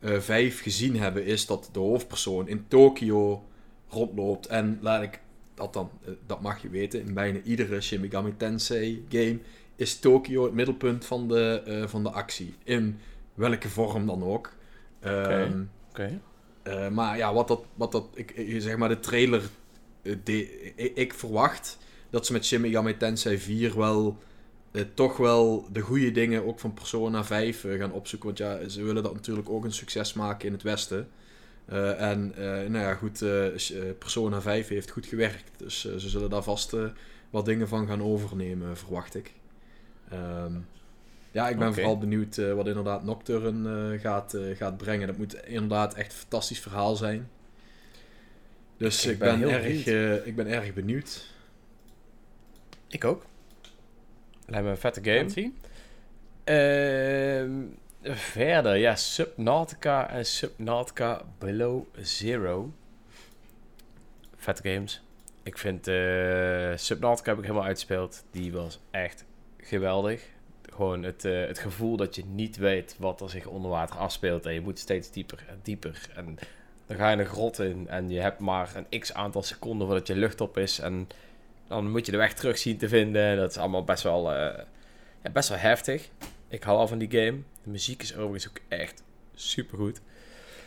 eh 0.00 0.18
5 0.18 0.62
gezien 0.62 0.96
hebben, 0.96 1.24
is 1.24 1.46
dat 1.46 1.68
de 1.72 1.78
hoofdpersoon 1.78 2.48
in 2.48 2.64
Tokio 2.68 3.44
rondloopt. 3.88 4.46
En 4.46 4.78
laat 4.80 5.02
ik 5.02 5.20
dat 5.56 5.72
dan, 5.72 5.90
eh, 6.04 6.10
dat 6.26 6.40
mag 6.40 6.62
je 6.62 6.68
weten, 6.68 7.00
in 7.00 7.14
bijna 7.14 7.38
iedere 7.44 7.80
Shin 7.80 8.00
Megami 8.00 8.36
Tensei 8.36 9.04
game 9.08 9.38
is 9.76 9.98
Tokio 9.98 10.44
het 10.44 10.52
middelpunt 10.52 11.04
van 11.04 11.28
de, 11.28 11.62
eh, 11.66 11.86
van 11.86 12.02
de 12.02 12.10
actie. 12.10 12.54
In 12.64 12.98
welke 13.34 13.68
vorm 13.68 14.06
dan 14.06 14.22
ook. 14.24 14.52
Ehm, 15.00 15.62
Oké. 15.90 16.20
eh, 16.62 16.88
maar 16.88 17.16
ja, 17.16 17.32
wat 17.34 17.48
dat, 17.48 17.64
wat 17.74 17.92
dat 17.92 18.06
ik, 18.14 18.30
ik- 18.30 18.60
zeg 18.60 18.76
maar 18.76 18.88
de 18.88 19.00
trailer, 19.00 19.42
de, 20.02 20.72
ik, 20.76 20.96
ik 20.96 21.14
verwacht 21.14 21.78
dat 22.10 22.26
ze 22.26 22.32
met 22.32 22.44
Shin 22.44 22.60
Megami 22.60 22.96
Tensei 22.96 23.38
4 23.38 23.76
wel 23.78 24.16
toch 24.94 25.16
wel 25.16 25.66
de 25.72 25.80
goede 25.80 26.10
dingen 26.10 26.46
ook 26.46 26.60
van 26.60 26.74
Persona 26.74 27.24
5 27.24 27.64
eh, 27.64 27.78
gaan 27.78 27.92
opzoeken. 27.92 28.26
Want 28.28 28.38
ja, 28.38 28.68
ze 28.68 28.82
willen 28.82 29.02
dat 29.02 29.14
natuurlijk 29.14 29.48
ook 29.50 29.64
een 29.64 29.72
succes 29.72 30.12
maken 30.12 30.46
in 30.46 30.52
het 30.52 30.62
Westen. 30.62 31.08
Eh, 31.66 32.10
en 32.10 32.32
eh, 32.36 32.44
nou 32.44 32.78
ja, 32.84 32.94
goed, 32.94 33.22
eh, 33.22 33.46
Persona 33.98 34.40
5 34.40 34.68
heeft 34.68 34.90
goed 34.90 35.06
gewerkt. 35.06 35.50
Dus 35.56 35.86
eh, 35.86 35.96
ze 35.96 36.08
zullen 36.08 36.30
daar 36.30 36.42
vast 36.42 36.72
eh, 36.72 36.84
wat 37.30 37.44
dingen 37.44 37.68
van 37.68 37.86
gaan 37.86 38.02
overnemen, 38.02 38.76
verwacht 38.76 39.14
ik. 39.14 39.32
Ehm, 40.10 40.52
ja, 41.30 41.48
ik 41.48 41.58
ben 41.58 41.74
vooral 41.74 41.98
benieuwd 41.98 42.36
eh, 42.38 42.52
wat 42.52 42.66
inderdaad 42.66 43.04
Nocturne 43.04 43.94
eh, 43.94 44.00
gaat, 44.00 44.34
eh, 44.34 44.56
gaat 44.56 44.76
brengen. 44.76 45.06
Dat 45.06 45.16
moet 45.16 45.34
inderdaad 45.44 45.94
echt 45.94 46.12
een 46.12 46.18
fantastisch 46.18 46.60
verhaal 46.60 46.96
zijn. 46.96 47.28
Dus 48.76 49.04
Ik 49.04 49.12
ik, 49.12 49.18
ben 49.18 49.40
ben, 49.40 49.48
heel 49.48 49.58
erg, 49.58 49.86
eh, 49.86 50.26
ik 50.26 50.36
ben 50.36 50.46
erg 50.46 50.74
benieuwd. 50.74 51.26
Ik 52.88 53.04
ook. 53.04 53.24
Lijkt 54.46 54.64
me 54.64 54.70
een 54.70 54.76
vette 54.78 55.04
game. 55.04 55.16
het 55.18 55.32
zien? 55.32 55.56
Ehm, 56.44 57.62
Verder, 58.08 58.76
ja, 58.76 58.96
Subnautica 58.96 60.10
en 60.10 60.26
Subnautica 60.26 61.22
Below 61.38 61.84
Zero. 62.00 62.72
Vette 64.36 64.68
games. 64.68 65.02
Ik 65.42 65.58
vind 65.58 65.88
eh 65.88 66.72
Subnautica 66.76 67.28
heb 67.30 67.38
ik 67.38 67.44
helemaal 67.44 67.64
uitgespeeld. 67.64 68.24
Die 68.30 68.52
was 68.52 68.80
echt 68.90 69.24
geweldig. 69.58 70.22
Gewoon 70.72 71.02
het, 71.02 71.24
eh, 71.24 71.46
het 71.46 71.58
gevoel 71.58 71.96
dat 71.96 72.14
je 72.14 72.24
niet 72.24 72.56
weet 72.56 72.96
wat 72.98 73.20
er 73.20 73.30
zich 73.30 73.46
onder 73.46 73.70
water 73.70 73.96
afspeelt. 73.96 74.46
En 74.46 74.52
je 74.52 74.60
moet 74.60 74.78
steeds 74.78 75.10
dieper 75.10 75.44
en 75.48 75.60
dieper. 75.62 76.00
En 76.14 76.38
dan 76.86 76.96
ga 76.96 77.10
je 77.10 77.16
een 77.16 77.26
grot 77.26 77.58
in 77.58 77.88
en 77.88 78.10
je 78.10 78.20
hebt 78.20 78.38
maar 78.38 78.70
een 78.74 79.00
x 79.00 79.14
aantal 79.14 79.42
seconden 79.42 79.86
voordat 79.86 80.06
je 80.06 80.16
lucht 80.16 80.40
op 80.40 80.58
is. 80.58 80.78
En 80.78 81.08
dan 81.68 81.90
moet 81.90 82.06
je 82.06 82.12
de 82.12 82.18
weg 82.18 82.34
terug 82.34 82.58
zien 82.58 82.78
te 82.78 82.88
vinden. 82.88 83.36
Dat 83.36 83.50
is 83.50 83.56
allemaal 83.56 83.84
best 83.84 84.02
wel, 84.02 84.32
eh, 84.32 84.64
best 85.32 85.48
wel 85.48 85.58
heftig. 85.58 86.08
Ik 86.48 86.62
hou 86.62 86.78
al 86.78 86.88
van 86.88 86.98
die 86.98 87.10
game. 87.10 87.38
De 87.62 87.70
muziek 87.70 88.02
is 88.02 88.14
overigens 88.16 88.48
ook 88.48 88.60
echt 88.68 89.02
supergoed. 89.34 90.00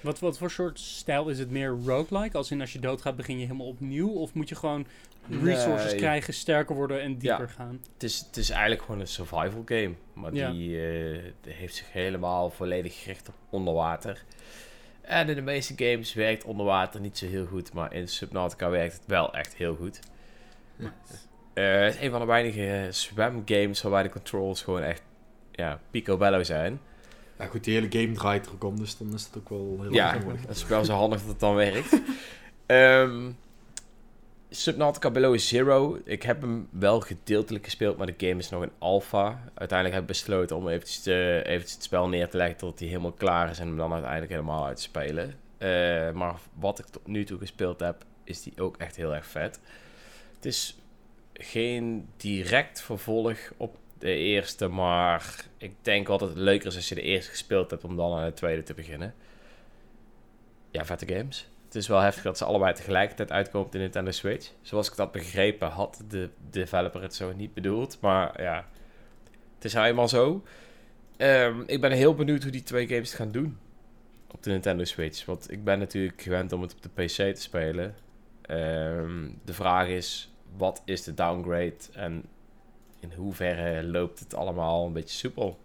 Wat, 0.02 0.20
wat 0.20 0.38
voor 0.38 0.52
soort 0.52 0.80
stijl 0.80 1.30
is 1.30 1.40
het 1.40 1.50
meer 1.50 1.78
roguelike? 1.86 2.38
Als 2.38 2.52
in 2.52 2.62
als 2.62 2.74
je 2.74 2.80
doodgaat 2.80 3.16
begin 3.16 3.40
je 3.40 3.46
helemaal 3.46 3.68
opnieuw? 3.68 4.10
Of 4.10 4.34
moet 4.34 4.50
je 4.50 4.56
gewoon 4.56 4.86
resources 5.44 5.90
Nee. 5.92 6.00
krijgen, 6.00 6.34
sterker 6.34 6.76
worden 6.76 7.02
en 7.02 7.18
dieper 7.18 7.48
Ja. 7.48 7.54
gaan? 7.54 7.82
Het 7.94 8.04
is, 8.04 8.20
het 8.28 8.38
is 8.38 8.50
eigenlijk 8.50 8.82
gewoon 8.82 9.00
een 9.00 9.08
survival 9.08 9.62
game. 9.66 9.94
Maar 10.14 10.34
Ja. 10.34 10.52
die, 10.52 10.88
eh, 10.88 11.24
die 11.42 11.54
heeft 11.54 11.76
zich 11.76 11.92
helemaal 11.92 12.50
volledig 12.50 13.02
gericht 13.02 13.28
op 13.28 13.36
onderwater. 13.50 14.24
En 15.02 15.30
in 15.30 15.36
de 15.36 15.42
meeste 15.42 15.74
games 15.76 16.14
werkt 16.14 16.44
onderwater 16.44 17.00
niet 17.02 17.18
zo 17.18 17.26
heel 17.26 17.46
goed. 17.46 17.74
Maar 17.74 17.94
in 17.94 18.08
Subnautica 18.08 18.70
werkt 18.70 18.94
het 18.94 19.04
wel 19.08 19.34
echt 19.34 19.56
heel 19.56 19.76
goed. 19.76 20.00
Eh, 21.54 21.82
het 21.82 21.96
is 21.96 22.02
een 22.02 22.12
van 22.12 22.20
de 22.20 22.26
weinige 22.26 22.88
zwemgames 22.92 23.82
waarbij 23.82 24.04
de 24.04 24.10
controls 24.10 24.62
gewoon 24.62 24.82
echt 24.82 25.02
ja, 25.60 25.80
picobello 25.92 26.44
zijn. 26.44 26.80
Ja, 27.38 27.46
goed, 27.46 27.64
die 27.64 27.74
hele 27.74 28.02
game 28.02 28.12
draait 28.16 28.46
er 28.46 28.52
ook 28.54 28.64
om, 28.64 28.80
dus 28.80 28.98
dan 28.98 29.14
is 29.14 29.26
het 29.26 29.38
ook 29.38 29.50
wel 29.50 29.78
heel 29.82 29.94
Ja, 29.94 30.18
dat 30.48 30.56
is 30.56 30.66
wel 30.66 30.86
zo 30.86 30.94
handig 30.94 31.20
dat 31.20 31.30
het 31.30 31.40
dan 31.40 31.56
werkt. 31.56 32.02
Ehm 32.66 33.32
Subnautica 34.50 35.12
Below 35.12 35.38
Zero. 35.38 36.00
Ik 36.04 36.24
heb 36.24 36.42
hem 36.42 36.68
wel 36.72 37.00
gedeeltelijk 37.00 37.64
gespeeld, 37.64 37.98
maar 37.98 38.08
de 38.08 38.28
game 38.28 38.40
is 38.40 38.50
nog 38.50 38.62
een 38.62 38.72
alpha. 38.78 39.44
Uiteindelijk 39.54 39.94
heb 39.94 40.02
ik 40.02 40.08
besloten 40.08 40.56
om 40.56 40.68
eventjes, 40.68 41.02
te, 41.02 41.42
eventjes 41.46 41.74
het 41.74 41.84
spel 41.84 42.08
neer 42.08 42.30
te 42.30 42.38
leggen 42.38 42.58
tot 42.58 42.80
hij 42.80 42.88
helemaal 42.88 43.12
klaar 43.12 43.50
is 43.50 43.60
en 43.60 43.68
hem 43.68 43.78
dan 43.78 43.92
uiteindelijk 43.92 44.32
helemaal 44.32 44.66
uit 44.66 44.76
te 44.76 44.82
spelen. 44.82 45.36
Eh, 45.58 46.12
maar 46.12 46.36
wat 46.54 46.80
ik 46.80 46.86
tot 46.86 47.08
nu 47.08 47.24
toe 47.24 47.38
gespeeld 47.38 47.80
heb, 47.80 48.06
is 48.24 48.44
die 48.44 48.54
ook 48.58 48.78
echt 48.78 48.96
heel 48.96 49.16
erg 49.16 49.26
vet. 49.26 49.60
Het 50.36 50.46
is 50.46 50.78
geen 51.34 52.08
direct 52.18 52.82
vervolg 52.82 53.38
op 53.58 53.78
de 54.00 54.14
eerste, 54.14 54.68
maar 54.68 55.46
ik 55.58 55.74
denk 55.82 56.08
dat 56.08 56.22
het 56.22 56.36
leuker 56.36 56.68
is 56.68 56.76
als 56.76 56.90
je 56.90 56.96
de 56.96 57.02
eerste 57.02 57.30
gespeeld 57.30 57.70
hebt 57.70 57.84
om 57.84 57.96
dan 57.96 58.14
aan 58.14 58.26
de 58.26 58.34
tweede 58.34 58.64
te 58.64 58.74
beginnen. 58.74 59.14
Ja, 60.72 60.86
vette 60.86 61.08
games. 61.08 61.48
Het 61.66 61.76
is 61.76 61.88
wel 61.88 62.00
heftig 62.00 62.24
dat 62.24 62.38
ze 62.38 62.46
allebei 62.46 62.74
tegelijkertijd 62.74 63.32
uitkomen 63.32 63.68
op 63.68 63.72
de 63.74 63.80
Nintendo 63.80 64.12
Switch. 64.12 64.52
Zoals 64.62 64.90
ik 64.90 64.96
dat 64.96 65.12
begrepen 65.12 65.70
had 65.70 66.04
de 66.08 66.30
developer 66.50 67.02
het 67.02 67.16
zo 67.16 67.34
niet 67.34 67.54
bedoeld. 67.54 67.98
Maar 68.02 68.42
ja, 68.42 68.68
het 69.56 69.66
is 69.66 69.74
nou 69.74 69.88
eenmaal 69.88 70.08
zo. 70.08 70.44
Ehm, 71.18 71.62
ik 71.66 71.82
ben 71.82 71.92
heel 71.92 72.16
benieuwd 72.16 72.44
hoe 72.44 72.52
die 72.52 72.64
twee 72.64 72.88
games 72.88 73.10
het 73.10 73.20
gaan 73.20 73.32
doen 73.32 73.58
op 74.32 74.44
de 74.44 74.50
Nintendo 74.50 74.84
Switch. 74.84 75.26
Want 75.26 75.52
ik 75.52 75.64
ben 75.64 75.80
natuurlijk 75.80 76.22
gewend 76.22 76.52
om 76.52 76.62
het 76.62 76.74
op 76.74 76.82
de 76.82 77.04
PC 77.04 77.36
te 77.36 77.42
spelen. 77.42 77.96
Ehm, 78.42 79.28
de 79.46 79.54
vraag 79.54 79.88
is, 79.88 80.34
wat 80.58 80.82
is 80.86 81.04
de 81.04 81.14
downgrade 81.14 81.78
en 81.94 82.26
in 83.00 83.12
hoeverre 83.14 83.84
loopt 83.84 84.20
het 84.20 84.34
allemaal 84.34 84.86
een 84.86 84.94
beetje 84.94 85.18
soepel? 85.18 85.58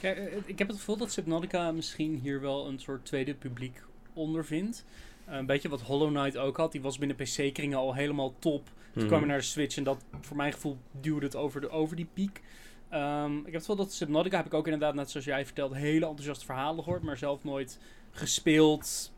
Kijk, 0.00 0.16
eh, 0.16 0.38
ik 0.44 0.58
heb 0.58 0.68
het 0.68 0.76
gevoel 0.76 0.96
dat 0.96 1.12
Subnautica 1.12 1.72
misschien 1.72 2.18
hier 2.22 2.40
wel 2.40 2.66
een 2.66 2.78
soort 2.78 3.04
tweede 3.04 3.34
publiek 3.34 3.82
ondervindt. 4.12 4.84
Eh, 5.24 5.36
een 5.36 5.46
beetje 5.46 5.68
wat 5.68 5.80
Hollow 5.80 6.08
Knight 6.08 6.36
ook 6.36 6.56
had. 6.56 6.72
Die 6.72 6.80
was 6.80 6.98
binnen 6.98 7.16
PC-kringen 7.16 7.78
al 7.78 7.94
helemaal 7.94 8.34
top. 8.38 8.68
Toen 8.94 9.06
kwam 9.06 9.20
je 9.20 9.26
naar 9.26 9.38
de 9.38 9.44
Switch 9.44 9.76
en 9.76 9.84
dat, 9.84 10.04
voor 10.20 10.36
mijn 10.36 10.52
gevoel, 10.52 10.78
duwde 11.00 11.24
het 11.24 11.36
over, 11.36 11.60
de, 11.60 11.70
over 11.70 11.96
die 11.96 12.08
piek. 12.14 12.42
Ehm, 12.88 13.36
ik 13.36 13.44
heb 13.44 13.52
het 13.52 13.64
gevoel 13.64 13.76
dat 13.76 13.92
Subnautica 13.92 14.36
heb 14.36 14.46
ik 14.46 14.54
ook 14.54 14.64
inderdaad, 14.64 14.94
net 14.94 15.10
zoals 15.10 15.26
jij 15.26 15.44
vertelt, 15.44 15.74
hele 15.74 16.06
enthousiaste 16.06 16.44
verhalen 16.44 16.84
gehoord, 16.84 17.02
maar 17.02 17.16
zelf 17.16 17.44
nooit 17.44 17.78
gespeeld, 18.10 19.12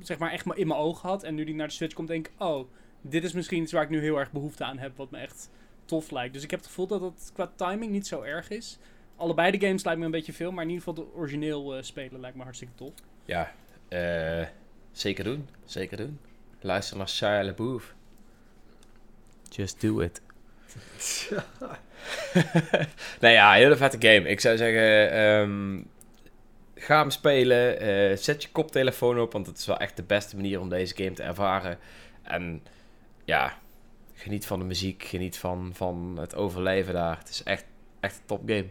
zeg 0.00 0.18
maar 0.18 0.32
echt 0.32 0.44
maar 0.44 0.56
in 0.58 0.66
mijn 0.66 0.80
ogen 0.80 1.08
had. 1.08 1.22
En 1.22 1.34
nu 1.34 1.44
die 1.44 1.54
naar 1.54 1.66
de 1.66 1.72
Switch 1.72 1.94
komt, 1.94 2.08
denk 2.08 2.26
ik, 2.26 2.32
oh, 2.38 2.68
dit 3.00 3.24
is 3.24 3.32
misschien 3.32 3.62
iets 3.62 3.72
waar 3.72 3.82
ik 3.82 3.88
nu 3.88 4.00
heel 4.00 4.18
erg 4.18 4.32
behoefte 4.32 4.64
aan 4.64 4.78
heb, 4.78 4.96
wat 4.96 5.10
me 5.10 5.18
echt 5.18 5.50
Dus 6.00 6.42
ik 6.42 6.50
heb 6.50 6.60
het 6.60 6.68
gevoel 6.68 6.86
dat 6.86 7.00
het 7.00 7.30
qua 7.34 7.52
timing 7.56 7.92
niet 7.92 8.06
zo 8.06 8.22
erg 8.22 8.50
is. 8.50 8.78
Allebei 9.16 9.50
de 9.58 9.66
games 9.66 9.84
lijkt 9.84 9.98
me 9.98 10.04
een 10.04 10.10
beetje 10.10 10.32
veel, 10.32 10.52
maar 10.52 10.64
in 10.64 10.70
ieder 10.70 10.84
geval 10.84 11.04
de 11.04 11.14
origineel 11.14 11.76
eh, 11.76 11.82
spelen 11.82 12.20
lijkt 12.20 12.36
me 12.36 12.42
hartstikke 12.42 12.74
tof. 12.74 12.92
Ja, 13.24 13.52
eh, 13.88 14.46
zeker 14.92 15.24
doen. 15.24 15.48
Zeker 15.64 15.96
doen. 15.96 16.18
Luister 16.60 16.96
naar 16.96 17.08
Shia 17.08 17.44
LaBeouf. 17.44 17.94
Just 19.48 19.80
do 19.80 20.00
it. 20.00 20.20
nou 23.20 23.34
ja, 23.34 23.52
hele 23.52 23.76
vette 23.76 24.08
game. 24.08 24.28
Ik 24.28 24.40
zou 24.40 24.56
zeggen, 24.56 25.10
ehm, 25.10 25.82
ga 26.74 26.98
hem 27.00 27.10
spelen. 27.10 27.80
eh, 27.80 28.16
zet 28.16 28.42
je 28.42 28.48
koptelefoon 28.52 29.20
op, 29.20 29.32
want 29.32 29.46
het 29.46 29.58
is 29.58 29.66
wel 29.66 29.78
echt 29.78 29.96
de 29.96 30.02
beste 30.02 30.36
manier 30.36 30.60
om 30.60 30.68
deze 30.68 30.96
game 30.96 31.12
te 31.12 31.22
ervaren. 31.22 31.78
En 32.22 32.62
ja, 33.24 33.58
geniet 34.22 34.46
van 34.46 34.58
de 34.58 34.64
muziek, 34.64 35.02
geniet 35.04 35.36
van, 35.38 35.70
van 35.74 36.16
het 36.20 36.34
overleven 36.34 36.94
daar. 36.94 37.18
Het 37.18 37.28
is 37.28 37.42
echt, 37.42 37.64
echt 38.00 38.14
een 38.16 38.22
topgame. 38.26 38.66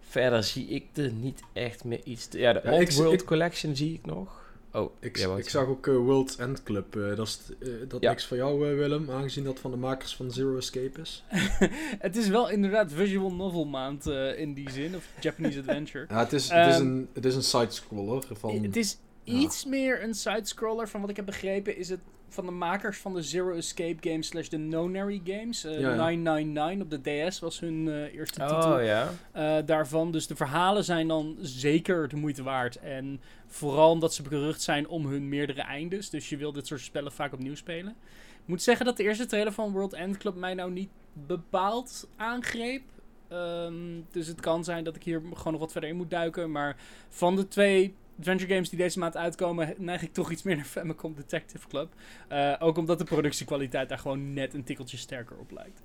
Verder 0.00 0.42
zie 0.44 0.66
ik 0.66 0.84
er 0.94 1.12
niet 1.12 1.40
echt 1.52 1.84
meer 1.84 2.00
iets... 2.04 2.26
Te... 2.26 2.38
Ja, 2.38 2.52
de 2.52 2.60
Ja, 2.64 2.72
Old 2.72 2.80
ik- 2.88 2.90
World 2.90 3.20
ik- 3.20 3.26
Collection 3.26 3.76
zie 3.76 3.94
ik 3.94 4.06
nog. 4.06 4.42
Oh, 4.72 4.90
Ik, 5.00 5.18
ik 5.18 5.48
zag 5.48 5.66
ook 5.66 5.86
eh, 5.86 5.94
World's 5.96 6.36
End 6.36 6.62
Club. 6.62 6.96
eh, 6.96 7.16
dat 7.16 7.26
is 7.26 7.40
eh, 7.60 7.68
dat 7.88 8.00
Ja. 8.02 8.10
niks 8.10 8.26
voor 8.26 8.36
jou, 8.36 8.76
Willem, 8.76 9.10
aangezien 9.10 9.44
dat 9.44 9.58
van 9.58 9.70
de 9.70 9.76
makers 9.76 10.16
van 10.16 10.30
Zero 10.32 10.56
Escape 10.56 11.00
is. 11.00 11.24
het 11.98 12.16
is 12.16 12.28
wel 12.28 12.50
inderdaad 12.50 12.92
visual 12.92 13.32
novel 13.34 13.64
maand 13.64 14.06
eh, 14.06 14.38
in 14.38 14.54
die 14.54 14.70
zin, 14.70 14.96
of 14.96 15.08
Japanese 15.20 15.58
adventure. 15.66 16.06
Ja, 16.08 16.18
het 16.18 16.32
is, 16.32 16.48
het 16.50 16.68
is 16.68 16.74
Ehm, 16.74 16.86
een, 16.86 17.08
het 17.12 17.24
is 17.24 17.34
een 17.34 17.42
side-scroller 17.42 18.22
van... 18.32 18.62
Het 18.62 18.76
is 18.76 18.98
ja. 19.22 19.34
iets 19.38 19.64
meer 19.64 20.02
een 20.02 20.14
sidescroller. 20.14 20.88
Van 20.88 21.00
wat 21.00 21.10
ik 21.10 21.16
heb 21.16 21.26
begrepen 21.26 21.76
is 21.76 21.88
het 21.88 22.00
van 22.34 22.46
de 22.46 22.52
makers 22.52 22.98
van 22.98 23.14
de 23.14 23.22
Zero 23.22 23.54
Escape 23.54 23.96
games 24.10 24.26
slash 24.26 24.48
de 24.48 24.58
Nonary 24.58 25.20
games. 25.24 25.64
Eh, 25.64 25.80
Ja, 25.80 25.88
ja. 25.90 25.94
999 25.94 26.82
op 26.82 27.04
de 27.04 27.28
DS 27.28 27.38
was 27.38 27.60
hun 27.60 27.88
eh, 27.88 28.14
eerste 28.14 28.40
titel 28.40 28.72
Oh 28.76 28.84
ja. 28.84 29.10
eh, 29.32 29.56
daarvan. 29.66 30.10
Dus 30.12 30.26
de 30.26 30.36
verhalen 30.36 30.84
zijn 30.84 31.08
dan 31.08 31.36
zeker 31.40 32.08
de 32.08 32.16
moeite 32.16 32.42
waard. 32.42 32.76
En 32.76 33.20
vooral 33.46 33.90
omdat 33.90 34.14
ze 34.14 34.22
berucht 34.22 34.62
zijn 34.62 34.88
om 34.88 35.06
hun 35.06 35.28
meerdere 35.28 35.62
eindes. 35.62 36.10
Dus 36.10 36.28
je 36.28 36.36
wil 36.36 36.52
dit 36.52 36.66
soort 36.66 36.80
spellen 36.80 37.12
vaak 37.12 37.32
opnieuw 37.32 37.54
spelen. 37.54 37.94
Ik 38.42 38.50
moet 38.50 38.62
zeggen 38.62 38.86
dat 38.86 38.96
de 38.96 39.02
eerste 39.02 39.26
trailer 39.26 39.52
van 39.52 39.72
World 39.72 39.92
End 39.92 40.16
Club 40.16 40.34
mij 40.34 40.54
nou 40.54 40.70
niet 40.70 40.90
bepaald 41.12 42.08
aangreep. 42.16 42.82
Ehm, 43.28 43.74
dus 44.10 44.26
het 44.26 44.40
kan 44.40 44.64
zijn 44.64 44.84
dat 44.84 44.96
ik 44.96 45.02
hier 45.02 45.22
gewoon 45.34 45.52
nog 45.52 45.60
wat 45.60 45.72
verder 45.72 45.90
in 45.90 45.96
moet 45.96 46.10
duiken. 46.10 46.50
Maar 46.50 46.76
van 47.08 47.36
de 47.36 47.48
twee 47.48 47.94
adventure 48.18 48.52
games 48.52 48.68
die 48.68 48.78
deze 48.78 48.98
maand 48.98 49.16
uitkomen, 49.16 49.74
neig 49.78 50.02
ik 50.02 50.12
toch 50.12 50.30
iets 50.30 50.42
meer 50.42 50.56
naar 50.56 50.64
Famicom 50.64 51.14
Detective 51.14 51.68
Club. 51.68 51.92
Eh, 52.28 52.54
ook 52.58 52.76
omdat 52.76 52.98
de 52.98 53.04
productiekwaliteit 53.04 53.88
daar 53.88 53.98
gewoon 53.98 54.32
net 54.32 54.54
een 54.54 54.64
tikkeltje 54.64 54.96
sterker 54.96 55.36
op 55.36 55.50
lijkt. 55.50 55.82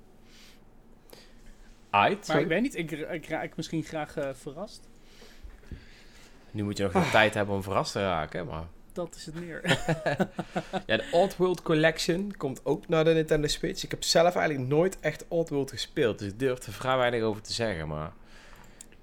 Aight. 1.90 2.28
Maar 2.28 2.40
ik 2.40 2.46
weet 2.46 2.62
niet, 2.62 2.76
ik, 2.76 2.90
ik 2.90 3.26
raak 3.26 3.56
misschien 3.56 3.82
graag 3.82 4.16
eh, 4.16 4.28
verrast. 4.32 4.88
Nu 6.50 6.62
moet 6.62 6.76
je 6.76 6.82
nog 6.82 6.92
veel 6.92 7.10
tijd 7.10 7.34
hebben 7.34 7.54
om 7.54 7.62
verrast 7.62 7.92
te 7.92 8.00
raken, 8.00 8.46
maar... 8.46 8.64
Dat 8.92 9.14
is 9.14 9.26
het 9.26 9.34
meer. 9.34 9.60
Ja, 10.86 10.96
de 10.96 11.08
Old 11.10 11.36
World 11.36 11.62
Collection 11.62 12.36
komt 12.36 12.64
ook 12.64 12.88
naar 12.88 13.04
de 13.04 13.12
Nintendo 13.12 13.46
Switch. 13.46 13.84
Ik 13.84 13.90
heb 13.90 14.02
zelf 14.02 14.36
eigenlijk 14.36 14.68
nooit 14.68 15.00
echt 15.00 15.24
Old 15.28 15.48
World 15.48 15.70
gespeeld, 15.70 16.18
dus 16.18 16.28
ik 16.28 16.38
durf 16.38 16.66
er 16.66 16.72
vrij 16.72 16.96
weinig 16.96 17.22
over 17.22 17.42
te 17.42 17.52
zeggen, 17.52 17.88
maar... 17.88 18.12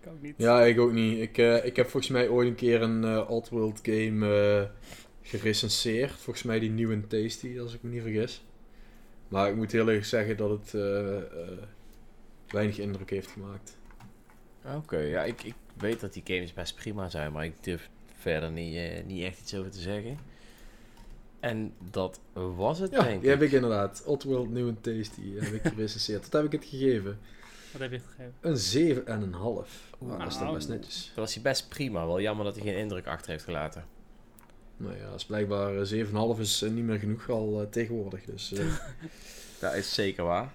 ik 0.08 0.13
ook 0.13 0.22
niet. 0.22 0.34
Ja, 0.38 0.63
ik 0.63 0.80
ook 0.80 0.91
niet. 0.91 1.20
Ik, 1.22 1.38
eh, 1.38 1.65
ik 1.65 1.76
heb 1.76 1.89
volgens 1.89 2.12
mij 2.12 2.28
ooit 2.30 2.48
een 2.48 2.56
keer 2.56 2.82
een 2.82 3.04
eh 3.04 3.30
Oddworld 3.30 3.80
game 3.84 4.28
eh 4.62 4.70
gerecenseerd. 5.22 6.12
Volgens 6.12 6.46
mij 6.46 6.60
die 6.60 6.70
New 6.70 6.91
and 6.91 7.10
Tasty, 7.10 7.60
als 7.60 7.74
ik 7.74 7.84
me 7.84 7.89
niet 7.89 8.02
vergis. 8.02 8.46
Maar 9.28 9.50
ik 9.50 9.56
moet 9.56 9.72
heel 9.72 9.89
erg 9.89 10.06
zeggen 10.06 10.38
dat 10.38 10.50
het 10.50 10.74
eh, 10.74 11.17
eh, 11.17 11.24
weinig 12.48 12.78
indruk 12.80 13.10
heeft 13.10 13.28
gemaakt. 13.32 13.78
Oké, 14.76 14.98
ja, 14.98 15.24
ik, 15.24 15.43
ik 15.43 15.54
weet 15.78 16.00
dat 16.00 16.13
die 16.13 16.24
games 16.26 16.54
best 16.54 16.76
prima 16.76 17.10
zijn, 17.10 17.32
maar 17.32 17.46
ik 17.46 17.63
durf 17.63 17.89
verder 18.20 18.52
niet, 18.52 18.76
eh, 18.76 19.04
niet 19.06 19.24
echt 19.24 19.39
iets 19.39 19.56
over 19.56 19.72
te 19.72 19.80
zeggen. 19.80 20.17
En 21.39 21.74
dat 21.91 22.20
was 22.34 22.80
het, 22.80 22.91
Ja, 22.91 23.04
denk 23.04 23.22
die 23.22 23.30
heb 23.30 23.41
ik. 23.41 23.52
inderdaad. 23.52 24.04
Oddworld 24.06 24.50
New 24.50 24.67
and 24.67 24.84
Tasty 24.84 25.34
heb 25.39 25.54
ik 25.54 25.62
gerecenseerd. 25.74 26.24
Wat 26.30 26.34
heb 26.41 26.54
ik 26.54 26.60
het 26.60 26.70
gegeven? 26.70 27.20
Wat 27.78 27.90
heb 27.90 27.92
je 27.92 28.00
gegeven? 28.00 28.34
Een 28.42 28.98
7,5. 28.98 29.04
en 29.06 29.22
een 29.22 29.34
half. 29.34 29.90
Oeh. 30.02 30.10
Nou, 30.12 30.24
dat 30.24 30.32
is 30.32 30.38
dan 30.40 30.54
best 30.54 30.68
netjes. 30.70 31.06
Dat 31.16 31.24
was 31.26 31.34
hij 31.34 31.44
best 31.44 31.70
prima. 31.70 32.06
Wel 32.06 32.22
jammer 32.22 32.46
dat 32.46 32.56
hij 32.56 32.63
geen 32.63 32.78
indruk 32.78 33.08
achter 33.08 33.32
heeft 33.32 33.44
gelaten. 33.44 33.86
Nou 34.78 34.96
ja, 34.98 35.13
is 35.16 35.26
blijkbaar 35.26 35.82
eh, 35.82 36.06
7,5 36.36 36.40
is 36.40 36.62
eh, 36.62 36.70
niet 36.70 36.84
meer 36.84 37.00
genoeg 37.00 37.30
al 37.30 37.62
eh, 37.62 37.68
tegenwoordig. 37.70 38.24
Dus 38.26 38.54
eh, 38.54 38.66
Dat 39.60 39.74
is 39.74 39.94
zeker 39.94 40.24
waar. 40.24 40.54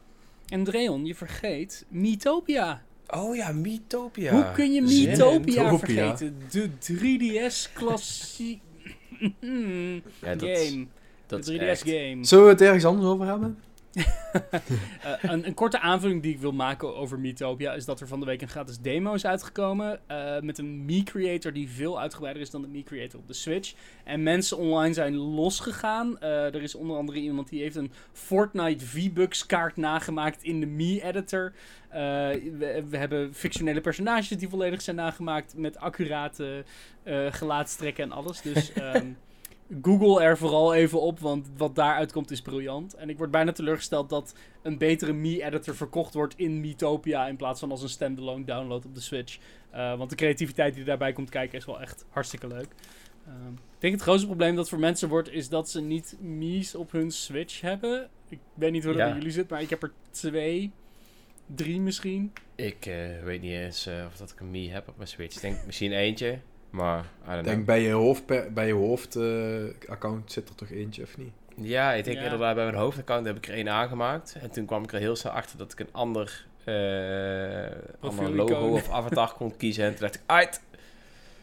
En 0.48 0.64
Dreon, 0.64 1.04
je 1.06 1.14
vergeet 1.14 1.84
Miitopia. 1.88 2.82
Oh 3.08 3.36
ja, 3.36 3.52
Miitopia. 3.52 4.32
Hoe 4.32 4.52
kun 4.54 4.72
je 4.72 4.82
Miitopia. 4.82 5.78
vergeten? 5.78 6.36
De 6.50 6.68
3DS 6.92 7.72
klassiek 7.72 8.60
Ja, 10.20 10.34
game. 10.38 10.86
dat 11.26 11.44
de 11.44 11.52
is 11.54 11.58
3DS 11.60 11.62
echt... 11.62 11.82
game. 11.82 12.24
Zullen 12.24 12.44
we 12.44 12.50
het 12.50 12.60
ergens 12.60 12.84
anders 12.84 13.06
over 13.06 13.26
hebben? 13.26 13.58
Eh, 15.02 15.30
een, 15.30 15.46
een 15.46 15.54
korte 15.54 15.80
aanvulling 15.80 16.22
die 16.22 16.32
ik 16.32 16.40
wil 16.40 16.52
maken 16.52 16.96
over 16.96 17.18
Miitopia 17.18 17.72
is 17.72 17.84
dat 17.84 18.00
er 18.00 18.08
van 18.08 18.20
de 18.20 18.26
week 18.26 18.42
een 18.42 18.48
gratis 18.48 18.78
demo 18.78 19.14
is 19.14 19.26
uitgekomen. 19.26 20.00
eh, 20.06 20.40
met 20.40 20.58
een 20.58 20.84
Mii-creator 20.84 21.52
die 21.52 21.68
veel 21.70 22.00
uitgebreider 22.00 22.42
is 22.42 22.50
dan 22.50 22.62
de 22.62 22.68
Mii-creator 22.68 23.20
op 23.20 23.26
de 23.26 23.32
Switch. 23.32 23.74
En 24.04 24.22
mensen 24.22 24.58
online 24.58 24.94
zijn 24.94 25.16
losgegaan. 25.16 26.20
Eh, 26.20 26.54
er 26.54 26.62
is 26.62 26.74
onder 26.74 26.96
andere 26.96 27.18
iemand 27.18 27.48
die 27.48 27.62
heeft 27.62 27.76
een 27.76 27.92
Fortnite 28.12 28.86
V-Bucks 28.86 29.46
kaart 29.46 29.76
nagemaakt 29.76 30.42
in 30.42 30.60
de 30.60 30.66
Mii-editor. 30.66 31.52
We, 31.90 32.84
we 32.88 32.96
hebben 32.96 33.34
fictionele 33.34 33.80
personages 33.80 34.28
die 34.28 34.48
volledig 34.48 34.82
zijn 34.82 34.96
nagemaakt 34.96 35.56
met 35.56 35.78
accurate 35.78 36.64
gelaatstrekken 37.30 38.04
en 38.04 38.12
alles. 38.12 38.40
Dus 38.40 38.72
ehm, 38.82 39.06
Google 39.82 40.22
er 40.22 40.38
vooral 40.38 40.74
even 40.74 41.00
op, 41.00 41.18
want 41.18 41.50
wat 41.56 41.74
daaruit 41.74 42.12
komt 42.12 42.30
is 42.30 42.42
briljant. 42.42 42.94
En 42.94 43.08
ik 43.08 43.18
word 43.18 43.30
bijna 43.30 43.52
teleurgesteld 43.52 44.08
dat 44.08 44.34
een 44.62 44.78
betere 44.78 45.12
Mii-editor 45.12 45.74
verkocht 45.76 46.14
wordt 46.14 46.34
in 46.36 46.60
Miitopia 46.60 47.26
in 47.26 47.36
plaats 47.36 47.60
van 47.60 47.70
als 47.70 47.82
een 47.82 47.88
standalone 47.88 48.44
download 48.44 48.84
op 48.84 48.94
de 48.94 49.00
Switch. 49.00 49.38
Eh, 49.70 49.96
want 49.96 50.10
de 50.10 50.16
creativiteit 50.16 50.74
die 50.74 50.84
daarbij 50.84 51.12
komt 51.12 51.30
kijken 51.30 51.58
is 51.58 51.64
wel 51.64 51.80
echt 51.80 52.04
hartstikke 52.08 52.46
leuk. 52.46 52.68
Ehm, 53.26 53.52
ik 53.52 53.78
denk 53.78 53.92
het 53.92 54.02
grootste 54.02 54.26
probleem 54.26 54.56
dat 54.56 54.68
voor 54.68 54.78
mensen 54.78 55.08
wordt 55.08 55.30
is 55.32 55.48
dat 55.48 55.70
ze 55.70 55.80
niet 55.80 56.16
Mii's 56.20 56.74
op 56.74 56.92
hun 56.92 57.10
Switch 57.10 57.60
hebben. 57.60 58.08
Ik 58.28 58.38
weet 58.54 58.72
niet 58.72 58.84
hoe 58.84 58.92
dat 58.92 59.02
Ja. 59.02 59.08
bij 59.08 59.16
jullie 59.16 59.32
zit, 59.32 59.48
maar 59.50 59.62
ik 59.62 59.70
heb 59.70 59.82
er 59.82 59.92
twee, 60.10 60.70
drie 61.46 61.80
misschien. 61.80 62.32
Ik 62.54 62.86
eh, 62.86 63.22
weet 63.22 63.40
niet 63.40 63.52
eens 63.52 63.86
eh, 63.86 64.04
of 64.06 64.16
dat 64.16 64.30
ik 64.30 64.40
een 64.40 64.50
Mii 64.50 64.70
heb 64.70 64.88
op 64.88 64.96
mijn 64.96 65.08
Switch. 65.08 65.36
Ik 65.36 65.42
denk 65.42 65.64
misschien 65.66 65.92
eentje, 65.92 66.38
maar 66.72 67.04
Ik 67.38 67.44
denk 67.44 67.66
bij 67.66 67.80
je 67.82 67.92
hoofd, 67.92 68.26
bij 68.54 68.66
je 68.66 68.72
hoofdaccount 68.72 70.32
zit 70.32 70.48
er 70.48 70.54
toch 70.54 70.70
eentje, 70.70 71.02
of 71.02 71.16
niet? 71.16 71.32
Ja, 71.56 71.92
ik 71.92 72.04
denk 72.04 72.16
Ja. 72.16 72.22
inderdaad 72.22 72.54
bij 72.54 72.64
mijn 72.64 72.76
hoofdaccount 72.76 73.26
heb 73.26 73.36
ik 73.36 73.48
er 73.48 73.54
één 73.54 73.68
aangemaakt. 73.68 74.36
En 74.40 74.50
toen 74.50 74.66
kwam 74.66 74.82
ik 74.82 74.92
er 74.92 74.98
heel 74.98 75.16
snel 75.16 75.32
achter 75.32 75.58
dat 75.58 75.72
ik 75.72 75.80
een 75.80 75.92
ander, 75.92 76.46
eh 76.64 77.66
ander 78.00 78.34
logo 78.34 78.68
of 78.68 78.90
avatar 78.90 79.32
kon 79.32 79.56
kiezen. 79.56 79.84
En 79.84 79.90
toen 79.90 80.00
dacht 80.00 80.14
ik, 80.14 80.20
uit! 80.26 80.62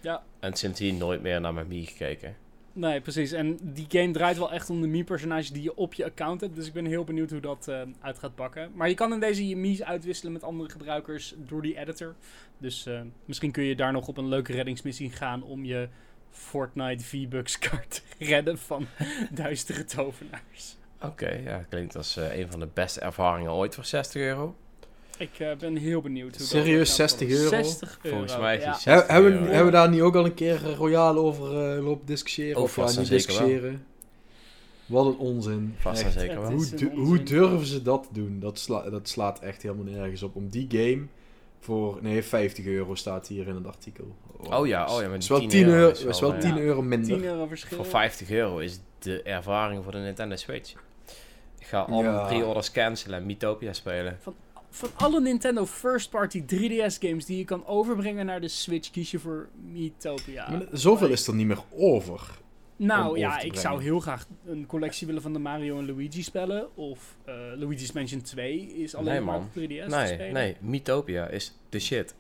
Ja. 0.02 0.24
En 0.40 0.54
sindsdien 0.54 0.98
nooit 0.98 1.22
meer 1.22 1.42
naar 1.42 1.54
mijn 1.54 1.68
Mii 1.68 1.86
gekeken. 1.86 2.36
Nee, 2.74 3.02
precies. 3.02 3.32
En 3.32 3.60
die 3.62 3.86
game 3.90 4.12
draait 4.12 4.38
wel 4.38 4.52
echt 4.52 4.70
om 4.70 4.82
de 4.82 4.88
Mii-personages 4.88 5.52
die 5.52 5.64
je 5.64 5.76
op 5.76 5.94
je 5.94 6.06
account 6.06 6.42
hebt. 6.42 6.56
Dus 6.56 6.68
ik 6.68 6.74
ben 6.74 6.86
heel 6.86 7.04
benieuwd 7.04 7.32
hoe 7.32 7.40
dat 7.40 7.68
eh, 7.68 7.82
uit 8.02 8.20
gaat 8.20 8.36
pakken. 8.36 8.72
Maar 8.74 8.90
je 8.90 8.96
kan 8.96 9.14
in 9.14 9.20
deze 9.20 9.48
je 9.48 9.56
Mii's 9.56 9.82
uitwisselen 9.82 10.34
met 10.34 10.44
andere 10.44 10.70
gebruikers 10.70 11.36
door 11.38 11.62
die 11.62 11.78
editor. 11.78 12.16
Dus 12.58 12.86
eh, 12.86 13.02
misschien 13.26 13.52
kun 13.52 13.64
je 13.64 13.76
daar 13.76 13.92
nog 13.92 14.08
op 14.08 14.18
een 14.18 14.28
leuke 14.28 14.54
reddingsmissie 14.54 15.12
gaan 15.12 15.44
om 15.44 15.66
je 15.66 15.90
Fortnite 16.30 17.04
V-Bucks 17.04 17.60
kaart 17.60 17.92
te 18.18 18.26
redden 18.26 18.58
van 18.58 18.88
duistere 19.32 19.84
tovenaars. 19.84 20.78
Oké, 21.02 21.30
ja, 21.30 21.66
klinkt 21.70 21.96
als 21.96 22.18
eh, 22.18 22.38
een 22.38 22.52
van 22.52 22.60
de 22.60 22.70
beste 22.74 23.00
ervaringen 23.00 23.52
ooit 23.52 23.76
voor 23.76 23.86
60 23.86 24.22
euro. 24.22 24.56
Ik 25.20 25.40
eh, 25.40 25.56
ben 25.58 25.76
heel 25.76 26.02
benieuwd 26.02 26.38
hoe 26.38 26.46
Serieus, 26.46 26.88
dat 26.96 27.10
gaat 27.10 27.20
60 27.20 27.28
vallen. 27.30 27.44
euro? 27.44 27.64
60 27.64 28.00
euro. 28.02 28.18
Volgens 28.18 28.38
mij 28.40 28.58
is 28.58 28.64
ja. 28.64 28.72
die 28.72 28.82
He- 28.84 28.92
60 28.98 29.08
hebben, 29.14 29.32
euro. 29.32 29.46
hebben 29.46 29.66
we 29.66 29.72
daar 29.72 29.90
niet 29.90 30.02
ook 30.02 30.16
al 30.16 30.26
een 30.26 30.34
keer 30.34 30.74
royaal 30.76 31.18
over 31.18 31.76
eh, 31.76 31.84
lopen 31.84 32.06
discussiëren? 32.06 32.58
Oh, 32.58 32.64
of 32.64 32.76
ja, 32.76 32.86
niet 33.02 33.26
wel. 33.62 33.72
Wat 34.86 35.06
een 35.06 35.18
onzin. 35.18 35.76
Vast 35.78 36.04
en 36.04 36.12
zeker 36.12 36.40
wel. 36.42 36.50
Hoe, 36.50 36.54
onzin. 36.60 36.92
hoe 36.96 37.24
durven 37.24 37.66
ze 37.68 37.82
dat 37.82 38.04
te 38.04 38.10
doen? 38.22 38.40
Dat, 38.40 38.60
sla- 38.60 38.90
dat 38.90 39.10
slaat 39.10 39.40
echt 39.40 39.62
helemaal 39.62 39.84
nergens 39.94 40.24
op. 40.24 40.36
Om 40.36 40.50
die 40.50 40.68
game 40.70 41.06
voor, 41.60 41.98
nee, 42.02 42.24
50 42.24 42.66
euro 42.66 42.96
staat 42.96 43.28
hier 43.28 43.48
in 43.48 43.56
het 43.56 43.68
artikel. 43.68 44.16
Oh 44.50 44.68
ja, 44.68 44.86
oh 44.96 45.02
ja, 45.02 45.08
maar 45.08 45.18
is 45.18 45.28
wel 45.28 45.40
10 45.40 45.50
10 45.50 45.66
euro 45.66 45.76
euro, 45.78 45.92
is 45.92 46.04
is 46.04 46.20
wel, 46.20 46.30
wel 46.30 46.40
eh, 46.40 46.46
10 46.46 46.56
Ja. 46.56 46.62
euro 46.62 46.82
minder. 46.82 47.08
10 47.18 47.24
euro 47.24 47.46
verschil. 47.48 47.78
Voor 47.78 47.86
50 47.86 48.30
euro 48.32 48.58
is 48.58 48.80
de 49.00 49.22
ervaring 49.22 49.84
voor 49.84 49.92
de 49.92 49.98
Nintendo 49.98 50.36
Switch. 50.36 50.74
Ik 51.60 51.66
ga 51.66 51.80
al 51.80 52.04
Ja. 52.04 52.12
mijn 52.12 52.28
pre-orders 52.28 52.72
cancelen 52.72 53.20
en 53.20 53.26
Miitopia 53.26 53.74
spelen. 53.74 54.20
Van 54.70 54.90
alle 54.96 55.22
Nintendo 55.22 55.66
first-party 55.66 56.42
3DS 56.42 57.00
games 57.00 57.26
die 57.26 57.38
je 57.38 57.46
kan 57.46 57.66
overbrengen 57.66 58.26
naar 58.26 58.42
de 58.42 58.48
Switch, 58.48 58.92
kies 58.92 59.12
je 59.12 59.20
voor 59.20 59.48
Miitopia. 59.72 60.50
Maar 60.50 60.66
zoveel 60.72 61.10
is 61.10 61.28
er 61.28 61.36
niet 61.36 61.48
meer 61.48 61.64
over. 61.76 62.22
Nou 62.76 63.18
ja, 63.18 63.30
te 63.30 63.36
ik 63.36 63.52
brengen. 63.52 63.62
zou 63.70 63.84
heel 63.84 64.00
graag 64.00 64.26
een 64.46 64.66
collectie 64.66 65.08
willen 65.08 65.22
van 65.22 65.34
de 65.34 65.40
Mario 65.40 65.80
en 65.80 65.86
Luigi 65.86 66.24
spellen. 66.24 66.78
Of 66.78 67.16
eh, 67.26 67.36
Luigi's 67.56 67.92
Mansion 67.92 68.22
2 68.22 68.60
is 68.62 68.96
alleen 68.96 69.14
Nee, 69.14 69.22
maar 69.22 69.36
op 69.38 69.44
3DS 69.50 69.54
te 69.54 69.96
Nee, 69.96 70.08
spelen. 70.08 70.34
nee, 70.34 70.56
Miitopia 70.60 71.28
is 71.28 71.58
de 71.70 71.80
shit. 71.80 72.16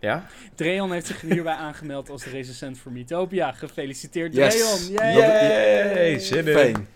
Ja? 0.00 0.26
Dreon 0.54 0.92
heeft 0.92 1.06
zich 1.06 1.20
hierbij 1.20 1.54
aangemeld 1.66 2.10
als 2.10 2.24
de 2.24 2.30
recensent 2.30 2.78
voor 2.78 2.92
Miitopia. 2.92 3.52
Gefeliciteerd 3.52 4.34
Yes. 4.34 4.54
Dreon! 4.56 4.92
Yay! 4.92 5.16
Yay, 5.16 6.18
zin 6.18 6.46
in. 6.46 6.52
Fijn. 6.54 6.88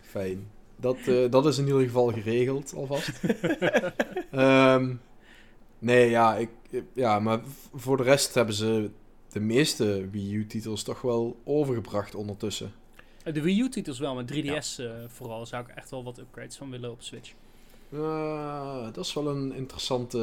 Fijn. 0.00 0.46
Dat, 0.82 0.96
eh, 1.06 1.30
dat 1.30 1.46
is 1.46 1.58
in 1.58 1.66
ieder 1.66 1.82
geval 1.82 2.12
geregeld, 2.12 2.72
alvast. 2.76 3.10
Ehm, 4.30 4.94
nee, 5.78 6.10
ja, 6.10 6.36
ik, 6.36 6.50
ja, 6.94 7.18
maar 7.18 7.40
voor 7.74 7.96
de 7.96 8.02
rest 8.02 8.34
hebben 8.34 8.54
ze 8.54 8.90
de 9.28 9.40
meeste 9.40 10.08
Wii 10.10 10.34
U-titels 10.34 10.82
toch 10.82 11.00
wel 11.00 11.40
overgebracht 11.44 12.14
ondertussen. 12.14 12.72
De 13.24 13.42
Wii 13.42 13.60
U-titels 13.60 13.98
wel, 13.98 14.14
maar 14.14 14.24
3DS 14.32 14.78
eh, 14.78 14.90
vooral 15.08 15.46
zou 15.46 15.62
ik 15.64 15.68
echt 15.74 15.90
wel 15.90 16.04
wat 16.04 16.18
upgrades 16.18 16.56
van 16.56 16.70
willen 16.70 16.90
op 16.90 17.02
Switch. 17.02 17.32
Eh, 17.92 18.84
dat 18.92 19.04
is 19.04 19.12
wel 19.12 19.28
een 19.28 19.52
interessante, 19.52 20.18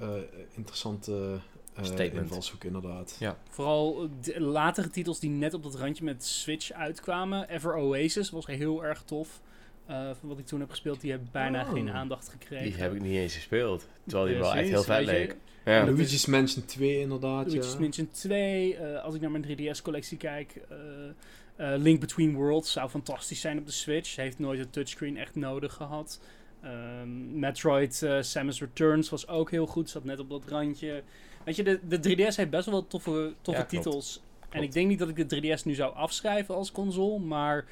eh, 0.00 0.38
interessante 0.54 1.40
eh, 1.74 1.84
Statement. 1.84 2.14
invalshoek, 2.14 2.64
inderdaad. 2.64 3.18
Vooral 3.50 4.02
eh, 4.02 4.08
de 4.20 4.40
latere 4.40 4.90
titels 4.90 5.20
die 5.20 5.30
net 5.30 5.54
op 5.54 5.62
dat 5.62 5.74
randje 5.74 6.04
met 6.04 6.24
Switch 6.24 6.72
uitkwamen. 6.72 7.48
Ever 7.48 7.74
Oasis 7.74 8.30
was 8.30 8.46
heel 8.46 8.84
erg 8.84 9.02
tof. 9.02 9.40
Eh, 9.86 10.10
van 10.20 10.28
wat 10.28 10.38
ik 10.38 10.46
toen 10.46 10.60
heb 10.60 10.70
gespeeld, 10.70 11.00
die 11.00 11.10
hebben 11.10 11.28
bijna 11.32 11.62
Oh. 11.62 11.72
geen 11.72 11.90
aandacht 11.90 12.28
gekregen. 12.28 12.64
Die 12.64 12.74
heb 12.74 12.94
ik 12.94 13.00
niet 13.02 13.12
eens 13.16 13.34
gespeeld. 13.34 13.86
Terwijl 14.06 14.26
die 14.28 14.36
wel 14.38 14.54
echt 14.54 14.68
heel 14.68 14.82
vet 14.82 14.98
je. 15.00 15.04
leek. 15.04 15.36
Ja. 15.64 15.84
Luigi's 15.84 16.26
Mansion 16.26 16.64
2, 16.64 17.00
inderdaad. 17.00 17.46
Luigi's 17.46 17.72
ja. 17.72 17.78
Mansion 17.80 18.10
2. 18.10 18.76
eh, 18.76 19.02
als 19.04 19.14
ik 19.14 19.20
naar 19.20 19.30
mijn 19.30 19.44
3DS-collectie 19.44 20.16
kijk. 20.16 20.60
eh, 20.68 21.72
eh, 21.74 21.80
Link 21.80 22.00
Between 22.00 22.34
Worlds 22.34 22.72
zou 22.72 22.88
fantastisch 22.88 23.40
zijn 23.40 23.58
op 23.58 23.66
de 23.66 23.72
Switch. 23.72 24.16
Heeft 24.16 24.38
nooit 24.38 24.60
een 24.60 24.70
touchscreen 24.70 25.16
echt 25.16 25.34
nodig 25.34 25.72
gehad. 25.74 26.20
Ehm, 26.62 27.38
Metroid 27.38 28.02
eh, 28.02 28.22
Samus 28.22 28.60
Returns 28.60 29.08
was 29.08 29.28
ook 29.28 29.50
heel 29.50 29.66
goed. 29.66 29.90
Zat 29.90 30.04
net 30.04 30.18
op 30.18 30.30
dat 30.30 30.42
randje. 30.48 31.02
Weet 31.44 31.56
je, 31.56 31.62
de, 31.62 31.80
de 31.88 31.98
3DS 31.98 32.36
heeft 32.36 32.50
best 32.50 32.66
wel 32.66 32.74
wat 32.74 32.90
toffe, 32.90 33.32
toffe 33.42 33.60
Ja, 33.60 33.66
klopt. 33.66 33.84
titels. 33.84 34.20
En 34.40 34.48
Klopt. 34.48 34.66
ik 34.66 34.72
denk 34.72 34.88
niet 34.88 34.98
dat 34.98 35.08
ik 35.08 35.28
de 35.28 35.56
3DS 35.58 35.62
nu 35.64 35.74
zou 35.74 35.94
afschrijven 35.94 36.54
als 36.54 36.72
console. 36.72 37.18
Maar, 37.18 37.64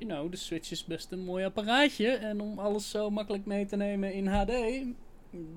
you 0.00 0.12
know, 0.12 0.30
de 0.30 0.36
Switch 0.36 0.70
is 0.70 0.84
best 0.84 1.12
een 1.12 1.24
mooi 1.24 1.44
apparaatje. 1.44 2.08
En 2.08 2.40
om 2.40 2.58
alles 2.58 2.90
zo 2.90 3.10
makkelijk 3.10 3.46
mee 3.46 3.66
te 3.66 3.76
nemen 3.76 4.12
in 4.12 4.26
HD... 4.26 4.52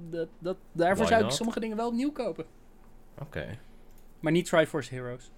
Dat, 0.10 0.28
dat, 0.40 0.58
daarvoor 0.72 1.06
Why 1.06 1.14
zou 1.14 1.26
ik 1.26 1.32
sommige 1.32 1.60
dingen 1.60 1.78
wel 1.78 1.88
opnieuw 1.88 2.12
kopen. 2.12 2.46
Oké. 3.20 3.58
Maar 4.20 4.32
niet 4.32 4.46
Triforce 4.46 4.94
Heroes. 4.96 5.32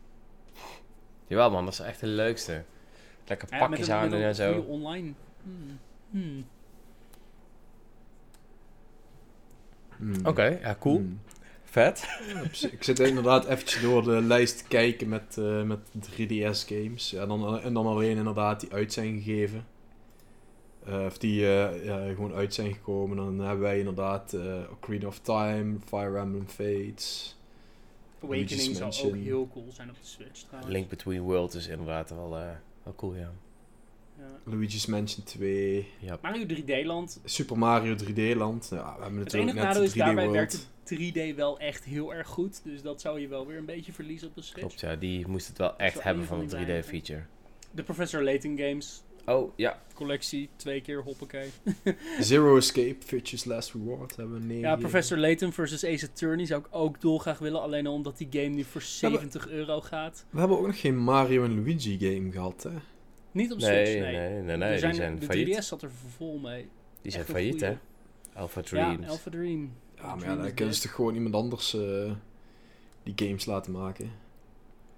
Jawel 1.27 1.51
man, 1.51 1.65
dat 1.65 1.73
is 1.73 1.79
echt 1.79 1.99
de 1.99 2.07
leukste. 2.07 2.63
Lekker 3.27 3.47
Ja, 3.51 3.67
pakjes 3.67 3.89
aan 3.89 4.13
en 4.13 4.35
zo. 4.35 4.59
online. 4.59 5.13
Hmm. 5.43 5.79
Hmm. 6.09 6.45
Hmm. 9.97 10.25
Oké, 10.25 10.43
ja 10.43 10.75
cool. 10.79 10.97
Hmm. 10.97 11.19
Vet. 11.75 12.03
Ik 12.71 12.83
zit 12.83 12.99
inderdaad 12.99 13.45
eventjes 13.45 13.81
door 13.81 14.03
de 14.03 14.21
lijst 14.21 14.57
te 14.57 14.63
kijken 14.67 15.09
met, 15.09 15.37
eh, 15.37 15.63
met 15.63 15.79
3DS 15.99 16.63
games. 16.63 17.09
Ja, 17.09 17.25
dan, 17.25 17.59
en 17.59 17.73
dan 17.73 17.85
alleen 17.85 18.17
inderdaad 18.17 18.59
die 18.59 18.71
uit 18.71 18.93
zijn 18.93 19.21
gegeven. 19.21 19.65
Eh, 20.85 21.05
of 21.05 21.17
die 21.17 21.41
eh, 21.41 21.85
ja, 21.85 22.07
gewoon 22.13 22.33
uit 22.33 22.53
zijn 22.53 22.73
gekomen. 22.73 23.17
Dan 23.17 23.39
hebben 23.39 23.59
wij 23.59 23.79
inderdaad 23.79 24.33
eh 24.33 24.71
Ocarina 24.71 25.07
of 25.07 25.19
Time, 25.19 25.77
Fire 25.85 26.17
Emblem 26.17 26.47
Fates. 26.47 27.35
Awakening 28.23 28.75
zou 28.75 28.93
ook 29.05 29.15
heel 29.15 29.49
cool 29.53 29.71
zijn 29.71 29.89
op 29.89 29.95
de 29.95 30.07
Switch 30.07 30.41
trouwens. 30.41 30.73
Link 30.73 30.89
Between 30.89 31.21
Worlds 31.21 31.55
is 31.55 31.67
inderdaad 31.67 32.09
wel, 32.09 32.37
eh, 32.37 32.49
wel 32.83 32.95
cool, 32.95 33.15
ja. 33.15 33.31
Ja. 34.45 34.51
Luigi's 34.51 34.85
Mansion 34.85 35.23
2. 35.23 35.87
ja. 35.99 36.19
Mario 36.21 36.45
3D 36.45 36.85
Land. 36.85 37.19
Super 37.23 37.57
Mario 37.57 37.95
3D 37.95 38.37
Land. 38.37 38.67
Ja, 38.71 38.77
we 38.77 38.83
hebben 38.83 39.03
Het 39.03 39.11
natuurlijk 39.13 39.33
enige 39.41 39.55
net 39.55 39.63
nadeel 39.63 39.83
is 39.83 39.93
3D 39.93 39.97
daarbij 39.97 40.27
World. 40.27 40.37
werkt 40.37 40.69
de 40.83 41.31
3D 41.31 41.35
wel 41.35 41.59
echt 41.59 41.83
heel 41.83 42.13
erg 42.13 42.27
goed. 42.27 42.61
Dus 42.63 42.81
dat 42.81 43.01
zou 43.01 43.19
je 43.19 43.27
wel 43.27 43.47
weer 43.47 43.57
een 43.57 43.65
beetje 43.65 43.93
verliezen 43.93 44.27
op 44.27 44.35
de 44.35 44.41
Switch. 44.41 44.59
Klopt, 44.59 44.79
ja. 44.79 44.95
Die 44.95 45.27
moest 45.27 45.47
het 45.47 45.57
wel 45.57 45.77
echt 45.77 45.93
wel 45.93 46.03
hebben 46.03 46.25
van 46.25 46.39
die 46.39 46.49
3D-feature. 46.49 47.21
De 47.71 47.83
Professor 47.83 48.23
Layton 48.23 48.57
games. 48.57 49.03
Oh, 49.25 49.51
ja. 49.55 49.81
Collectie, 49.93 50.49
twee 50.55 50.81
keer 50.81 51.01
hoppakee. 51.03 51.49
Zero 52.19 52.57
Escape, 52.57 52.95
Virtue's 52.99 53.45
Last 53.45 53.73
Reward 53.73 54.15
hebben 54.15 54.39
we 54.39 54.45
9. 54.45 54.59
Ja, 54.61 54.75
Professor 54.75 55.17
Layton 55.17 55.53
versus 55.53 55.85
Ace 55.85 56.05
Attorney 56.05 56.45
zou 56.45 56.61
ik 56.61 56.67
ook 56.69 57.01
dolgraag 57.01 57.39
willen. 57.39 57.61
Alleen 57.61 57.87
al 57.87 57.93
omdat 57.93 58.17
die 58.17 58.27
game 58.31 58.47
nu 58.47 58.63
voor 58.63 58.81
70 58.81 59.49
euro 59.49 59.81
gaat. 59.81 60.25
We 60.29 60.39
hebben 60.39 60.57
ook 60.57 60.65
nog 60.65 60.79
geen 60.79 60.97
Mario 60.97 61.43
en 61.43 61.55
Luigi 61.55 61.97
game 61.99 62.31
gehad, 62.31 62.63
hè? 62.63 62.71
Niet 63.35 63.51
op 63.51 63.59
Nee, 63.59 63.85
Switch, 63.85 64.01
nee, 64.01 64.15
nee. 64.17 64.41
nee, 64.41 64.57
nee, 64.57 64.69
Er 64.75 64.81
die 64.87 64.93
zijn 64.93 65.19
de 65.19 65.25
failliet. 65.25 65.55
3DS 65.57 65.67
zat 65.67 65.81
er 65.81 65.91
vol 66.17 66.37
mee. 66.37 66.67
Die 67.01 67.11
zijn 67.11 67.23
echt 67.23 67.31
failliet, 67.33 67.61
hè? 67.61 67.77
Alpha 68.33 68.59
Ja, 68.59 68.65
Dreams. 68.65 69.07
Alpha 69.07 69.29
Dream. 69.29 69.73
Ja, 69.95 70.01
maar 70.01 70.09
ja, 70.13 70.17
Dream 70.19 70.37
dan 70.37 70.45
is 70.45 70.53
kunnen 70.53 70.73
ze 70.75 70.81
toch 70.81 70.91
gewoon 70.91 71.13
iemand 71.15 71.35
anders 71.35 71.73
eh, 71.75 72.11
die 73.03 73.13
games 73.27 73.45
laten 73.45 73.71
maken. 73.71 74.11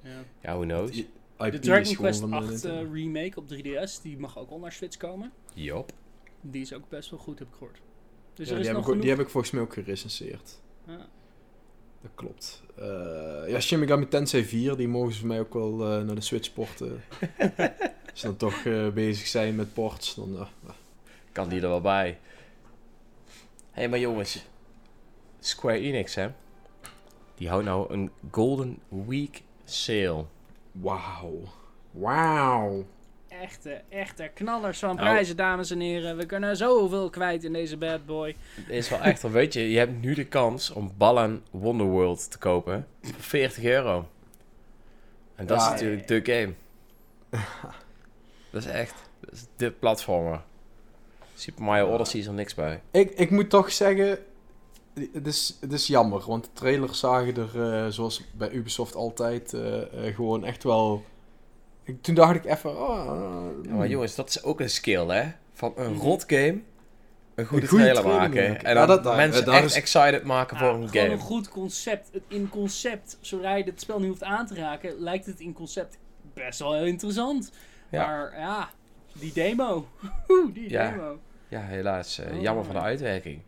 Ja. 0.04 0.24
Ja, 0.42 0.54
who 0.56 0.62
knows? 0.66 0.92
Die 0.92 1.10
De 1.38 1.46
IP 1.46 1.54
is 1.54 1.60
Dragon 1.60 1.86
gewoon 1.86 1.98
Quest 2.02 2.20
van 2.20 2.30
de 2.30 2.36
8 2.36 2.50
Nintendo. 2.50 2.84
eh, 2.86 2.92
remake 2.94 3.40
op 3.40 3.48
3DS, 3.48 4.02
die 4.02 4.18
mag 4.18 4.38
ook 4.38 4.50
al 4.50 4.60
naar 4.60 4.72
Switch 4.72 4.98
komen. 4.98 5.32
Jop. 5.54 5.92
Die 6.42 6.62
is 6.62 6.74
ook 6.74 6.90
best 6.90 7.10
wel 7.10 7.20
goed, 7.20 7.40
heb 7.40 7.48
ik 7.48 7.54
gehoord. 7.54 7.82
Dus 8.34 8.48
Ja, 8.48 8.54
er 8.54 8.60
is 8.60 8.66
die, 8.66 8.74
heb 8.76 8.76
nog 8.76 8.88
ik, 8.90 8.96
ook- 8.96 9.02
die 9.02 9.10
heb 9.10 9.20
ik 9.20 9.30
volgens 9.30 9.52
mij 9.54 9.62
ook 9.62 9.74
gerecenseerd. 9.74 10.62
Ja. 10.88 11.08
Dat 12.02 12.12
klopt. 12.16 12.64
Eh, 12.76 12.86
ja, 13.48 13.60
Shin 13.60 13.80
Megami 13.80 14.08
Tensei 14.08 14.44
4, 14.44 14.76
die 14.76 14.88
mogen 14.88 15.14
ze 15.14 15.20
voor 15.20 15.28
mij 15.28 15.40
ook 15.40 15.54
wel 15.54 15.72
eh, 15.92 16.04
naar 16.06 16.16
de 16.16 16.22
Switch 16.22 16.54
porten. 16.54 17.02
Als 18.18 18.26
ze 18.26 18.36
dan 18.36 18.50
toch 18.50 18.66
eh, 18.66 18.88
bezig 18.88 19.28
zijn 19.28 19.56
met 19.56 19.74
ports, 19.74 20.16
dan... 20.16 20.36
eh, 20.36 20.42
eh. 20.42 20.74
Kan 21.32 21.50
die 21.50 21.62
er 21.62 21.68
wel 21.68 21.82
bij. 21.82 22.18
Hé, 23.72 23.82
hey, 23.82 23.90
maar 23.90 24.00
jongens. 24.00 24.46
Square 25.40 25.80
Enix, 25.80 26.16
hè? 26.16 26.30
Die 27.36 27.50
houdt 27.50 27.66
nou 27.66 27.94
een 27.94 28.12
Golden 28.32 28.80
Week 28.90 29.42
sale. 29.66 30.26
Wauw. 30.72 31.42
Wauw. 31.92 32.86
Echte, 33.28 33.82
echte 33.90 34.32
knallers 34.34 34.80
van 34.80 34.96
Nou. 34.96 35.08
prijzen, 35.10 35.36
dames 35.36 35.72
en 35.72 35.80
heren. 35.80 36.18
We 36.18 36.26
kunnen 36.26 36.58
zoveel 36.58 37.10
kwijt 37.10 37.44
in 37.44 37.54
deze 37.54 37.78
bad 37.78 38.06
boy. 38.06 38.36
Het 38.56 38.70
is 38.70 38.90
wel 38.90 39.00
echt, 39.00 39.22
weet 39.22 39.54
je, 39.54 39.70
je 39.72 39.78
hebt 39.78 40.02
nu 40.02 40.14
de 40.14 40.26
kans 40.26 40.70
om 40.70 40.92
Ballan 40.98 41.42
Wonderworld 41.52 42.32
te 42.32 42.38
kopen 42.38 42.88
voor 43.02 43.14
40 43.18 43.64
euro. 43.64 44.08
En 45.36 45.46
dat 45.46 45.58
Ja, 45.60 45.66
is 45.66 45.72
natuurlijk 45.72 46.08
de 46.08 46.22
game. 46.34 46.54
dat 48.64 48.74
is 48.74 48.80
echt, 48.80 48.94
dat 49.20 49.34
is 49.34 49.46
de 49.56 49.72
platformer. 49.72 50.42
Super 51.34 51.64
Mario 51.64 51.94
Odyssey 51.94 52.20
is 52.20 52.26
er 52.26 52.34
niks 52.34 52.54
bij. 52.54 52.82
Ik, 52.92 53.12
ik 53.12 53.32
moet 53.32 53.50
toch 53.50 53.72
zeggen, 53.72 54.20
het 55.14 55.28
is, 55.28 55.58
het 55.62 55.74
is 55.74 55.88
jammer, 55.88 56.24
want 56.28 56.44
de 56.44 56.50
trailers 56.54 57.00
zagen 57.00 57.36
er, 57.36 57.72
eh, 57.74 57.88
zoals 57.92 58.24
bij 58.34 58.52
Ubisoft 58.52 58.96
altijd, 58.96 59.54
eh, 59.54 60.08
eh, 60.08 60.16
gewoon 60.16 60.46
echt 60.46 60.64
wel... 60.64 61.04
Ik, 61.84 62.02
toen 62.02 62.16
dacht 62.16 62.36
ik 62.36 62.46
even, 62.46 62.70
oh... 62.82 63.06
Ja, 63.06 63.70
hmm. 63.70 63.78
maar 63.78 63.88
jongens, 63.88 64.16
dat 64.16 64.30
is 64.30 64.44
ook 64.44 64.60
een 64.60 64.70
skill, 64.70 65.08
hè? 65.08 65.32
Van 65.54 65.74
een 65.76 65.92
Mhm. 65.94 66.02
rot 66.02 66.24
game, 66.28 66.62
een 67.36 67.46
goede, 67.46 67.68
goede 67.68 67.84
trailer, 67.84 68.02
trailer 68.02 68.20
maken. 68.30 68.50
maken. 68.50 68.66
En 68.66 68.74
Ja, 68.74 68.86
dan 68.86 68.96
dat- 68.96 69.04
daar- 69.04 69.16
mensen 69.16 69.46
daar 69.46 69.56
echt 69.56 69.66
is- 69.66 69.76
excited 69.76 70.24
maken 70.24 70.58
voor 70.58 70.68
een 70.68 70.74
gewoon 70.90 70.90
game. 70.90 71.14
een 71.14 71.20
goed 71.20 71.50
concept. 71.50 72.10
Het- 72.12 72.24
In 72.28 72.50
concept, 72.50 73.18
zodra 73.22 73.56
je 73.56 73.64
het 73.64 73.82
spel 73.82 74.00
niet 74.00 74.08
hoeft 74.10 74.24
aan 74.24 74.46
te 74.48 74.56
raken, 74.56 75.00
lijkt 75.00 75.26
het 75.26 75.40
in 75.40 75.54
concept 75.54 75.98
best 76.34 76.60
wel 76.60 76.74
heel 76.74 76.86
interessant. 76.86 77.52
Ja. 77.90 78.06
Maar 78.08 78.40
ja, 78.40 78.70
die 79.14 79.34
demo. 79.34 79.88
Oeh, 80.30 80.54
die 80.54 80.70
Ja. 80.70 80.90
demo. 80.92 81.20
Ja, 81.48 81.62
helaas. 81.62 82.20
eh, 82.20 82.36
Oh. 82.36 82.42
jammer 82.42 82.66
van 82.66 82.76
de 82.76 82.82
uitwerking. 82.82 83.42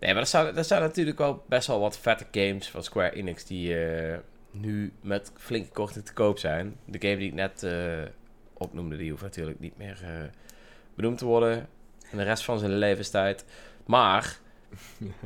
Nee, 0.00 0.12
maar 0.12 0.22
er 0.22 0.28
zijn, 0.28 0.56
er 0.56 0.64
zijn 0.64 0.80
natuurlijk 0.82 1.18
wel 1.18 1.44
best 1.48 1.66
wel 1.66 1.80
wat 1.80 1.98
vette 1.98 2.26
games 2.32 2.70
van 2.70 2.82
Square 2.82 3.10
Enix 3.14 3.44
die 3.44 3.84
eh, 3.84 4.18
nu 4.50 4.92
met 5.00 5.32
flinke 5.36 5.70
korting 5.72 6.04
te 6.04 6.12
koop 6.12 6.38
zijn. 6.38 6.76
De 6.84 6.98
game 7.08 7.16
die 7.16 7.28
ik 7.28 7.34
net 7.34 7.62
eh, 7.62 8.02
opnoemde, 8.52 8.96
die 8.96 9.10
hoeft 9.10 9.22
natuurlijk 9.22 9.60
niet 9.60 9.76
meer 9.76 10.00
benoemd 10.94 11.18
te 11.18 11.24
worden. 11.24 11.68
En 12.10 12.16
de 12.18 12.22
rest 12.24 12.44
van 12.44 12.58
zijn 12.58 12.72
levenstijd. 12.78 13.44
Maar 13.86 14.38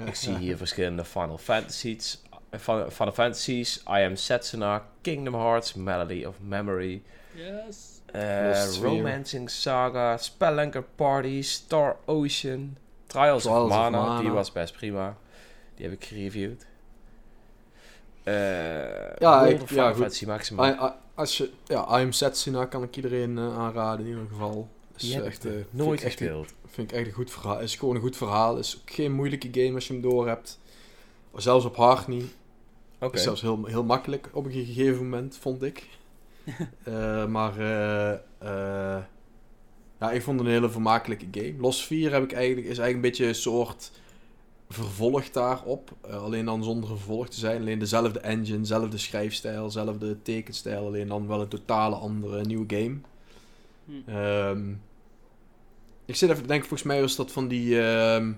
ik 0.06 0.14
zie 0.14 0.36
hier 0.36 0.56
verschillende 0.66 1.04
Final 1.04 1.38
Fantasies. 1.38 2.22
Final 2.58 2.90
Final 2.90 3.12
Fantasies, 3.12 3.76
I 3.88 4.04
Am 4.04 4.16
Setsuna, 4.16 4.86
Kingdom 5.00 5.34
Hearts, 5.34 5.74
Melody 5.74 6.24
of 6.24 6.40
Memory, 6.40 7.02
Yes. 7.34 7.97
Eh. 8.12 8.74
Romancing 8.82 9.50
Saga, 9.50 10.16
Spelunker 10.16 10.82
Party, 10.94 11.42
Star 11.42 11.96
Ocean, 12.04 12.76
Trials, 13.06 13.42
Trials 13.42 13.46
of 13.46 13.62
of 13.62 13.68
Mana, 13.68 14.20
die 14.20 14.30
was 14.30 14.52
best 14.52 14.72
prima. 14.76 15.16
Die 15.74 15.84
heb 15.88 15.94
ik 15.94 16.04
gereviewd. 16.04 16.66
Eh 18.22 18.34
Ja, 19.18 19.46
ik- 19.46 19.70
ja, 19.70 19.88
goed. 19.88 19.96
Fantasy 19.98 20.26
Maxima. 20.26 20.68
I- 20.70 20.86
I- 20.86 20.92
als 21.14 21.36
je, 21.36 21.50
ja, 21.64 21.98
I 21.98 22.02
Am 22.02 22.12
Setsuna 22.12 22.64
kan 22.64 22.82
ik 22.82 22.96
iedereen 22.96 23.38
eh, 23.38 23.58
aanraden 23.58 24.04
in 24.06 24.10
ieder 24.12 24.26
geval. 24.30 24.68
Is 24.96 25.02
Die 25.02 25.14
heb 25.14 25.24
echt, 25.24 25.46
nooit 25.70 26.02
echt, 26.02 26.16
gespeeld. 26.16 26.52
vind 26.66 26.90
ik 26.90 26.96
echt 26.98 27.06
een 27.06 27.12
goed 27.12 27.30
verhaal. 27.30 27.60
Is 27.60 27.76
gewoon 27.76 27.94
een 27.94 28.00
goed 28.00 28.16
verhaal. 28.16 28.56
Is 28.58 28.76
ook 28.80 28.90
geen 28.94 29.12
moeilijke 29.12 29.48
game 29.52 29.74
als 29.74 29.86
je 29.86 29.92
hem 29.92 30.02
door 30.02 30.26
hebt. 30.28 30.58
Zelfs 31.36 31.64
op 31.64 31.76
hard 31.76 32.06
niet. 32.06 32.34
Oké. 33.00 33.16
Is 33.16 33.22
zelfs 33.22 33.40
heel, 33.40 33.64
heel 33.64 33.84
makkelijk 33.84 34.28
op 34.32 34.44
een 34.44 34.52
gegeven 34.52 35.02
moment, 35.02 35.36
vond 35.40 35.62
ik. 35.62 35.86
Eh, 36.84 37.26
maar 37.26 37.58
eh, 37.58 38.12
eh, 38.38 39.02
ja, 40.00 40.10
ik 40.10 40.22
vond 40.22 40.38
het 40.38 40.48
een 40.48 40.54
hele 40.54 40.70
vermakelijke 40.70 41.26
game. 41.30 41.54
Los 41.60 41.86
4 41.86 42.12
heb 42.12 42.22
ik 42.22 42.32
eigenlijk, 42.32 42.66
is 42.66 42.78
eigenlijk 42.78 42.94
een 42.94 43.10
beetje 43.10 43.26
een 43.26 43.34
soort 43.34 43.90
vervolg 44.68 45.30
daarop. 45.30 45.90
Alleen 46.10 46.44
dan 46.44 46.64
zonder 46.64 46.88
vervolg 46.88 47.28
te 47.28 47.38
zijn. 47.38 47.60
Alleen 47.60 47.78
dezelfde 47.78 48.20
engine, 48.20 48.58
dezelfde 48.58 48.98
schrijfstijl, 48.98 49.64
dezelfde 49.64 50.22
tekenstijl. 50.22 50.86
Alleen 50.86 51.08
dan 51.08 51.26
wel 51.26 51.40
een 51.40 51.48
totale 51.48 51.94
andere 51.94 52.44
nieuwe 52.44 52.76
game. 52.76 52.96
Hm. 53.84 54.74
Ik 56.04 56.16
zit 56.16 56.30
even 56.30 56.42
te 56.42 56.48
denken, 56.48 56.68
volgens 56.68 56.88
mij 56.88 57.00
was 57.00 57.16
dat 57.16 57.32
van 57.32 57.48
die... 57.48 57.80
ehm, 57.80 58.32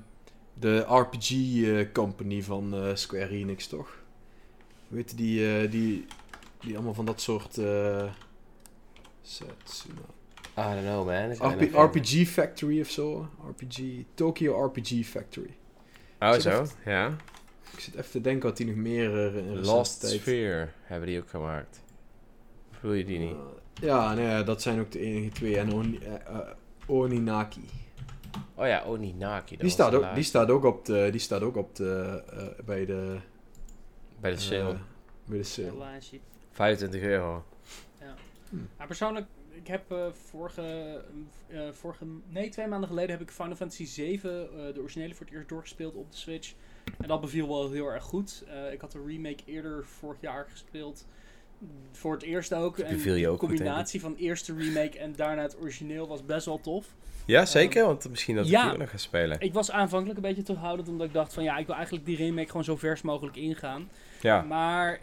de 0.55 0.79
RPG 0.79 1.33
company 1.93 2.43
van 2.43 2.75
Square 2.95 3.29
Enix, 3.29 3.67
toch? 3.67 3.99
Weet 4.89 5.11
je, 5.11 5.17
die, 5.17 5.69
die, 5.69 6.07
die 6.61 6.75
allemaal 6.75 6.95
van 6.95 7.05
dat 7.05 7.21
soort... 7.21 7.59
eh 7.59 8.05
Setsuna. 9.23 10.01
I 10.59 10.63
don't 10.75 10.81
know, 10.83 11.07
man. 11.07 11.33
RP, 11.33 11.75
RPG 11.75 12.29
Factory 12.29 12.81
of 12.81 12.89
zo. 12.91 13.29
RPG, 13.49 14.03
Tokyo 14.15 14.65
RPG 14.65 15.05
Factory. 15.07 15.57
Oh, 16.21 16.33
zo? 16.33 16.51
even- 16.51 16.69
Ja. 16.85 17.17
Ik 17.73 17.81
zit 17.81 17.95
even 17.95 18.11
te 18.11 18.21
denken 18.21 18.49
wat 18.49 18.57
die 18.57 18.67
nog 18.67 18.75
meer 18.77 19.11
in 19.19 19.35
recente 19.35 19.61
Lost 19.71 20.01
tijd... 20.01 20.13
Sphere 20.13 20.69
hebben 20.83 21.09
die 21.09 21.21
ook 21.21 21.29
gemaakt. 21.31 21.83
Of 22.71 22.81
bedoel 22.81 22.97
je 22.97 23.05
die 23.05 23.19
niet? 23.19 23.31
Eh, 23.35 23.87
ja, 23.87 24.15
nee, 24.15 24.43
dat 24.43 24.63
zijn 24.63 24.81
ook 24.81 24.91
de 24.93 24.99
enige 25.01 25.29
twee. 25.31 25.59
En 25.59 25.73
Oni, 25.73 25.99
Oninaki. 26.87 27.65
Oh 28.55 28.67
ja, 28.67 28.83
Oninaki. 28.87 29.57
Die 29.57 29.71
staat, 29.71 29.95
ook, 29.95 30.15
die 30.15 30.25
staat 30.25 30.51
ook 30.51 30.65
op 30.65 30.85
de... 30.85 31.09
Die 31.11 31.21
staat 31.21 31.43
ook 31.43 31.57
op 31.57 31.75
de... 31.77 32.23
eh, 32.33 32.65
bij 32.65 32.87
de... 32.87 33.17
Bij 34.21 34.31
de 34.31 34.39
sale. 34.39 34.77
bij 35.27 35.39
de 35.39 35.45
sale. 35.45 35.73
Helaasje. 36.53 36.79
25 36.79 37.03
euro. 37.03 37.45
Maar 38.77 38.87
persoonlijk, 38.87 39.27
ik 39.53 39.67
heb 39.67 39.91
eh, 39.93 40.07
vorige, 40.29 40.63
eh, 41.49 41.61
vorige, 41.73 42.05
nee, 42.29 42.49
twee 42.49 42.67
maanden 42.67 42.89
geleden 42.89 43.11
heb 43.11 43.21
ik 43.21 43.31
Final 43.31 43.55
Fantasy 43.55 43.87
7, 43.87 44.31
eh, 44.31 44.75
de 44.75 44.81
originele, 44.81 45.15
voor 45.15 45.27
het 45.27 45.35
eerst 45.35 45.49
doorgespeeld 45.49 45.95
op 45.95 46.11
de 46.11 46.17
Switch. 46.17 46.55
En 46.99 47.09
dat 47.09 47.21
beviel 47.21 47.49
wel 47.49 47.71
heel 47.71 47.87
erg 47.87 48.05
goed. 48.05 48.45
Eh, 48.49 48.73
ik 48.73 48.81
had 48.81 48.93
de 48.93 49.03
remake 49.07 49.43
eerder 49.45 49.85
vorig 49.85 50.21
jaar 50.21 50.47
gespeeld. 50.51 51.07
Voor 51.93 52.13
het 52.13 52.23
eerst 52.23 52.55
ook. 52.55 52.79
En 52.79 52.95
beviel 52.95 53.15
je 53.15 53.23
de 53.23 53.29
ook 53.29 53.39
goed, 53.39 53.51
ik. 53.51 53.57
combinatie 53.57 54.01
van 54.01 54.15
eerst 54.15 54.47
de 54.47 54.55
remake 54.55 54.99
en 54.99 55.13
daarna 55.17 55.43
het 55.43 55.57
origineel 55.61 56.09
was 56.09 56.25
best 56.25 56.47
wel 56.47 56.61
tof. 56.61 56.95
Ja, 57.27 57.47
zeker. 57.47 57.85
Want 57.85 58.09
misschien 58.09 58.37
dat 58.37 58.45
ik 58.45 58.51
ja. 58.51 58.63
die 58.63 58.73
ook 58.73 58.79
nog 58.79 58.91
ga 58.91 58.97
spelen. 58.97 59.41
Ik 59.41 59.53
was 59.53 59.71
aanvankelijk 59.71 60.17
een 60.17 60.25
beetje 60.25 60.43
terughoudend, 60.43 60.89
omdat 60.89 61.07
ik 61.07 61.13
dacht 61.13 61.35
van 61.35 61.43
ja, 61.43 61.57
ik 61.57 61.67
wil 61.67 61.75
eigenlijk 61.75 62.07
die 62.07 62.17
remake 62.17 62.47
gewoon 62.47 62.65
zo 62.65 62.77
vers 62.77 63.03
mogelijk 63.03 63.37
ingaan. 63.37 63.91
Ja. 64.21 64.43
Maar 64.43 65.01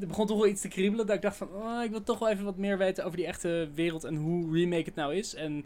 er 0.00 0.06
begon 0.06 0.26
toch 0.26 0.38
wel 0.38 0.46
iets 0.46 0.60
te 0.60 0.68
kriebelen. 0.68 1.06
Dat 1.06 1.16
ik 1.16 1.22
dacht 1.22 1.36
van, 1.36 1.48
oh, 1.48 1.82
ik 1.84 1.90
wil 1.90 2.02
toch 2.02 2.18
wel 2.18 2.28
even 2.28 2.44
wat 2.44 2.56
meer 2.56 2.78
weten 2.78 3.04
over 3.04 3.16
die 3.16 3.26
echte 3.26 3.68
wereld 3.74 4.04
en 4.04 4.16
hoe 4.16 4.52
remake 4.52 4.84
het 4.84 4.94
nou 4.94 5.14
is. 5.14 5.34
En 5.34 5.64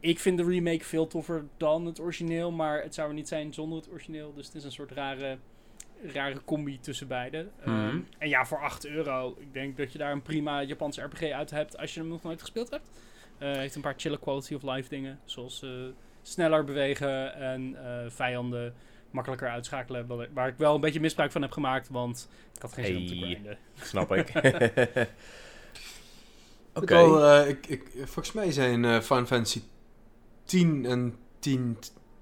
ik 0.00 0.18
vind 0.18 0.38
de 0.38 0.44
remake 0.44 0.84
veel 0.84 1.06
toffer 1.06 1.44
dan 1.56 1.86
het 1.86 2.00
origineel, 2.00 2.50
maar 2.50 2.82
het 2.82 2.94
zou 2.94 3.08
er 3.08 3.14
niet 3.14 3.28
zijn 3.28 3.54
zonder 3.54 3.78
het 3.78 3.90
origineel. 3.90 4.34
Dus 4.34 4.46
het 4.46 4.54
is 4.54 4.64
een 4.64 4.72
soort 4.72 4.92
rare, 4.92 5.38
rare 6.02 6.44
combi 6.44 6.80
tussen 6.80 7.08
beide. 7.08 7.48
Mhm. 7.60 7.68
Ehm, 7.68 8.00
en 8.18 8.28
ja, 8.28 8.46
voor 8.46 8.58
8 8.58 8.86
euro. 8.86 9.36
Ik 9.38 9.52
denk 9.52 9.76
dat 9.76 9.92
je 9.92 9.98
daar 9.98 10.12
een 10.12 10.22
prima 10.22 10.62
Japanse 10.62 11.02
RPG 11.02 11.30
uit 11.30 11.50
hebt 11.50 11.78
als 11.78 11.94
je 11.94 12.00
hem 12.00 12.08
nog 12.08 12.22
nooit 12.22 12.40
gespeeld 12.40 12.70
hebt. 12.70 12.90
Eh 13.38 13.52
heeft 13.52 13.74
een 13.74 13.82
paar 13.82 13.94
chille 13.96 14.18
quality 14.18 14.54
of 14.54 14.62
life 14.62 14.88
dingen, 14.88 15.18
zoals 15.24 15.62
eh, 15.62 15.70
sneller 16.22 16.64
bewegen 16.64 17.34
en 17.34 17.76
eh, 17.84 18.10
vijanden 18.10 18.74
makkelijker 19.10 19.48
uitschakelen. 19.48 20.28
Waar- 20.34 20.48
ik 20.48 20.54
wel 20.56 20.74
een 20.74 20.80
beetje 20.80 21.00
misbruik 21.00 21.32
van 21.32 21.42
heb 21.42 21.52
gemaakt, 21.52 21.88
want 21.88 22.28
ik 22.54 22.62
had 22.62 22.72
geen 22.72 22.84
zin 22.84 22.96
om 22.96 23.06
te 23.06 23.14
Hey. 23.14 23.22
grinden. 23.24 23.58
Snap 23.82 24.12
ik. 24.14 24.28
Oké. 26.74 26.82
Ik 26.82 26.88
wel, 26.88 27.24
eh, 27.24 27.48
ik, 27.48 27.66
ik, 27.66 27.82
volgens 27.94 28.32
mij 28.32 28.52
zijn 28.52 28.84
eh 28.84 29.00
Final 29.00 29.26
Fantasy 29.26 29.62
10 30.44 30.86
en 30.86 31.16
10 31.38 31.78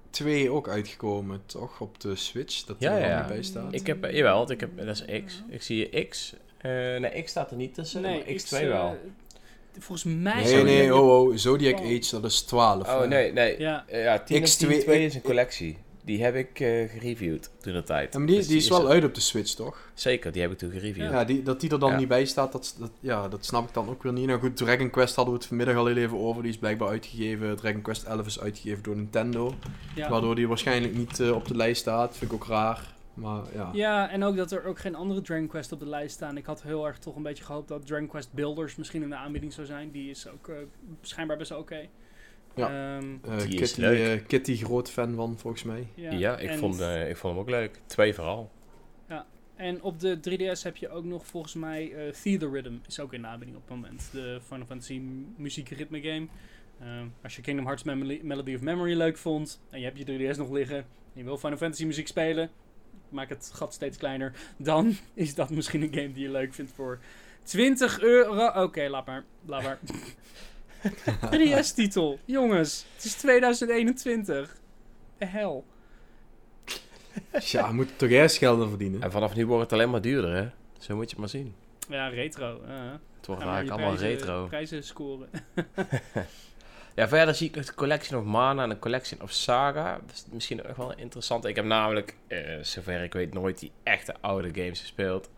2 0.09 0.49
ook 0.51 0.67
uitgekomen, 0.69 1.41
toch? 1.45 1.79
Op 1.81 1.99
de 1.99 2.15
Switch, 2.15 2.63
dat 2.63 2.75
Ja, 2.79 2.97
er 2.97 3.07
ja. 3.09 3.17
niet 3.19 3.27
bij 3.27 3.43
staat. 3.43 3.73
Ik 3.73 3.87
heb, 3.87 4.05
jawel, 4.11 4.37
want 4.37 4.49
ik 4.49 4.59
heb, 4.59 4.77
dat 4.77 5.03
is 5.07 5.23
X. 5.25 5.43
Ik 5.49 5.61
zie 5.61 5.77
je 5.91 6.05
X. 6.07 6.33
Eh, 6.57 6.71
nee, 6.71 7.23
X 7.23 7.29
staat 7.31 7.51
er 7.51 7.57
niet 7.57 7.73
tussen, 7.73 8.01
Nee, 8.01 8.17
maar 8.19 8.27
ik, 8.27 8.41
X2 8.45 8.49
eh, 8.57 8.67
wel. 8.67 8.97
Volgens 9.79 10.03
mij... 10.15 10.43
nee, 10.43 10.63
nee, 10.63 10.95
oh, 10.95 11.21
oh, 11.27 11.35
Zodiac 11.35 11.79
Oh. 11.79 11.85
Age, 11.85 12.09
dat 12.21 12.23
is 12.31 12.41
12. 12.41 12.87
Oh, 12.87 12.99
hè. 12.99 13.07
nee, 13.07 13.31
nee. 13.31 13.59
Ja, 13.59 13.85
Eh, 13.87 14.03
ja, 14.03 14.19
10 14.19 14.35
en 14.37 14.43
X2 14.43 14.57
10 14.57 14.79
2 14.79 15.05
is 15.05 15.15
een 15.15 15.21
collectie. 15.21 15.77
Die 16.07 16.23
heb 16.23 16.35
ik 16.35 16.59
eh, 16.59 16.89
gereviewd 16.89 17.49
toen 17.61 17.73
de 17.73 17.83
tijd. 17.83 18.13
Ja, 18.13 18.19
maar 18.19 18.27
die, 18.27 18.37
Dus 18.37 18.47
die 18.47 18.57
is 18.57 18.69
wel 18.69 18.89
uit 18.89 19.03
op 19.03 19.13
de 19.15 19.21
Switch, 19.21 19.53
toch? 19.53 19.89
Zeker, 19.93 20.31
die 20.31 20.41
heb 20.41 20.51
ik 20.51 20.57
toen 20.57 20.71
gereviewd. 20.71 21.09
Ja, 21.11 21.23
die, 21.23 21.43
dat 21.43 21.59
die 21.59 21.69
er 21.69 21.79
dan 21.79 21.91
Ja. 21.91 21.97
niet 21.97 22.07
bij 22.07 22.25
staat, 22.25 22.51
dat, 22.51 22.75
dat, 22.79 22.91
ja, 22.99 23.27
dat 23.27 23.45
snap 23.45 23.67
ik 23.67 23.73
dan 23.73 23.89
ook 23.89 24.03
weer 24.03 24.13
niet. 24.13 24.27
Nou 24.27 24.39
goed, 24.39 24.57
Dragon 24.57 24.89
Quest 24.89 25.15
hadden 25.15 25.33
we 25.33 25.39
het 25.39 25.47
vanmiddag 25.47 25.75
al 25.75 25.85
heel 25.85 25.95
even 25.97 26.17
over. 26.17 26.41
Die 26.41 26.51
is 26.51 26.57
blijkbaar 26.57 26.89
uitgegeven. 26.89 27.55
Dragon 27.55 27.81
Quest 27.81 28.03
11 28.03 28.25
is 28.25 28.39
uitgegeven 28.39 28.83
door 28.83 28.95
Nintendo. 28.95 29.53
ja. 29.95 30.09
Waardoor 30.09 30.35
die 30.35 30.47
waarschijnlijk 30.47 30.95
niet 30.95 31.19
eh, 31.19 31.31
op 31.35 31.47
de 31.47 31.55
lijst 31.55 31.81
staat. 31.81 32.17
Vind 32.17 32.31
ik 32.31 32.37
ook 32.41 32.47
raar. 32.47 32.95
Maar 33.13 33.43
ja. 33.53 33.69
Ja, 33.73 34.09
en 34.09 34.23
ook 34.23 34.35
dat 34.35 34.51
er 34.51 34.65
ook 34.65 34.79
geen 34.79 34.95
andere 34.95 35.21
Dragon 35.21 35.47
Quest 35.47 35.71
op 35.71 35.79
de 35.79 35.87
lijst 35.89 36.15
staan. 36.15 36.37
Ik 36.37 36.45
had 36.45 36.61
heel 36.61 36.87
erg 36.87 36.97
toch 36.99 37.15
een 37.15 37.23
beetje 37.23 37.43
gehoopt 37.43 37.67
dat 37.67 37.85
Dragon 37.85 38.07
Quest 38.07 38.33
Builders 38.33 38.75
misschien 38.75 39.01
in 39.01 39.09
de 39.09 39.15
aanbieding 39.15 39.53
zou 39.53 39.67
zijn. 39.67 39.91
Die 39.91 40.09
is 40.09 40.27
ook 40.29 40.47
eh, 40.47 40.55
schijnbaar 41.01 41.37
best 41.37 41.51
oké. 41.51 41.87
Ja. 42.57 42.95
Ehm, 42.97 43.05
Eh, 43.23 43.37
Die 43.37 43.47
is 43.47 43.55
Kitty, 43.73 43.79
leuk. 43.81 44.19
eh, 44.21 44.27
Kitty, 44.27 44.55
groot 44.57 44.89
fan 44.91 45.15
van, 45.15 45.37
volgens 45.37 45.63
mij. 45.63 45.87
ja, 45.95 46.11
Ja, 46.11 46.37
ik, 46.37 46.49
en- 46.49 46.57
vond, 46.57 46.79
eh, 46.79 47.09
ik 47.09 47.17
vond 47.17 47.33
hem 47.33 47.41
ook 47.43 47.49
leuk. 47.49 47.79
Twee 47.85 48.13
vooral. 48.13 48.51
En 49.55 49.81
op 49.81 49.99
de 49.99 50.19
3DS 50.19 50.63
heb 50.63 50.75
je 50.77 50.89
ook 50.89 51.03
nog 51.05 51.25
volgens 51.27 51.53
mij 51.53 51.93
eh 51.93 52.13
Theater 52.13 52.51
Rhythm 52.51 52.73
is 52.87 52.99
ook 52.99 53.13
in 53.13 53.21
de 53.21 53.27
aanbieding 53.27 53.57
op 53.57 53.63
het 53.67 53.75
moment. 53.77 54.09
De 54.11 54.39
Final 54.47 54.65
Fantasy 54.65 55.01
muziek 55.37 55.69
ritme 55.69 56.01
game. 56.01 56.27
Ehm, 56.81 57.05
als 57.23 57.35
je 57.35 57.41
Kingdom 57.41 57.65
Hearts 57.65 57.83
Mem- 57.83 58.19
Melody 58.27 58.55
of 58.55 58.61
Memory 58.61 58.93
leuk 58.97 59.17
vond 59.17 59.61
en 59.69 59.79
je 59.79 59.85
hebt 59.85 59.97
je 59.97 60.03
3DS 60.33 60.37
nog 60.37 60.51
liggen 60.51 60.77
en 60.77 60.85
je 61.13 61.23
wil 61.23 61.37
Final 61.37 61.57
Fantasy 61.57 61.85
muziek 61.85 62.07
spelen, 62.07 62.49
maak 63.09 63.29
het 63.29 63.51
gat 63.53 63.73
steeds 63.73 63.97
kleiner, 63.97 64.33
dan 64.57 64.95
is 65.13 65.35
dat 65.35 65.49
misschien 65.49 65.81
een 65.81 65.93
game 65.93 66.11
die 66.11 66.23
je 66.23 66.31
leuk 66.31 66.53
vindt 66.53 66.71
voor 66.75 66.99
20 67.43 67.99
euro. 68.01 68.63
Oké, 68.63 68.87
laat 68.89 69.05
maar. 69.05 69.23
Laat 69.45 69.63
maar. 69.63 69.79
3DS-titel. 71.35 72.19
Jongens, 72.25 72.85
het 72.95 73.03
is 73.05 73.13
2021. 73.13 74.57
De 75.17 75.25
hel. 75.25 75.65
Ja, 77.39 77.71
moet 77.71 77.97
toch 77.97 78.09
eerst 78.09 78.37
geld 78.37 78.61
aan 78.61 78.69
verdienen. 78.69 79.01
En 79.01 79.11
vanaf 79.11 79.35
nu 79.35 79.45
wordt 79.45 79.63
het 79.63 79.73
alleen 79.73 79.89
maar 79.89 80.01
duurder, 80.01 80.33
hè? 80.35 80.47
Zo 80.79 80.95
moet 80.95 81.03
je 81.03 81.09
het 81.09 81.19
maar 81.19 81.29
zien. 81.29 81.55
Ja, 81.89 82.07
retro. 82.07 82.61
Het 83.17 83.25
wordt 83.27 83.41
eigenlijk 83.41 83.71
allemaal 83.71 83.95
prijzen- 83.95 84.17
retro. 84.17 84.45
Prijzen 84.45 84.83
scoren. 84.83 85.29
Ja, 86.95 87.07
verder 87.07 87.35
zie 87.35 87.47
ik 87.49 87.55
nog 87.55 87.65
de 87.65 87.73
Collection 87.73 88.19
of 88.19 88.25
Mana 88.25 88.63
en 88.63 88.69
de 88.69 88.79
Collection 88.79 89.21
of 89.21 89.31
Saga. 89.31 89.99
Dat 90.05 90.15
is 90.15 90.25
misschien 90.31 90.63
ook 90.67 90.77
wel 90.77 90.95
interessant. 90.95 91.45
Ik 91.45 91.55
heb 91.55 91.65
namelijk, 91.65 92.15
eh, 92.27 92.39
zover 92.61 93.03
ik 93.03 93.13
weet, 93.13 93.33
nooit 93.33 93.59
die 93.59 93.71
echte 93.83 94.15
oude 94.21 94.49
games 94.61 94.79
gespeeld. 94.79 95.29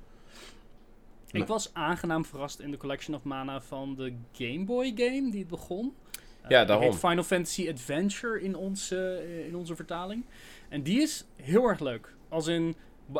Ik 1.32 1.48
was 1.48 1.74
aangenaam 1.74 2.26
verrast 2.26 2.60
in 2.60 2.72
de 2.72 2.78
Collection 2.78 3.16
of 3.16 3.24
Mana 3.24 3.62
van 3.62 3.96
de 3.96 4.14
Game 4.34 4.64
Boy 4.66 4.92
game 4.96 5.32
die 5.32 5.40
het 5.40 5.48
begon. 5.48 5.96
Eh, 6.42 6.50
Ja, 6.50 6.58
die 6.58 6.68
daarom. 6.68 6.86
heet 6.86 6.96
Final 6.96 7.24
Fantasy 7.24 7.70
Adventure 7.70 8.42
in 8.42 8.56
onze, 8.56 9.16
eh, 9.16 9.46
in 9.48 9.56
onze 9.56 9.76
vertaling. 9.76 10.26
En 10.70 10.84
die 10.84 11.02
is 11.02 11.26
heel 11.36 11.64
erg 11.66 11.80
leuk. 11.80 12.16
Als 12.30 12.48
in, 12.48 12.76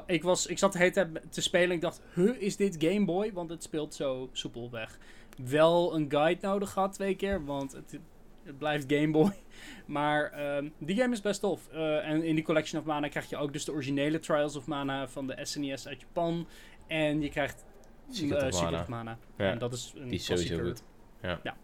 ik, 0.06 0.24
was, 0.24 0.46
ik 0.48 0.58
zat 0.58 0.72
de 0.74 0.78
hele 0.78 0.92
tijd 0.92 1.10
te 1.30 1.42
spelen 1.42 1.70
en 1.70 1.76
ik 1.76 1.82
dacht, 1.82 2.02
huh, 2.14 2.42
is 2.42 2.56
dit 2.56 2.76
Game 2.80 3.06
Boy? 3.06 3.34
Want 3.34 3.50
het 3.50 3.64
speelt 3.64 3.94
zo 3.94 4.30
soepel 4.32 4.70
weg. 4.72 4.98
Wel 5.46 5.96
een 5.96 6.06
guide 6.10 6.48
nodig 6.48 6.70
gehad 6.72 6.94
twee 6.94 7.16
keer, 7.16 7.46
want 7.46 7.72
het, 7.72 8.00
het 8.44 8.58
blijft 8.58 8.94
Game 8.94 9.12
Boy. 9.12 9.32
Maar 9.86 10.32
ehm, 10.32 10.70
die 10.78 10.96
game 10.96 11.14
is 11.14 11.22
best 11.22 11.40
tof. 11.40 11.68
Eh, 11.72 12.08
en 12.10 12.24
in 12.24 12.36
die 12.36 12.44
Collection 12.44 12.82
of 12.82 12.88
Mana 12.88 13.08
krijg 13.08 13.30
je 13.30 13.38
ook 13.38 13.54
dus 13.54 13.66
de 13.66 13.72
originele 13.72 14.20
Trials 14.20 14.56
of 14.56 14.66
Mana 14.68 15.08
van 15.08 15.28
de 15.28 15.38
SNES 15.42 15.88
uit 15.88 16.02
Japan. 16.02 16.48
En 16.88 17.22
je 17.22 17.30
krijgt 17.30 17.66
Secret 18.12 18.44
of 18.44 18.54
Secret 18.60 18.88
Mana. 18.88 19.18
Ja, 19.38 19.52
En 19.52 19.58
dat 19.58 19.74
is 19.74 19.94
een 19.96 20.08
die 20.08 20.14
is 20.20 20.26
sowieso 20.26 20.56
klassieker. 20.58 20.66
goed. 20.66 20.84
Ja. 21.22 21.40
Ja. 21.44 21.56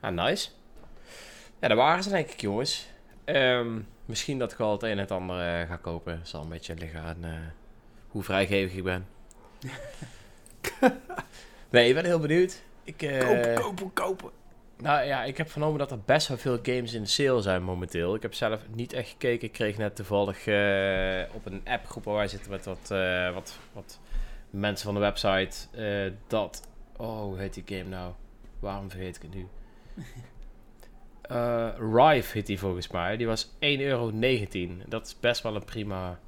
Ah, 0.00 0.14
nice. 0.14 0.48
Ja, 1.60 1.68
dat 1.68 1.76
waren 1.76 2.02
ze 2.02 2.08
denk 2.10 2.30
ik, 2.30 2.40
jongens. 2.40 2.86
Ehm, 3.24 3.78
misschien 4.04 4.38
dat 4.38 4.52
ik 4.52 4.58
wel 4.58 4.72
het 4.72 4.82
een 4.82 4.90
en 4.90 4.98
het 4.98 5.10
ander 5.10 5.60
eh, 5.60 5.68
ga 5.68 5.76
kopen. 5.76 6.20
Zal 6.22 6.42
een 6.42 6.48
beetje 6.48 6.74
liggen 6.74 7.00
aan 7.00 7.24
eh, 7.24 7.30
hoe 8.08 8.22
vrijgevig 8.22 8.76
ik 8.76 8.84
ben. 8.84 9.06
nee, 11.70 11.88
ik 11.88 11.94
ben 11.94 12.04
heel 12.04 12.18
benieuwd. 12.20 12.62
Ik, 12.84 13.02
eh, 13.02 13.18
Kopen, 13.18 13.54
kopen, 13.54 13.92
kopen. 13.92 14.30
Nou 14.78 15.04
ja, 15.06 15.24
ik 15.24 15.36
heb 15.36 15.50
vernomen 15.50 15.78
dat 15.78 15.90
er 15.90 16.00
best 16.04 16.28
wel 16.28 16.36
veel 16.36 16.58
games 16.62 16.92
in 16.92 17.02
de 17.02 17.08
sale 17.08 17.42
zijn 17.42 17.62
momenteel. 17.62 18.14
Ik 18.14 18.22
heb 18.22 18.34
zelf 18.34 18.60
niet 18.74 18.92
echt 18.92 19.08
gekeken. 19.08 19.46
Ik 19.46 19.52
kreeg 19.52 19.76
net 19.76 19.96
toevallig 19.96 20.38
op 21.34 21.46
een 21.46 21.60
appgroep 21.64 22.04
waar 22.04 22.14
wij 22.14 22.28
zitten 22.28 22.50
met 22.50 22.64
wat, 22.64 22.88
wat, 23.34 23.58
wat 23.72 24.00
mensen 24.58 24.84
van 24.86 24.94
de 24.94 25.00
website. 25.00 25.66
eh, 25.70 26.12
dat. 26.26 26.68
Oh, 26.96 27.20
hoe 27.20 27.38
heet 27.38 27.54
die 27.54 27.64
game 27.66 27.88
nou? 27.88 28.12
Waarom 28.60 28.90
vergeet 28.90 29.16
ik 29.16 29.22
het 29.22 29.34
nu? 29.34 29.46
Eh 31.22 31.74
Rive 31.78 32.32
heet 32.32 32.46
die 32.46 32.58
volgens 32.58 32.88
mij. 32.88 33.16
Die 33.16 33.26
was 33.26 33.46
1,19 33.46 33.58
euro. 33.60 34.12
Dat 34.86 35.06
is 35.06 35.20
best 35.20 35.42
wel 35.42 35.54
een 35.56 35.64
prima, 35.64 36.20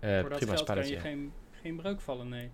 eh, 0.00 0.20
Voor 0.20 0.28
dat 0.28 0.38
prima 0.38 0.54
geld 0.54 0.66
kan 0.66 0.76
je 0.76 0.82
spelletje. 0.84 1.08
geen, 1.08 1.32
geen 1.62 1.76
breuk 1.76 2.00
vallen, 2.00 2.28
nee. 2.28 2.50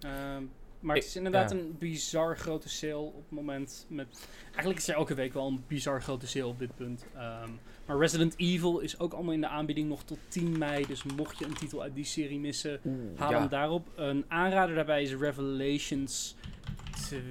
Ehm, 0.00 0.42
maar 0.80 0.96
het 0.96 1.04
is 1.04 1.16
inderdaad 1.16 1.50
ja. 1.50 1.56
een 1.56 1.76
bizar 1.78 2.36
grote 2.38 2.68
sale 2.68 2.96
op 2.98 3.14
het 3.14 3.30
moment. 3.30 3.86
Met, 3.88 4.28
eigenlijk 4.44 4.78
is 4.78 4.88
er 4.88 4.94
elke 4.94 5.14
week 5.14 5.32
wel 5.32 5.46
een 5.46 5.64
bizar 5.66 6.02
grote 6.02 6.26
sale 6.26 6.46
op 6.46 6.58
dit 6.58 6.76
punt. 6.76 7.06
Ehm, 7.14 7.50
maar 7.86 7.98
Resident 7.98 8.34
Evil 8.36 8.78
is 8.78 8.98
ook 8.98 9.12
allemaal 9.12 9.32
in 9.32 9.40
de 9.40 9.48
aanbieding 9.48 9.88
nog 9.88 10.02
tot 10.02 10.18
10 10.28 10.58
mei. 10.58 10.86
Dus 10.86 11.02
mocht 11.02 11.38
je 11.38 11.44
een 11.44 11.54
titel 11.54 11.82
uit 11.82 11.94
die 11.94 12.04
serie 12.04 12.38
missen, 12.38 12.80
haal 13.16 13.30
ja. 13.30 13.38
hem 13.38 13.48
daarop. 13.48 13.88
Een 13.96 14.24
aanrader 14.28 14.74
daarbij 14.74 15.02
is 15.02 15.14
Revelations 15.14 16.36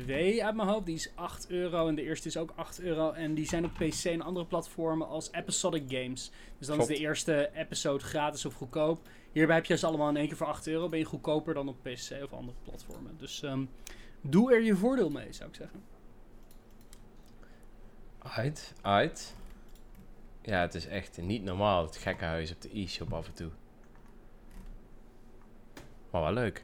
2 0.06 0.46
uit 0.46 0.56
mijn 0.56 0.68
hoofd. 0.68 0.86
Die 0.86 0.96
is 0.96 1.12
8 1.16 1.50
euro 1.50 1.88
en 1.88 1.96
de 1.96 2.02
eerste 2.02 2.28
is 2.28 2.38
ook 2.38 2.54
8 2.56 2.82
euro. 2.82 3.12
En 3.12 3.34
die 3.34 3.48
zijn 3.48 3.66
op 3.66 3.72
PC 3.74 4.04
en 4.04 4.22
andere 4.22 4.46
platformen 4.46 5.08
als 5.08 5.32
episodic 5.32 5.84
games. 5.88 6.32
Dus 6.58 6.68
dan 6.68 6.76
Klopt. 6.76 6.92
is 6.92 6.98
de 6.98 7.04
eerste 7.04 7.50
episode 7.54 8.04
gratis 8.04 8.46
of 8.46 8.54
goedkoop. 8.54 9.08
Hierbij 9.32 9.56
heb 9.56 9.66
je 9.66 9.78
ze 9.78 9.86
allemaal 9.86 10.10
in 10.10 10.18
één 10.18 10.28
keer 10.28 10.38
voor 10.38 10.48
8 10.48 10.68
euro. 10.68 10.90
Ben 10.90 11.00
je 11.00 11.06
goedkoper 11.06 11.54
dan 11.54 11.68
op 11.68 11.78
PC 11.82 12.24
of 12.24 12.34
andere 12.34 12.58
platformen. 12.64 13.18
Dus 13.18 13.44
ehm, 13.44 13.66
doe 14.22 14.54
er 14.54 14.62
je 14.62 14.76
voordeel 14.76 15.10
mee, 15.10 15.34
zou 15.34 15.50
ik 15.50 15.56
zeggen. 15.56 15.84
Uit, 18.20 18.74
uit. 18.82 19.36
Ja, 20.42 20.62
het 20.62 20.76
is 20.76 20.88
echt 20.88 21.22
niet 21.22 21.44
normaal. 21.44 21.86
Het 21.86 21.98
gekke 21.98 22.26
huis 22.26 22.52
op 22.52 22.62
de 22.62 22.80
e-shop 22.80 23.14
af 23.14 23.28
en 23.28 23.34
toe. 23.34 23.50
Maar 26.12 26.22
wel 26.22 26.34
leuk. 26.34 26.64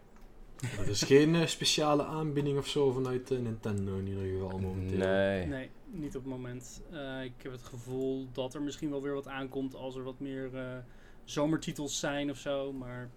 Er 0.79 0.89
is 0.89 1.03
geen 1.03 1.35
eh, 1.35 1.45
speciale 1.45 2.05
aanbieding 2.05 2.57
of 2.57 2.67
zo 2.67 2.91
vanuit 2.91 3.31
eh, 3.31 3.39
Nintendo 3.39 3.97
in 3.97 4.07
ieder 4.07 4.23
geval 4.23 4.59
momenteel. 4.59 4.97
Nee. 4.97 5.45
Nee, 5.45 5.69
niet 5.85 6.15
op 6.15 6.23
het 6.23 6.31
moment. 6.31 6.81
Eh, 6.91 7.23
ik 7.23 7.33
heb 7.41 7.51
het 7.51 7.63
gevoel 7.63 8.27
dat 8.31 8.53
er 8.53 8.61
misschien 8.61 8.89
wel 8.89 9.01
weer 9.01 9.13
wat 9.13 9.27
aankomt 9.27 9.75
als 9.75 9.95
er 9.95 10.03
wat 10.03 10.19
meer 10.19 10.57
eh, 10.57 10.77
zomertitels 11.23 11.99
zijn 11.99 12.29
of 12.29 12.37
zo. 12.37 12.73
Maar 12.73 13.09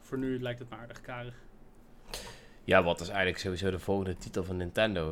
voor 0.00 0.18
nu 0.18 0.40
lijkt 0.40 0.58
het 0.58 0.68
maar 0.68 0.78
aardig 0.78 1.00
karig. 1.00 1.34
Ja, 2.64 2.82
wat 2.82 3.00
is 3.00 3.08
eigenlijk 3.08 3.38
sowieso 3.38 3.70
de 3.70 3.78
volgende 3.78 4.16
titel 4.16 4.44
van 4.44 4.56
Nintendo? 4.56 5.10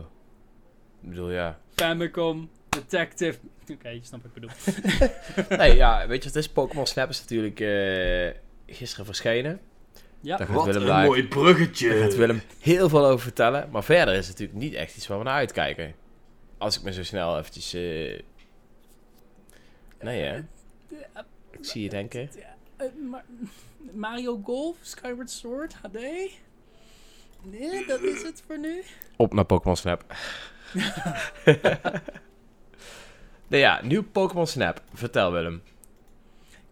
Ik 1.01 1.09
bedoel, 1.09 1.31
ja. 1.31 1.61
Famicom, 1.75 2.51
Detective. 2.81 3.39
Oké, 3.73 3.89
je 3.89 4.01
snapt 4.03 4.23
wat 4.23 4.33
ik 4.35 4.41
bedoel. 4.41 5.59
Nee, 5.59 5.77
ja, 5.77 5.99
weet 6.07 6.23
je 6.23 6.29
wat 6.29 6.35
het 6.35 6.45
is? 6.45 6.49
Pokémon 6.49 6.87
Snap 6.87 7.09
is 7.09 7.21
natuurlijk 7.21 7.61
eh, 7.61 8.75
gisteren 8.77 9.05
verschenen. 9.05 9.61
Ja, 10.21 10.37
Daar 10.37 10.47
gaat 10.47 10.57
Wat 10.57 10.65
Willem 10.67 10.81
een 10.83 10.87
daar- 10.89 11.05
mooi 11.05 11.29
bruggetje. 11.29 11.89
Daar 11.89 11.99
gaat 11.99 12.15
Willem 12.17 12.43
heel 12.61 12.89
veel 12.89 13.07
over 13.07 13.21
vertellen. 13.21 13.69
Maar 13.71 13.85
verder 13.85 14.15
is 14.15 14.29
het 14.29 14.39
natuurlijk 14.39 14.59
niet 14.59 14.75
echt 14.75 14.97
iets 14.97 15.07
waar 15.07 15.19
we 15.19 15.25
naar 15.25 15.35
uitkijken. 15.35 15.95
Als 16.59 16.77
ik 16.77 16.83
me 16.83 16.93
zo 16.93 17.03
snel 17.03 17.39
eventjes... 17.39 17.75
eh, 17.75 18.21
Nee, 20.01 20.23
hè? 20.23 20.37
Ik 21.51 21.59
zie 21.65 21.83
je 21.83 21.89
denken. 21.89 22.31
Eh, 22.77 22.87
maar- 23.11 23.25
Mario 23.93 24.41
Golf, 24.45 24.77
Skyward 24.81 25.31
Sword, 25.31 25.75
HD? 25.75 25.99
Nee, 27.43 27.87
dat 27.87 28.01
is 28.03 28.23
het 28.23 28.43
voor 28.47 28.59
nu. 28.59 28.83
Op 29.17 29.33
naar 29.35 29.45
Pokémon 29.45 29.77
Snap. 29.77 30.05
nee, 33.49 33.61
ja, 33.61 33.81
nieuw 33.83 34.03
Pokémon 34.03 34.47
Snap. 34.47 34.83
Vertel 34.93 35.33
Willem. 35.33 35.63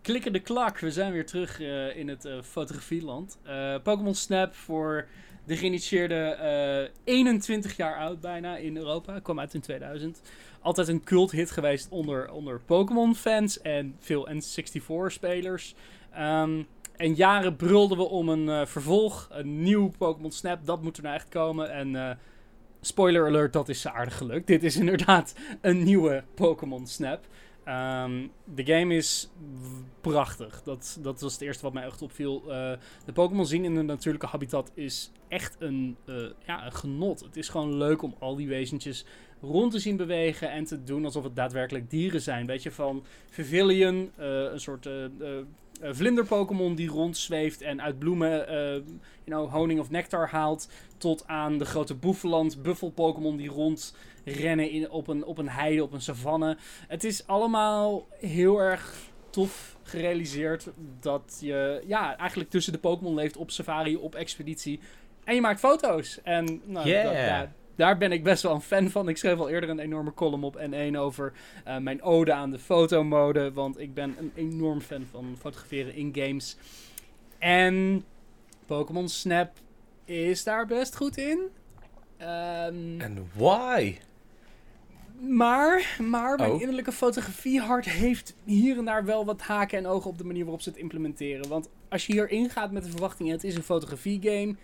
Klikken 0.02 0.32
de 0.32 0.40
klak, 0.40 0.78
we 0.78 0.90
zijn 0.90 1.12
weer 1.12 1.26
terug 1.26 1.60
eh, 1.60 1.96
in 1.96 2.08
het 2.08 2.24
eh, 2.24 2.42
fotografieland. 2.42 3.38
Eh, 3.42 3.74
Pokémon 3.82 4.14
Snap 4.14 4.54
voor 4.54 5.06
de 5.46 5.56
geïnitieerde 5.56 6.14
eh 6.14 7.14
21 7.14 7.76
jaar 7.76 7.96
oud 7.96 8.20
bijna 8.20 8.56
in 8.56 8.76
Europa. 8.76 9.18
Kwam 9.18 9.40
uit 9.40 9.54
in 9.54 9.60
2000. 9.60 10.20
Altijd 10.60 10.88
een 10.88 11.04
cult 11.04 11.30
hit 11.30 11.50
geweest 11.50 11.88
onder, 11.88 12.30
onder 12.30 12.60
Pokémon 12.60 13.14
fans 13.14 13.60
en 13.60 13.94
veel 13.98 14.28
N64 14.28 15.06
spelers. 15.06 15.74
Ehm, 16.12 16.62
en 16.96 17.14
jaren 17.14 17.56
brulden 17.56 17.96
we 17.96 18.04
om 18.04 18.28
een 18.28 18.66
vervolg, 18.66 19.28
een 19.30 19.62
nieuw 19.62 19.92
Pokémon 19.98 20.30
Snap. 20.30 20.66
Dat 20.66 20.82
moet 20.82 20.96
er 20.96 21.02
nou 21.02 21.14
echt 21.14 21.28
komen. 21.28 21.70
En 21.70 22.18
spoiler 22.86 23.26
alert, 23.26 23.52
dat 23.52 23.68
is 23.68 23.86
aardig 23.86 24.16
gelukt. 24.16 24.46
Dit 24.46 24.62
is 24.62 24.76
inderdaad 24.84 25.34
een 25.60 25.82
nieuwe 25.82 26.24
Pokémon 26.34 26.86
Snap. 26.86 27.26
Ehm, 27.64 28.26
de 28.54 28.66
game 28.66 28.94
is 28.94 29.30
prachtig. 30.00 30.62
Dat, 30.62 30.98
dat 31.00 31.20
was 31.20 31.32
het 31.32 31.42
eerste 31.42 31.62
wat 31.62 31.72
mij 31.72 31.84
echt 31.84 32.02
opviel. 32.02 32.42
Eh, 32.52 32.72
de 33.04 33.12
Pokémon 33.12 33.46
zien 33.46 33.64
in 33.64 33.76
hun 33.76 33.86
natuurlijke 33.86 34.26
habitat 34.26 34.70
is 34.74 35.10
echt 35.28 35.56
een, 35.58 35.96
eh, 36.06 36.14
ja, 36.46 36.66
een 36.66 36.72
genot. 36.72 37.20
Het 37.20 37.36
is 37.36 37.48
gewoon 37.48 37.76
leuk 37.76 38.02
om 38.02 38.14
al 38.18 38.36
die 38.36 38.48
wezentjes 38.48 39.04
rond 39.40 39.72
te 39.72 39.78
zien 39.78 39.96
bewegen 39.96 40.50
en 40.50 40.64
te 40.64 40.84
doen 40.84 41.04
alsof 41.04 41.24
het 41.24 41.36
daadwerkelijk 41.36 41.90
dieren 41.90 42.20
zijn. 42.20 42.46
Weet 42.46 42.62
je, 42.62 42.70
van 42.70 43.04
Vivillon, 43.30 44.10
eh, 44.16 44.26
een 44.26 44.60
soort 44.60 44.88
vlinder-Pokémon 45.82 46.74
die 46.74 46.88
rondzweeft 46.88 47.60
en 47.62 47.82
uit 47.82 47.98
bloemen 47.98 48.48
eh, 48.48 48.56
you 48.64 48.82
know, 49.24 49.50
honing 49.50 49.80
of 49.80 49.90
nectar 49.90 50.28
haalt, 50.28 50.68
tot 50.98 51.26
aan 51.26 51.58
de 51.58 51.64
grote 51.64 51.94
boefeland, 51.94 52.62
buffel-Pokémon 52.62 53.36
die 53.36 53.48
rondrennen 53.48 54.70
in, 54.70 54.90
op, 54.90 55.08
een, 55.08 55.24
op 55.24 55.38
een 55.38 55.48
heide, 55.48 55.82
op 55.82 55.92
een 55.92 56.00
savanne. 56.00 56.56
Het 56.88 57.04
is 57.04 57.26
allemaal 57.26 58.06
heel 58.18 58.58
erg 58.58 58.94
tof 59.30 59.76
gerealiseerd 59.82 60.68
dat 61.00 61.38
je 61.40 61.82
ja, 61.86 62.16
eigenlijk 62.16 62.50
tussen 62.50 62.72
de 62.72 62.78
Pokémon 62.78 63.14
leeft 63.14 63.36
op 63.36 63.50
safari, 63.50 63.96
op 63.96 64.14
expeditie. 64.14 64.80
En 65.24 65.34
je 65.34 65.40
maakt 65.40 65.60
foto's. 65.60 66.20
En 66.22 66.60
nou, 66.64 66.88
Yeah. 66.88 67.04
dat- 67.04 67.12
ja, 67.14 67.52
daar 67.76 67.98
ben 67.98 68.12
ik 68.12 68.22
best 68.24 68.42
wel 68.42 68.54
een 68.54 68.60
fan 68.60 68.90
van. 68.90 69.08
Ik 69.08 69.16
schreef 69.16 69.38
al 69.38 69.48
eerder 69.48 69.70
een 69.70 69.78
enorme 69.78 70.14
column 70.14 70.44
op 70.44 70.58
N1 70.70 70.96
over 70.96 71.32
eh, 71.64 71.78
mijn 71.78 72.02
ode 72.02 72.32
aan 72.32 72.50
de 72.50 72.58
fotomode. 72.58 73.52
Want 73.52 73.80
ik 73.80 73.94
ben 73.94 74.14
een 74.18 74.32
enorm 74.34 74.80
fan 74.80 75.06
van 75.10 75.36
fotograferen 75.40 75.94
in 75.94 76.10
games. 76.14 76.56
En 77.38 78.04
Pokémon 78.66 79.08
Snap 79.08 79.50
is 80.04 80.44
daar 80.44 80.66
best 80.66 80.96
goed 80.96 81.16
in. 81.16 81.38
Ehm, 82.16 83.00
En 83.00 83.28
why? 83.34 83.96
maar, 85.20 85.96
maar 86.02 86.36
mijn 86.36 86.50
Oh. 86.50 86.60
innerlijke 86.60 86.92
fotografiehart 86.92 87.84
heeft 87.84 88.34
hier 88.44 88.78
en 88.78 88.84
daar 88.84 89.04
wel 89.04 89.24
wat 89.24 89.40
haken 89.40 89.78
en 89.78 89.86
ogen 89.86 90.10
op 90.10 90.18
de 90.18 90.24
manier 90.24 90.42
waarop 90.42 90.60
ze 90.62 90.68
het 90.68 90.78
implementeren. 90.78 91.48
Want 91.48 91.68
als 91.88 92.06
je 92.06 92.12
hierin 92.12 92.50
gaat 92.50 92.70
met 92.72 92.84
de 92.84 92.90
verwachting, 92.90 93.30
het 93.30 93.44
is 93.44 93.56
een 93.56 93.62
fotografiegame. 93.62 94.54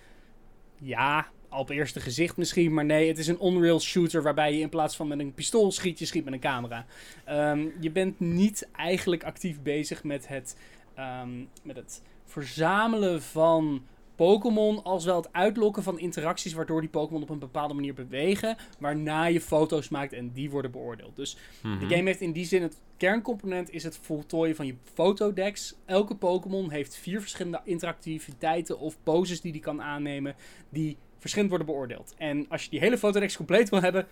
Ja, 0.79 1.27
op 1.51 1.71
eerste 1.71 2.01
gezicht 2.01 2.37
misschien, 2.37 2.75
maar 2.75 2.85
nee, 2.85 3.09
het 3.09 3.19
is 3.19 3.27
een 3.27 3.39
on-rail 3.39 3.81
shooter 3.81 4.23
waarbij 4.23 4.55
je 4.55 4.61
in 4.61 4.69
plaats 4.69 4.97
van 4.97 5.09
met 5.09 5.19
een 5.19 5.35
pistool 5.35 5.73
schiet, 5.73 5.99
je 5.99 6.05
schiet 6.07 6.25
met 6.25 6.33
een 6.33 6.41
camera. 6.41 6.87
Ehm, 7.25 7.67
je 7.81 7.91
bent 7.91 8.21
niet 8.21 8.69
eigenlijk 8.77 9.25
actief 9.25 9.63
bezig 9.63 10.05
met 10.05 10.29
het, 10.29 10.57
ehm, 10.95 11.39
met 11.63 11.77
het 11.77 12.03
verzamelen 12.25 13.23
van 13.23 13.83
Pokémon, 14.15 14.83
als 14.83 15.05
wel 15.05 15.17
het 15.17 15.33
uitlokken 15.33 15.83
van 15.83 15.99
interacties 15.99 16.53
waardoor 16.53 16.81
die 16.81 16.91
Pokémon 16.91 17.23
op 17.23 17.31
een 17.31 17.39
bepaalde 17.39 17.75
manier 17.75 17.95
bewegen, 17.95 18.57
waarna 18.79 19.25
je 19.25 19.41
foto's 19.41 19.89
maakt 19.89 20.13
en 20.13 20.33
die 20.33 20.51
worden 20.51 20.71
beoordeeld. 20.71 21.17
Dus 21.17 21.37
Mhm. 21.63 21.79
de 21.79 21.95
game 21.95 22.09
heeft 22.09 22.21
in 22.21 22.33
die 22.33 22.45
zin 22.45 22.63
het 22.63 22.81
kerncomponent 22.97 23.71
is 23.71 23.83
het 23.83 23.99
voltooien 24.03 24.57
van 24.57 24.67
je 24.67 24.75
fotodecks. 24.95 25.75
Elke 25.85 26.15
Pokémon 26.15 26.71
heeft 26.71 26.97
vier 26.97 27.21
verschillende 27.21 27.61
interactiviteiten 27.65 28.79
of 28.79 28.97
poses 29.03 29.41
die 29.41 29.53
die 29.53 29.61
kan 29.61 29.83
aannemen, 29.83 30.35
die 30.69 30.97
verschillend 31.21 31.51
worden 31.51 31.69
beoordeeld. 31.69 32.15
En 32.19 32.47
als 32.49 32.65
je 32.65 32.71
die 32.71 32.81
hele 32.81 32.99
fotodex 32.99 33.37
compleet 33.37 33.69
wil 33.69 33.83
hebben, 33.83 34.07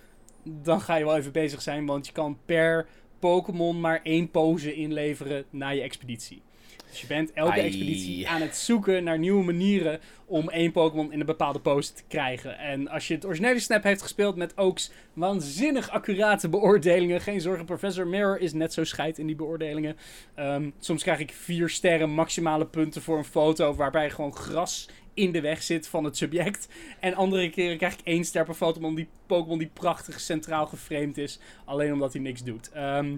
dan 0.44 0.80
ga 0.80 0.96
je 0.96 1.04
wel 1.04 1.16
even 1.16 1.32
bezig 1.32 1.62
zijn, 1.62 1.86
want 1.86 2.06
je 2.06 2.12
kan 2.12 2.38
per 2.44 2.86
Pokémon 3.18 3.80
maar 3.80 4.00
één 4.02 4.30
pose 4.30 4.74
inleveren 4.74 5.44
na 5.50 5.68
je 5.68 5.80
expeditie. 5.80 6.42
Dus 6.90 7.00
je 7.00 7.06
bent 7.06 7.32
elke 7.32 7.52
Ai. 7.52 7.66
expeditie 7.66 8.28
aan 8.28 8.40
het 8.40 8.56
zoeken 8.56 9.04
naar 9.04 9.18
nieuwe 9.18 9.44
manieren 9.44 10.00
om 10.26 10.48
één 10.48 10.72
Pokémon 10.72 11.12
in 11.12 11.20
een 11.20 11.26
bepaalde 11.26 11.61
pose 11.61 11.92
te 11.92 12.02
krijgen. 12.09 12.59
En 12.59 12.88
als 12.88 13.09
je 13.09 13.14
het 13.14 13.26
originele 13.26 13.61
Snap 13.61 13.82
heeft 13.82 14.02
gespeeld 14.02 14.36
met 14.36 14.56
Oaks 14.56 14.90
waanzinnig 15.12 15.90
accurate 15.90 16.48
beoordelingen. 16.48 17.20
Geen 17.20 17.40
zorgen, 17.40 17.64
Professor 17.64 18.06
Mirror 18.06 18.40
is 18.40 18.52
net 18.52 18.72
zo 18.72 18.84
scheid 18.84 19.18
in 19.18 19.26
die 19.26 19.36
beoordelingen. 19.36 19.96
Ehm, 20.34 20.70
soms 20.78 21.02
krijg 21.02 21.18
ik 21.18 21.32
vier 21.32 21.68
sterren 21.68 22.11
maximale 22.11 22.66
punten 22.66 23.02
voor 23.02 23.18
een 23.18 23.24
foto 23.24 23.74
waarbij 23.74 24.11
gewoon 24.11 24.36
gras 24.36 24.88
in 25.19 25.33
de 25.33 25.41
weg 25.41 25.62
zit 25.62 25.89
van 25.89 26.05
het 26.05 26.16
subject. 26.16 26.69
En 27.01 27.14
andere 27.14 27.51
keren 27.51 27.77
krijg 27.77 27.95
ik 27.95 28.01
één 28.05 28.25
ster 28.25 28.45
per 28.45 28.57
Pokémon 28.57 28.95
die, 28.95 29.09
Pokémon 29.27 29.59
die 29.59 29.71
prachtig 29.73 30.21
centraal 30.21 30.66
geframed 30.66 31.19
is. 31.19 31.41
Alleen 31.64 31.93
omdat 31.93 32.12
hij 32.12 32.23
niks 32.23 32.43
doet. 32.45 32.71
Ehm, 32.71 33.16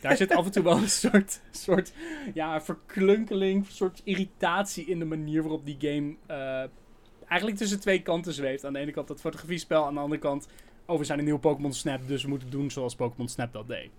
daar 0.00 0.16
zit 0.16 0.34
af 0.34 0.44
en 0.44 0.50
toe 0.50 0.62
wel 0.62 0.76
een 0.76 0.88
soort, 0.88 1.40
soort 1.50 1.92
ja, 2.34 2.60
verklunkeling, 2.62 3.66
een 3.66 3.72
soort 3.72 4.00
irritatie 4.04 4.86
in 4.86 4.98
de 4.98 5.04
manier 5.04 5.42
waarop 5.42 5.64
die 5.64 5.76
game 5.78 6.14
eh, 6.26 6.70
eigenlijk 7.28 7.60
tussen 7.60 7.80
twee 7.80 8.02
kanten 8.02 8.32
zweeft. 8.32 8.64
Aan 8.64 8.72
de 8.72 8.78
ene 8.78 8.90
kant 8.90 9.08
dat 9.08 9.20
fotografiespel, 9.20 9.86
aan 9.86 9.94
de 9.94 10.00
andere 10.00 10.20
kant, 10.20 10.48
oh 10.86 10.98
we 10.98 11.04
zijn 11.04 11.18
een 11.18 11.24
nieuwe 11.24 11.40
Pokémon 11.40 11.72
Snap, 11.72 12.00
dus 12.06 12.22
we 12.22 12.28
moeten 12.28 12.50
doen 12.50 12.70
zoals 12.70 12.94
Pokémon 12.94 13.28
Snap 13.28 13.52
dat 13.52 13.68
deed. 13.68 13.90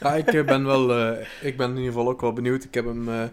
Ja, 0.00 0.14
ik 0.14 0.34
eh, 0.34 0.44
ben 0.44 0.64
wel, 0.64 0.94
eh, 0.94 1.26
ik 1.42 1.56
ben 1.56 1.70
in 1.70 1.76
ieder 1.76 1.92
geval 1.92 2.08
ook 2.08 2.20
wel 2.20 2.32
benieuwd. 2.32 2.64
Ik 2.64 2.74
heb 2.74 2.84
hem 2.84 3.30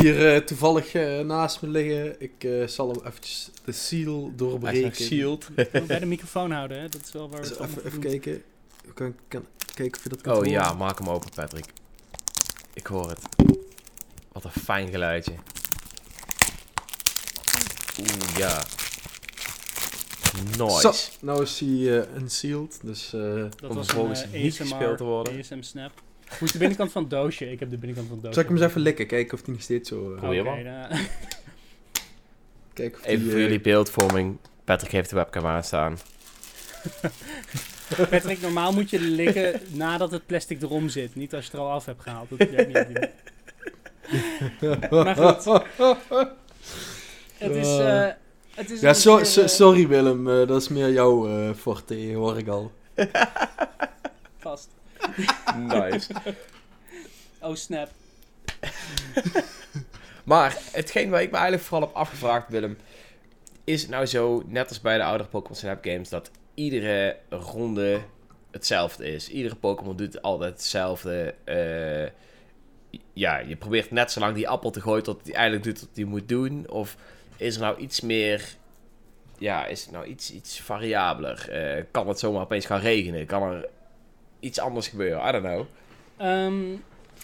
hier 0.00 0.34
eh, 0.34 0.40
toevallig 0.40 0.94
eh, 0.94 1.18
naast 1.20 1.62
me 1.62 1.68
liggen. 1.68 2.20
Ik 2.20 2.44
eh, 2.44 2.66
zal 2.66 2.88
hem 2.90 3.00
eventjes 3.06 3.50
de 3.64 3.72
seal 3.72 4.32
doorbreken. 4.36 4.94
shield. 4.94 5.48
Bij 5.86 5.98
de 5.98 6.06
microfoon 6.06 6.50
houden, 6.50 6.80
hè? 6.80 6.88
dat 6.88 7.00
is 7.04 7.12
wel 7.12 7.28
waar 7.28 7.40
we 7.40 7.48
Dus 7.48 7.48
het 7.50 7.58
allemaal 7.58 7.78
even, 7.78 7.88
even 7.88 8.00
kijken. 8.00 8.42
Kan, 8.94 9.14
kan, 9.28 9.44
kijken 9.74 9.96
of 9.96 10.02
je 10.02 10.08
dat 10.08 10.20
kan 10.20 10.36
Oh 10.36 10.46
ja, 10.46 10.72
maak 10.72 10.98
hem 10.98 11.08
open, 11.08 11.30
Patrick. 11.34 11.64
Ik 12.74 12.86
hoor 12.86 13.08
het. 13.08 13.18
Wat 14.32 14.44
een 14.44 14.50
fijn 14.50 14.88
geluidje. 14.90 15.32
Oeh, 18.00 18.36
ja. 18.36 18.64
Nice. 20.58 20.80
Zo, 20.80 20.92
nou 21.20 21.42
is 21.42 21.58
hij 21.58 22.06
unsealed, 22.16 22.78
dus... 22.82 23.12
eh, 23.12 23.20
Dat 23.20 23.70
Om 23.70 23.76
was 23.76 23.86
vervolgens 23.86 24.22
een, 24.22 24.42
niet 24.42 24.56
gespeeld 24.56 24.96
te 24.98 25.04
worden. 25.04 25.38
ASM 25.38 25.62
Snap. 25.62 25.92
Hoe 26.38 26.46
is 26.46 26.52
de 26.52 26.58
binnenkant 26.58 26.92
van 26.92 27.02
het 27.02 27.10
doosje? 27.10 27.50
Ik 27.50 27.60
heb 27.60 27.70
de 27.70 27.76
binnenkant 27.76 28.06
van 28.08 28.16
het 28.16 28.24
doosje. 28.24 28.40
zal 28.40 28.42
ik 28.42 28.48
hem 28.54 28.58
eens 28.62 28.70
even 28.70 28.80
likken, 28.80 29.06
kijken 29.06 29.38
of 29.38 29.44
hij 29.44 29.52
nog 29.54 29.62
steeds 29.62 29.88
zo... 29.88 30.12
eh, 30.12 30.18
Probeer 30.18 30.40
Oké, 30.40 30.50
maar. 30.62 30.88
dan- 30.88 30.98
kijken 32.72 33.00
of 33.00 33.06
Even 33.06 33.20
die, 33.20 33.30
voor 33.30 33.38
eh, 33.38 33.44
jullie 33.44 33.60
beeldvorming. 33.60 34.38
Patrick 34.64 34.90
heeft 34.92 35.10
de 35.10 35.16
webcam 35.16 35.46
aanstaan. 35.46 35.98
Patrick, 38.10 38.40
normaal 38.40 38.72
moet 38.72 38.90
je 38.90 39.00
likken 39.00 39.60
nadat 39.68 40.10
het 40.10 40.26
plastic 40.26 40.62
erom 40.62 40.88
zit. 40.88 41.14
Niet 41.14 41.34
als 41.34 41.44
je 41.44 41.50
het 41.50 41.60
er 41.60 41.66
al 41.66 41.72
af 41.72 41.84
hebt 41.84 42.02
gehaald. 42.02 42.28
Dat 42.38 42.38
werkt 42.50 42.88
niet. 42.88 43.08
Maar 44.90 45.16
goed. 45.16 45.44
Het 47.38 47.54
is... 47.56 47.78
eh, 47.78 48.06
het 48.54 48.70
is 48.70 48.80
Ja, 48.80 48.92
so- 48.92 49.24
so- 49.24 49.40
eh, 49.42 49.46
sorry 49.48 49.88
Willem, 49.88 50.28
eh, 50.30 50.46
dat 50.48 50.60
is 50.62 50.68
meer 50.68 50.92
jouw 50.92 51.28
eh 51.28 51.54
forte, 51.54 52.12
hoor 52.14 52.38
ik 52.38 52.48
al. 52.48 52.72
Vast. 54.38 54.68
Nice. 55.56 56.12
Oh, 57.40 57.54
snap. 57.54 57.88
Maar 60.24 60.58
hetgeen 60.72 61.10
waar 61.10 61.22
ik 61.22 61.30
me 61.30 61.36
eigenlijk 61.36 61.66
vooral 61.66 61.88
heb 61.88 61.96
afgevraagd, 61.96 62.48
Willem. 62.48 62.76
Is 63.64 63.82
het 63.82 63.90
nou 63.90 64.06
zo, 64.06 64.42
net 64.46 64.68
als 64.68 64.80
bij 64.80 64.96
de 64.96 65.04
oudere 65.04 65.28
Pokémon 65.28 65.56
Snap 65.56 65.84
games, 65.84 66.08
dat 66.08 66.30
iedere 66.54 67.16
ronde 67.28 68.00
hetzelfde 68.50 69.12
is? 69.12 69.28
Iedere 69.28 69.54
Pokémon 69.54 69.96
doet 69.96 70.22
altijd 70.22 70.52
hetzelfde. 70.52 71.34
eh, 71.44 72.10
ja, 73.12 73.38
je 73.38 73.56
probeert 73.56 73.90
net 73.90 74.12
zo 74.12 74.20
lang 74.20 74.34
die 74.34 74.48
appel 74.48 74.70
te 74.70 74.80
gooien 74.80 75.02
tot 75.02 75.20
hij 75.24 75.34
eigenlijk 75.34 75.64
doet 75.64 75.80
wat 75.80 75.88
hij 75.94 76.04
moet 76.04 76.28
doen. 76.28 76.70
Of 76.70 76.96
is 77.36 77.54
er 77.54 77.60
nou 77.60 77.78
iets 77.78 78.00
meer... 78.00 78.44
Ja, 79.38 79.66
is 79.66 79.82
het 79.82 79.90
nou 79.90 80.06
iets, 80.06 80.32
iets 80.32 80.60
variabeler? 80.60 81.50
Eh, 81.50 81.84
kan 81.90 82.08
het 82.08 82.18
zomaar 82.18 82.42
opeens 82.42 82.66
gaan 82.66 82.80
regenen? 82.80 83.26
Kan 83.26 83.42
er 83.42 83.68
iets 84.44 84.60
anders 84.60 84.88
gebeuren? 84.88 85.28
I 85.28 85.32
don't 85.32 85.44
know. 85.44 85.64
Ehm, 86.16 86.76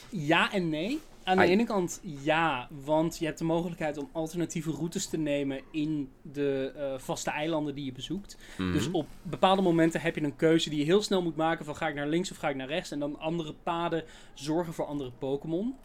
ja 0.09 0.53
en 0.53 0.69
nee. 0.69 1.01
Aan 1.25 1.37
de 1.37 1.47
ene 1.47 1.65
kant 1.65 2.01
ja, 2.03 2.69
want 2.85 3.19
je 3.19 3.25
hebt 3.25 3.39
de 3.39 3.45
mogelijkheid 3.45 3.99
om 3.99 4.09
alternatieve 4.13 4.71
routes 4.71 5.07
te 5.07 5.17
nemen 5.17 5.61
in 5.71 6.11
de 6.23 6.73
eh, 6.77 6.99
vaste 6.99 7.31
eilanden 7.31 7.75
die 7.75 7.85
je 7.85 7.93
bezoekt. 7.93 8.37
Mhm. 8.59 8.73
Dus 8.73 8.91
op 8.91 9.07
bepaalde 9.23 9.63
momenten 9.63 10.01
heb 10.01 10.15
je 10.15 10.23
een 10.23 10.37
keuze 10.37 10.71
die 10.71 10.79
je 10.79 10.85
heel 10.85 11.03
snel 11.03 11.23
moet 11.23 11.37
maken 11.37 11.65
van 11.65 11.77
ga 11.77 11.89
ik 11.89 11.95
naar 11.95 12.09
links 12.09 12.31
of 12.31 12.37
ga 12.37 12.49
ik 12.49 12.57
naar 12.57 12.69
rechts. 12.69 12.91
En 12.91 12.99
dan 12.99 13.19
andere 13.19 13.55
paden 13.63 14.05
zorgen 14.35 14.73
voor 14.73 14.85
andere 14.85 15.11
Pokémon. 15.19 15.77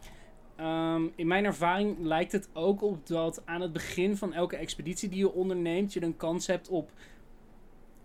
Ehm, 0.55 1.03
in 1.15 1.27
mijn 1.27 1.45
ervaring 1.45 1.95
lijkt 1.99 2.31
het 2.31 2.49
ook 2.53 2.81
op 2.81 3.07
dat 3.07 3.41
aan 3.45 3.61
het 3.61 3.73
begin 3.73 4.17
van 4.17 4.33
elke 4.33 4.55
expeditie 4.55 5.09
die 5.09 5.19
je 5.19 5.33
onderneemt, 5.33 5.93
je 5.93 6.03
een 6.03 6.17
kans 6.17 6.47
hebt 6.47 6.69
op. 6.69 6.91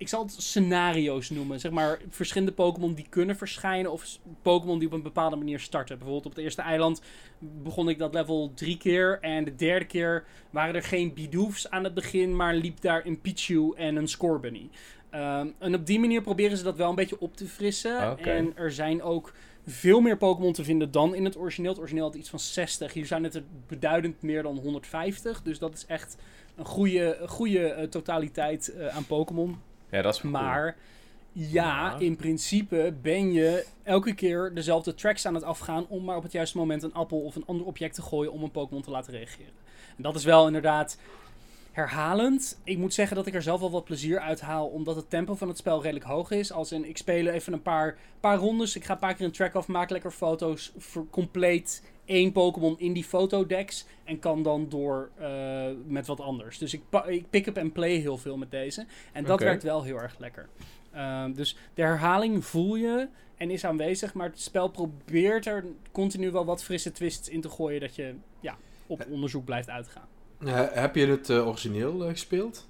Ik 0.00 0.08
zal 0.08 0.22
het 0.22 0.34
scenario's 0.38 1.30
noemen. 1.30 1.60
Zeg 1.60 1.72
maar 1.72 1.98
verschillende 2.08 2.52
Pokémon 2.52 2.94
die 2.94 3.06
kunnen 3.08 3.36
verschijnen. 3.36 3.92
Of 3.92 4.18
Pokémon 4.42 4.78
die 4.78 4.88
op 4.88 4.94
een 4.94 5.02
bepaalde 5.02 5.36
manier 5.36 5.60
starten. 5.60 5.96
Bijvoorbeeld 5.96 6.26
op 6.26 6.34
het 6.34 6.44
eerste 6.44 6.62
eiland 6.62 7.02
begon 7.38 7.88
ik 7.88 7.98
dat 7.98 8.14
level 8.14 8.52
drie 8.54 8.76
keer. 8.76 9.18
En 9.20 9.44
de 9.44 9.54
derde 9.54 9.84
keer 9.84 10.24
waren 10.50 10.74
er 10.74 10.82
geen 10.82 11.14
Bidoofs 11.14 11.70
aan 11.70 11.84
het 11.84 11.94
begin. 11.94 12.36
Maar 12.36 12.54
liep 12.54 12.80
daar 12.80 13.06
een 13.06 13.20
Pichu 13.20 13.72
en 13.76 13.96
een 13.96 14.08
Scorbunny. 14.08 14.70
Ehm, 15.10 15.48
en 15.58 15.74
op 15.74 15.86
die 15.86 16.00
manier 16.00 16.22
proberen 16.22 16.56
ze 16.56 16.64
dat 16.64 16.76
wel 16.76 16.88
een 16.88 16.94
beetje 16.94 17.20
op 17.20 17.36
te 17.36 17.46
frissen. 17.46 18.18
En 18.18 18.56
er 18.56 18.72
zijn 18.72 19.02
ook 19.02 19.32
veel 19.66 20.00
meer 20.00 20.16
Pokémon 20.16 20.52
te 20.52 20.64
vinden 20.64 20.90
dan 20.90 21.14
in 21.14 21.24
het 21.24 21.36
origineel. 21.36 21.70
Het 21.70 21.80
origineel 21.80 22.04
had 22.04 22.14
iets 22.14 22.30
van 22.30 22.38
60. 22.38 22.92
Hier 22.92 23.06
zijn 23.06 23.24
het 23.24 23.34
er 23.34 23.44
beduidend 23.66 24.22
meer 24.22 24.42
dan 24.42 24.58
150. 24.58 25.42
Dus 25.42 25.58
dat 25.58 25.74
is 25.74 25.86
echt 25.86 26.16
een 26.56 26.66
goede, 26.66 27.18
goede 27.26 27.68
eh, 27.68 27.88
totaliteit 27.88 28.68
eh, 28.68 28.96
aan 28.96 29.06
Pokémon. 29.06 29.68
Ja, 29.90 30.02
dat 30.02 30.14
is 30.14 30.22
wel 30.22 30.32
cool. 30.32 30.42
Maar 30.44 30.76
ja, 31.32 31.82
Maar- 31.90 32.02
in 32.02 32.16
principe 32.16 32.94
ben 33.02 33.32
je 33.32 33.66
elke 33.82 34.14
keer 34.14 34.54
dezelfde 34.54 34.94
tracks 34.94 35.26
aan 35.26 35.34
het 35.34 35.44
afgaan 35.44 35.86
om 35.88 36.04
maar 36.04 36.16
op 36.16 36.22
het 36.22 36.32
juiste 36.32 36.58
moment 36.58 36.82
een 36.82 36.94
appel 36.94 37.20
of 37.20 37.36
een 37.36 37.46
ander 37.46 37.66
object 37.66 37.94
te 37.94 38.02
gooien 38.02 38.32
om 38.32 38.42
een 38.42 38.50
Pokémon 38.50 38.82
te 38.82 38.90
laten 38.90 39.12
reageren. 39.12 39.52
En 39.96 40.02
dat 40.02 40.14
is 40.14 40.24
wel 40.24 40.46
inderdaad 40.46 40.98
herhalend. 41.72 42.60
Ik 42.64 42.78
moet 42.78 42.94
zeggen 42.94 43.16
dat 43.16 43.26
ik 43.26 43.34
er 43.34 43.42
zelf 43.42 43.60
wel 43.60 43.70
wat 43.70 43.84
plezier 43.84 44.20
uit 44.20 44.40
haal, 44.40 44.66
omdat 44.66 44.96
het 44.96 45.10
tempo 45.10 45.34
van 45.34 45.48
het 45.48 45.58
spel 45.58 45.82
redelijk 45.82 46.04
hoog 46.04 46.30
is. 46.30 46.52
Als 46.52 46.72
in, 46.72 46.84
ik 46.84 46.96
speel 46.96 47.26
even 47.26 47.52
een 47.52 47.62
paar, 47.62 47.98
paar 48.20 48.36
rondes, 48.36 48.76
ik 48.76 48.84
ga 48.84 48.92
een 48.92 48.98
paar 48.98 49.14
keer 49.14 49.26
een 49.26 49.32
track 49.32 49.54
af, 49.54 49.68
maak 49.68 49.90
lekker 49.90 50.10
foto's, 50.10 50.72
voor 50.76 51.06
compleet 51.10 51.82
één 52.04 52.32
Pokémon 52.32 52.78
in 52.78 52.92
die 52.92 53.04
fotodecks 53.04 53.86
en 54.04 54.18
kan 54.18 54.42
dan 54.42 54.68
door 54.68 55.10
uh, 55.20 55.66
met 55.86 56.06
wat 56.06 56.20
anders. 56.20 56.58
Dus 56.58 56.74
ik, 56.74 56.82
ik 57.06 57.30
pick 57.30 57.46
up 57.46 57.56
en 57.56 57.72
play 57.72 57.94
heel 57.94 58.18
veel 58.18 58.36
met 58.36 58.50
deze 58.50 58.86
en 59.12 59.24
dat 59.24 59.40
werkt 59.40 59.62
wel 59.62 59.82
heel 59.82 59.96
erg 59.96 60.18
lekker. 60.18 60.48
Ehm, 60.92 61.32
dus 61.32 61.56
de 61.74 61.82
herhaling 61.82 62.44
voel 62.44 62.76
je 62.76 63.08
en 63.36 63.50
is 63.50 63.64
aanwezig, 63.64 64.14
maar 64.14 64.28
het 64.28 64.40
spel 64.40 64.68
probeert 64.68 65.46
er 65.46 65.64
continu 65.92 66.30
wel 66.30 66.44
wat 66.44 66.64
frisse 66.64 66.92
twists 66.92 67.28
in 67.28 67.40
te 67.40 67.48
gooien 67.48 67.80
dat 67.80 67.94
je 67.94 68.14
ja, 68.40 68.56
op 68.86 69.06
onderzoek 69.10 69.44
blijft 69.44 69.70
uitgaan. 69.70 70.08
Eh, 70.44 70.62
heb 70.70 70.94
je 70.94 71.06
het 71.06 71.30
eh, 71.30 71.46
origineel 71.46 72.02
eh, 72.04 72.10
gespeeld? 72.10 72.66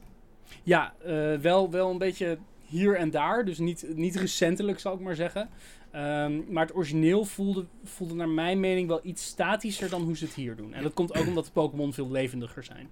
Ja, 0.62 0.94
eh, 1.04 1.34
wel, 1.34 1.70
wel 1.70 1.90
een 1.90 1.98
beetje 1.98 2.38
hier 2.66 2.96
en 2.96 3.10
daar. 3.10 3.44
Dus 3.44 3.58
niet, 3.58 3.84
niet 3.94 4.16
recentelijk, 4.16 4.78
zal 4.80 4.94
ik 4.94 5.00
maar 5.00 5.14
zeggen. 5.14 5.48
Ehm, 5.90 6.40
maar 6.52 6.66
het 6.66 6.74
origineel 6.76 7.24
voelde, 7.24 7.64
voelde 7.84 8.14
naar 8.14 8.28
mijn 8.28 8.60
mening 8.60 8.88
wel 8.88 9.00
iets 9.02 9.24
statischer 9.24 9.90
dan 9.90 10.02
hoe 10.02 10.16
ze 10.16 10.24
het 10.24 10.34
hier 10.34 10.56
doen. 10.56 10.74
En 10.74 10.82
dat 10.82 10.94
komt 10.94 11.14
ook 11.14 11.26
omdat 11.26 11.44
de 11.44 11.50
Pokémon 11.50 11.92
veel 11.92 12.10
levendiger 12.10 12.64
zijn. 12.64 12.90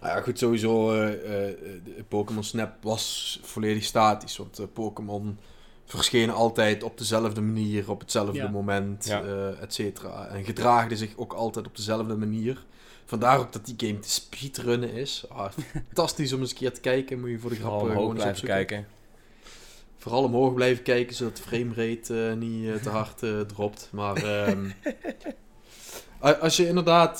Nou 0.00 0.16
ja, 0.16 0.20
goed, 0.22 0.38
sowieso. 0.38 0.92
eh, 0.92 1.08
eh, 1.48 1.56
de 1.84 2.04
Pokémon 2.08 2.44
Snap 2.44 2.72
was 2.82 3.38
volledig 3.42 3.84
statisch. 3.84 4.36
Want 4.36 4.60
Pokémon 4.72 5.38
verschenen 5.84 6.34
altijd 6.34 6.82
op 6.82 6.98
dezelfde 6.98 7.40
manier, 7.40 7.90
op 7.90 8.00
hetzelfde 8.00 8.32
Ja. 8.38 8.48
moment, 8.48 9.04
Ja. 9.06 9.22
eh 9.22 9.62
et 9.62 9.74
cetera. 9.74 10.26
En 10.26 10.44
gedraagden 10.44 10.98
zich 10.98 11.16
ook 11.16 11.32
altijd 11.32 11.66
op 11.66 11.76
dezelfde 11.76 12.16
manier. 12.16 12.64
Vandaar 13.08 13.38
ook 13.38 13.52
dat 13.52 13.66
die 13.66 13.88
game 13.88 13.98
te 13.98 14.10
speedrunnen 14.10 14.92
is. 14.92 15.24
Ah, 15.28 15.50
fantastisch 15.86 16.32
om 16.32 16.40
eens 16.40 16.50
een 16.50 16.56
keer 16.56 16.72
te 16.72 16.80
kijken. 16.80 17.20
Moet 17.20 17.30
je 17.30 17.38
voor 17.38 17.50
de 17.50 17.56
grap 17.56 17.70
Vooral 17.70 17.88
omhoog 17.88 18.10
gewoon 18.10 18.28
eens 18.28 18.40
kijken. 18.40 18.86
Vooral 19.96 20.22
omhoog 20.22 20.54
blijven 20.54 20.82
kijken, 20.82 21.14
zodat 21.14 21.36
de 21.36 21.42
framerate 21.42 22.28
eh, 22.28 22.36
niet 22.36 22.68
eh, 22.68 22.74
te 22.74 22.88
hard 22.88 23.22
eh, 23.22 23.40
dropt. 23.40 23.88
Maar 23.92 24.16
ehm, 24.16 24.70
als 26.40 26.56
je 26.56 26.68
inderdaad 26.68 27.18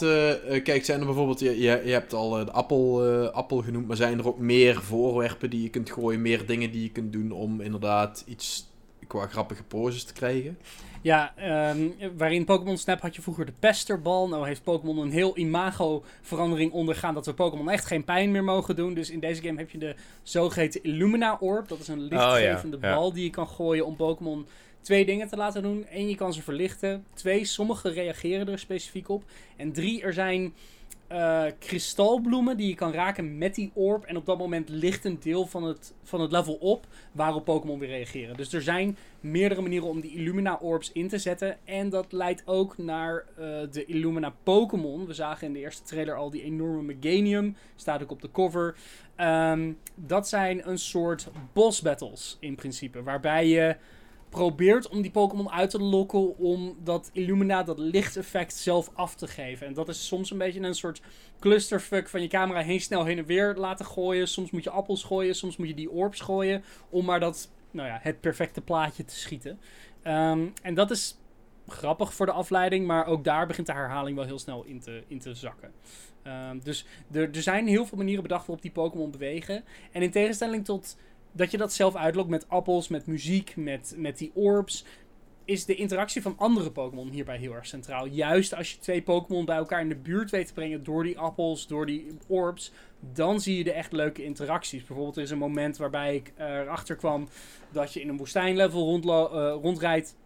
kijkt, 0.63 0.87
zijn 0.87 1.01
er 1.01 1.07
bijvoorbeeld, 1.07 1.41
je, 1.41 1.59
je, 1.61 1.83
je 1.85 1.93
hebt 1.93 2.13
al 2.13 2.31
de 2.31 2.53
appel, 2.53 3.03
appel 3.33 3.63
genoemd, 3.63 3.87
maar 3.87 3.97
zijn 3.97 4.19
er 4.19 4.27
ook 4.27 4.39
meer 4.39 4.83
voorwerpen 4.83 5.51
die 5.51 5.63
je 5.63 5.71
kunt 5.71 5.91
gooien, 5.91 6.23
meer 6.23 6.47
dingen 6.47 6.71
die 6.71 6.83
je 6.83 6.91
kunt 6.91 7.13
doen 7.13 7.33
om 7.33 7.61
inderdaad 7.61 8.25
iets 8.27 8.67
qua 9.07 9.27
grappige 9.27 9.63
poses 9.63 10.05
te 10.05 10.13
krijgen? 10.13 10.59
Ja, 11.03 11.33
ehm, 11.37 11.89
waarin 12.17 12.45
Pokémon 12.45 12.77
Snap 12.77 13.01
had 13.01 13.17
je 13.17 13.23
vroeger 13.23 13.47
de 13.47 13.53
pesterbal. 13.59 14.29
Nou 14.29 14.47
heeft 14.47 14.63
Pokémon 14.63 14.99
een 14.99 15.11
heel 15.11 15.39
imago-verandering 15.39 16.73
ondergaan 16.73 17.15
dat 17.15 17.27
we 17.27 17.35
Pokémon 17.35 17.71
echt 17.71 17.87
geen 17.87 18.05
pijn 18.05 18.31
meer 18.31 18.45
mogen 18.45 18.77
doen. 18.77 18.95
Dus 18.95 19.11
in 19.11 19.21
deze 19.21 19.43
game 19.43 19.59
heb 19.59 19.71
je 19.71 19.79
de 19.79 19.95
zogeheten 20.23 20.83
Illumina 20.83 21.37
Orb. 21.41 21.69
Dat 21.69 21.79
is 21.79 21.89
een 21.89 22.01
lichtgevende 22.01 22.77
Oh 22.77 22.83
ja, 22.83 22.89
ja. 22.89 22.95
bal 22.95 23.13
die 23.13 23.25
je 23.25 23.31
kan 23.31 23.49
gooien 23.49 23.87
om 23.87 23.97
Pokémon 23.97 24.47
twee 24.81 25.05
dingen 25.05 25.29
te 25.29 25.37
laten 25.37 25.63
doen. 25.63 25.87
Eén, 25.91 26.09
je 26.09 26.15
kan 26.15 26.33
ze 26.33 26.43
verlichten. 26.43 27.05
Twee, 27.15 27.45
sommige 27.45 27.89
reageren 27.89 28.49
er 28.49 28.59
specifiek 28.59 29.09
op. 29.09 29.25
En 29.57 29.73
drie, 29.73 30.03
er 30.03 30.13
zijn 30.13 30.55
eh, 31.09 31.45
kristalbloemen 31.59 32.57
die 32.57 32.69
je 32.69 32.75
kan 32.75 32.93
raken 32.93 33.39
met 33.39 33.55
die 33.55 33.71
orb. 33.75 34.05
En 34.05 34.17
op 34.17 34.27
dat 34.27 34.39
moment 34.39 34.69
ligt 34.69 35.05
een 35.05 35.19
deel 35.21 35.47
van 35.47 35.63
het, 35.65 35.95
van 36.03 36.21
het 36.21 36.33
level 36.33 36.55
op 36.55 36.87
waarop 37.13 37.45
Pokémon 37.45 37.79
weer 37.79 37.89
reageren. 37.89 38.37
Dus 38.37 38.53
er 38.53 38.63
zijn 38.63 38.97
meerdere 39.21 39.61
manieren 39.61 39.89
om 39.89 40.01
die 40.01 40.15
Illumina 40.15 40.59
Orbs 40.61 40.93
in 40.93 41.09
te 41.09 41.19
zetten. 41.19 41.57
En 41.65 41.89
dat 41.89 42.13
leidt 42.13 42.43
ook 42.47 42.79
naar 42.79 43.25
eh, 43.37 43.45
de 43.71 43.85
Illumina 43.87 44.35
Pokémon. 44.43 45.07
We 45.07 45.15
zagen 45.15 45.47
in 45.47 45.53
de 45.53 45.59
eerste 45.59 45.83
trailer 45.83 46.15
al 46.15 46.31
die 46.31 46.43
enorme 46.43 46.83
Meganium. 46.83 47.57
Staat 47.77 48.03
ook 48.03 48.11
op 48.11 48.23
de 48.23 48.31
cover. 48.31 48.75
Ehm, 49.17 49.73
dat 49.95 50.29
zijn 50.29 50.69
een 50.69 50.79
soort 50.79 51.29
boss 51.53 51.83
battles 51.83 52.37
in 52.41 52.55
principe. 52.55 53.03
Waarbij 53.03 53.49
je 53.49 53.77
probeert 54.29 54.89
om 54.89 55.03
die 55.03 55.11
Pokémon 55.11 55.51
uit 55.51 55.71
te 55.71 55.79
lokken 55.79 56.39
om 56.39 56.77
dat 56.85 57.11
Illumina, 57.13 57.63
dat 57.63 57.79
lichteffect 57.79 58.55
zelf 58.55 58.91
af 58.95 59.15
te 59.15 59.27
geven. 59.27 59.67
En 59.67 59.75
dat 59.75 59.89
is 59.89 60.07
soms 60.07 60.31
een 60.31 60.39
beetje 60.39 60.61
een 60.61 60.75
soort 60.75 61.03
clusterfuck 61.41 62.09
van 62.09 62.23
je 62.23 62.29
camera 62.29 62.61
heen 62.61 62.81
snel 62.81 63.05
heen 63.05 63.19
en 63.19 63.27
weer 63.27 63.55
laten 63.55 63.87
gooien. 63.87 64.29
Soms 64.29 64.51
moet 64.51 64.65
je 64.65 64.71
appels 64.71 65.03
gooien, 65.03 65.35
soms 65.35 65.57
moet 65.57 65.69
je 65.69 65.75
die 65.75 65.91
orbs 65.91 66.21
gooien 66.21 66.65
om 66.91 67.05
maar 67.05 67.21
dat, 67.21 67.51
nou 67.71 67.89
ja, 67.89 67.99
het 68.03 68.21
perfecte 68.21 68.61
plaatje 68.61 69.05
te 69.05 69.17
schieten. 69.17 69.61
Ehm, 70.03 70.47
en 70.63 70.75
dat 70.75 70.91
is 70.91 71.19
grappig 71.67 72.15
voor 72.15 72.27
de 72.27 72.33
afleiding, 72.33 72.87
maar 72.87 73.07
ook 73.07 73.25
daar 73.25 73.47
begint 73.47 73.67
de 73.67 73.73
herhaling 73.73 74.17
wel 74.17 74.27
heel 74.27 74.39
snel 74.39 74.65
in 74.65 74.81
te, 74.81 75.03
in 75.07 75.19
te 75.19 75.35
zakken. 75.35 75.73
Ehm, 76.23 76.59
dus 76.63 76.87
er, 77.13 77.31
er 77.35 77.43
zijn 77.43 77.67
heel 77.67 77.87
veel 77.87 77.99
manieren 77.99 78.23
bedacht 78.23 78.47
waarop 78.47 78.63
die 78.63 78.73
Pokémon 78.73 79.11
bewegen. 79.11 79.65
En 79.93 80.03
in 80.03 80.11
tegenstelling 80.11 80.65
tot 80.65 80.97
dat 81.33 81.51
je 81.51 81.57
dat 81.57 81.73
zelf 81.73 81.97
uitlokt 81.97 82.29
met 82.29 82.49
appels, 82.49 82.89
met 82.89 83.07
muziek, 83.07 83.57
met, 83.57 83.95
met 83.97 84.19
die 84.19 84.31
orbs, 84.35 84.85
is 85.49 85.65
de 85.65 85.75
interactie 85.75 86.23
van 86.23 86.35
andere 86.39 86.71
Pokémon 86.71 87.11
hierbij 87.11 87.39
heel 87.39 87.55
erg 87.55 87.67
centraal. 87.67 88.07
Juist 88.07 88.55
als 88.55 88.73
je 88.73 88.79
twee 88.79 89.03
Pokémon 89.03 89.45
bij 89.45 89.57
elkaar 89.57 89.81
in 89.81 89.89
de 89.89 89.97
buurt 89.97 90.31
weet 90.31 90.47
te 90.47 90.53
brengen 90.53 90.85
door 90.85 91.03
die 91.03 91.19
appels, 91.19 91.67
door 91.67 91.87
die 91.87 92.07
orbs, 92.27 92.73
dan 93.13 93.41
zie 93.41 93.57
je 93.57 93.65
de 93.65 93.73
echt 93.73 93.93
leuke 93.93 94.25
interacties. 94.25 94.85
Bijvoorbeeld 94.85 95.17
er 95.17 95.23
is 95.23 95.31
een 95.31 95.39
moment 95.39 95.77
waarbij 95.77 96.15
ik 96.15 96.33
eh, 96.37 96.59
erachter 96.59 96.97
kwam 96.97 97.29
dat 97.73 97.93
je 97.93 98.01
in 98.01 98.09
een 98.09 98.17
woestijnlevel 98.17 98.85
rondlo- 98.85 99.29
eh, 99.29 99.63
rondrijdt. 99.63 100.17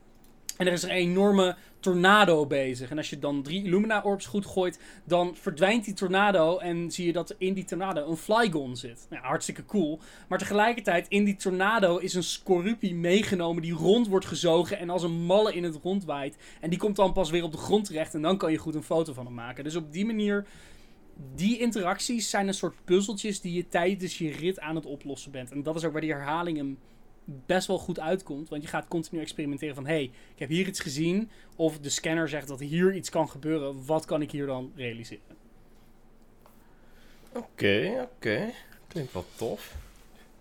En 0.62 0.68
er 0.68 0.74
is 0.74 0.82
een 0.82 0.90
enorme 0.90 1.56
tornado 1.80 2.46
bezig. 2.46 2.90
En 2.90 2.96
als 2.96 3.10
je 3.10 3.18
dan 3.18 3.42
drie 3.42 3.64
Illumina 3.64 4.02
Orbs 4.02 4.26
goed 4.26 4.46
gooit, 4.46 4.80
dan 5.04 5.36
verdwijnt 5.36 5.84
die 5.84 5.94
tornado. 5.94 6.58
En 6.58 6.90
zie 6.90 7.06
je 7.06 7.12
dat 7.12 7.34
in 7.38 7.54
die 7.54 7.64
tornado 7.64 8.10
een 8.10 8.16
Flygon 8.16 8.76
zit. 8.76 9.06
Nou, 9.10 9.24
hartstikke 9.24 9.64
cool. 9.64 10.00
Maar 10.28 10.38
tegelijkertijd, 10.38 11.08
in 11.08 11.24
die 11.24 11.36
tornado 11.36 11.96
is 11.96 12.14
een 12.14 12.22
Scorupie 12.22 12.94
meegenomen 12.94 13.62
die 13.62 13.72
rond 13.72 14.08
wordt 14.08 14.26
gezogen. 14.26 14.78
En 14.78 14.90
als 14.90 15.02
een 15.02 15.24
malle 15.24 15.54
in 15.54 15.64
het 15.64 15.78
rond 15.82 16.04
waait. 16.04 16.36
En 16.60 16.70
die 16.70 16.78
komt 16.78 16.96
dan 16.96 17.12
pas 17.12 17.30
weer 17.30 17.44
op 17.44 17.52
de 17.52 17.58
grond 17.58 17.84
terecht. 17.84 18.14
En 18.14 18.22
dan 18.22 18.36
kan 18.36 18.52
je 18.52 18.58
goed 18.58 18.74
een 18.74 18.82
foto 18.82 19.12
van 19.12 19.24
hem 19.24 19.34
maken. 19.34 19.64
Dus 19.64 19.76
op 19.76 19.92
die 19.92 20.06
manier. 20.06 20.46
Die 21.34 21.58
interacties 21.58 22.30
zijn 22.30 22.48
een 22.48 22.54
soort 22.54 22.74
puzzeltjes 22.84 23.40
die 23.40 23.52
je 23.52 23.68
tijdens 23.68 24.18
je 24.18 24.30
rit 24.30 24.60
aan 24.60 24.74
het 24.74 24.86
oplossen 24.86 25.30
bent. 25.30 25.50
En 25.50 25.62
dat 25.62 25.76
is 25.76 25.84
ook 25.84 25.92
waar 25.92 26.00
die 26.00 26.12
herhaling 26.12 26.56
hem 26.56 26.78
best 27.24 27.66
wel 27.66 27.78
goed 27.78 28.00
uitkomt. 28.00 28.48
Want 28.48 28.62
je 28.62 28.68
gaat 28.68 28.88
continu 28.88 29.20
experimenteren 29.20 29.74
van... 29.74 29.86
hey, 29.86 30.02
ik 30.02 30.38
heb 30.38 30.48
hier 30.48 30.66
iets 30.66 30.80
gezien. 30.80 31.30
Of 31.56 31.78
de 31.78 31.88
scanner 31.88 32.28
zegt 32.28 32.48
dat 32.48 32.60
hier 32.60 32.94
iets 32.94 33.10
kan 33.10 33.28
gebeuren. 33.28 33.84
Wat 33.86 34.04
kan 34.04 34.22
ik 34.22 34.30
hier 34.30 34.46
dan 34.46 34.72
realiseren? 34.76 35.36
Oké, 37.32 38.08
oké. 38.16 38.50
Klinkt 38.88 39.12
wel 39.12 39.24
tof. 39.34 39.74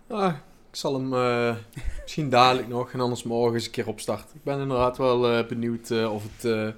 Ah, 0.06 0.34
ik 0.70 0.76
zal 0.76 0.94
hem 0.94 1.14
eh, 1.14 1.56
misschien 2.00 2.28
dadelijk 2.28 2.68
nog 2.68 2.92
en 2.92 3.00
anders 3.00 3.22
morgen 3.22 3.54
eens 3.54 3.64
een 3.64 3.70
keer 3.70 3.88
opstarten. 3.88 4.36
Ik 4.36 4.42
ben 4.42 4.60
inderdaad 4.60 4.96
wel 4.96 5.30
eh, 5.30 5.46
benieuwd 5.46 5.90
eh, 5.90 6.14
of 6.14 6.22
het 6.22 6.44
eh, 6.44 6.68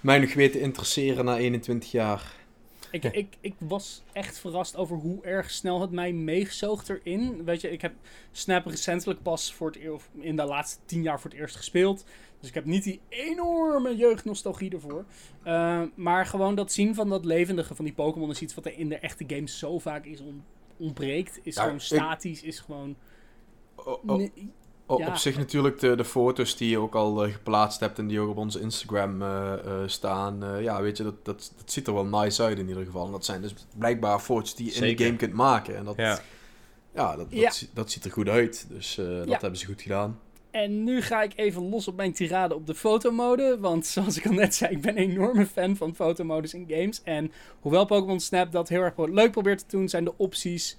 mij 0.00 0.18
nog 0.18 0.34
weet 0.34 0.52
te 0.52 0.60
interesseren 0.60 1.24
na 1.24 1.36
21 1.36 1.90
jaar. 1.90 2.32
Ik, 2.92 3.04
ik, 3.04 3.36
ik 3.40 3.54
was 3.58 4.02
echt 4.12 4.38
verrast 4.38 4.76
over 4.76 4.96
hoe 4.96 5.22
erg 5.24 5.50
snel 5.50 5.80
het 5.80 5.90
mij 5.90 6.12
meegezoogd 6.12 6.88
erin. 6.88 7.44
Weet 7.44 7.60
je, 7.60 7.70
ik 7.70 7.82
heb 7.82 7.92
Snap 8.32 8.66
recentelijk 8.66 9.22
pas 9.22 9.52
voor 9.54 9.70
het 9.70 9.88
of 9.90 10.08
in 10.18 10.36
de 10.36 10.44
laatste 10.44 10.78
tien 10.84 11.02
jaar 11.02 11.20
voor 11.20 11.30
het 11.30 11.38
eerst 11.38 11.56
gespeeld. 11.56 12.04
Dus 12.40 12.48
ik 12.48 12.54
heb 12.54 12.64
niet 12.64 12.84
die 12.84 13.00
enorme 13.08 13.96
jeugdnostalgie 13.96 14.70
ervoor. 14.70 15.04
Eh, 15.42 15.82
maar 15.94 16.26
gewoon 16.26 16.54
dat 16.54 16.72
zien 16.72 16.94
van 16.94 17.08
dat 17.08 17.24
levendige 17.24 17.74
van 17.74 17.84
die 17.84 17.94
Pokémon 17.94 18.30
is 18.30 18.40
iets 18.42 18.54
wat 18.54 18.66
er 18.66 18.78
in 18.78 18.88
de 18.88 18.98
echte 18.98 19.24
games 19.26 19.58
zo 19.58 19.78
vaak 19.78 20.04
is 20.04 20.20
on- 20.20 20.44
ontbreekt. 20.76 21.40
Is 21.42 21.54
Ja, 21.54 21.62
gewoon 21.62 21.76
ik- 21.76 21.82
statisch, 21.82 22.42
is 22.42 22.60
gewoon... 22.60 22.96
O- 23.76 24.00
o- 24.06 24.16
Nee, 24.16 24.32
o- 24.36 24.40
ja. 25.00 25.06
Op 25.08 25.16
zich 25.16 25.36
natuurlijk 25.38 25.78
de, 25.80 25.96
de 25.96 26.04
foto's 26.04 26.56
die 26.56 26.68
je 26.70 26.78
ook 26.78 26.94
al 26.94 27.24
eh, 27.24 27.32
geplaatst 27.32 27.80
hebt 27.80 27.98
en 27.98 28.06
die 28.06 28.20
ook 28.20 28.30
op 28.30 28.36
onze 28.36 28.60
Instagram 28.60 29.22
eh, 29.22 29.52
eh, 29.52 29.58
staan. 29.86 30.44
eh, 30.44 30.62
ja, 30.62 30.82
weet 30.82 30.96
je, 30.96 31.02
dat, 31.02 31.24
dat, 31.24 31.52
dat 31.56 31.72
ziet 31.72 31.86
er 31.86 31.94
wel 31.94 32.04
nice 32.06 32.42
uit 32.42 32.58
in 32.58 32.68
ieder 32.68 32.84
geval. 32.84 33.06
En 33.06 33.12
dat 33.12 33.24
zijn 33.24 33.42
dus 33.42 33.54
blijkbaar 33.78 34.18
foto's 34.18 34.54
die 34.54 34.66
je 34.66 34.86
in 34.86 34.96
de 34.96 35.04
game 35.04 35.16
kunt 35.16 35.32
maken. 35.32 35.76
En 35.76 35.84
dat, 35.84 35.96
Ja. 35.96 36.18
ja. 36.94 37.16
dat, 37.16 37.30
dat, 37.30 37.38
Ja. 37.40 37.50
zi- 37.50 37.68
dat 37.74 37.90
ziet 37.90 38.04
er 38.04 38.10
goed 38.12 38.28
uit. 38.28 38.66
Dus 38.68 38.98
eh, 38.98 39.06
dat 39.06 39.28
Ja. 39.28 39.38
hebben 39.40 39.58
ze 39.58 39.66
goed 39.66 39.82
gedaan. 39.82 40.18
En 40.50 40.84
nu 40.84 41.02
ga 41.02 41.22
ik 41.22 41.32
even 41.36 41.68
los 41.68 41.88
op 41.88 41.96
mijn 41.96 42.12
tirade 42.12 42.54
op 42.54 42.66
de 42.66 42.74
fotomode. 42.74 43.56
Want 43.60 43.86
zoals 43.86 44.16
ik 44.18 44.26
al 44.26 44.32
net 44.32 44.54
zei, 44.54 44.70
ik 44.72 44.80
ben 44.80 44.96
een 44.98 45.10
enorme 45.10 45.46
fan 45.46 45.76
van 45.76 45.94
fotomodus 45.94 46.54
in 46.54 46.66
games. 46.68 47.02
En 47.02 47.32
hoewel 47.60 47.84
Pokémon 47.84 48.20
Snap 48.20 48.52
dat 48.52 48.68
heel 48.68 48.80
erg 48.80 48.94
leuk 48.96 49.30
probeert 49.30 49.58
te 49.58 49.76
doen, 49.76 49.88
zijn 49.88 50.04
de 50.04 50.12
opties 50.16 50.76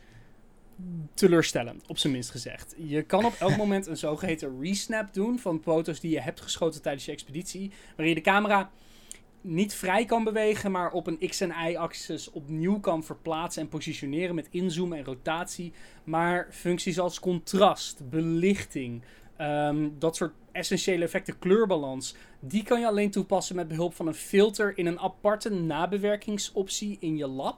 teleurstellend, 1.13 1.87
op 1.87 1.97
zijn 1.97 2.13
minst 2.13 2.29
gezegd. 2.29 2.75
Je 2.77 3.01
kan 3.01 3.25
op 3.25 3.35
elk 3.39 3.57
moment 3.57 3.87
een 3.87 3.97
zogeheten 3.97 4.61
resnap 4.61 5.13
doen 5.13 5.39
van 5.39 5.61
foto's 5.63 5.99
die 5.99 6.11
je 6.11 6.21
hebt 6.21 6.41
geschoten 6.41 6.81
tijdens 6.81 7.05
je 7.05 7.11
expeditie. 7.11 7.71
Waarin 7.87 8.15
je 8.15 8.21
de 8.21 8.29
camera 8.29 8.71
niet 9.41 9.73
vrij 9.73 10.05
kan 10.05 10.23
bewegen, 10.23 10.71
maar 10.71 10.91
op 10.91 11.07
een 11.07 11.27
x- 11.29 11.41
en 11.41 11.53
y-axis 11.67 12.31
opnieuw 12.31 12.79
kan 12.79 13.03
verplaatsen 13.03 13.61
en 13.61 13.69
positioneren 13.69 14.35
met 14.35 14.47
inzoomen 14.51 14.97
en 14.97 15.03
rotatie. 15.03 15.73
Maar 16.03 16.47
functies 16.51 16.99
als 16.99 17.19
contrast, 17.19 18.09
belichting, 18.09 19.03
Ehm, 19.37 19.89
dat 19.99 20.15
soort 20.15 20.33
essentiële 20.51 21.03
effecten, 21.03 21.39
kleurbalans, 21.39 22.15
die 22.39 22.63
kan 22.63 22.79
je 22.79 22.87
alleen 22.87 23.11
toepassen 23.11 23.55
met 23.55 23.67
behulp 23.67 23.93
van 23.93 24.07
een 24.07 24.13
filter 24.13 24.77
in 24.77 24.85
een 24.85 24.99
aparte 24.99 25.49
nabewerkingsoptie 25.49 26.97
in 26.99 27.17
je 27.17 27.27
lab. 27.27 27.57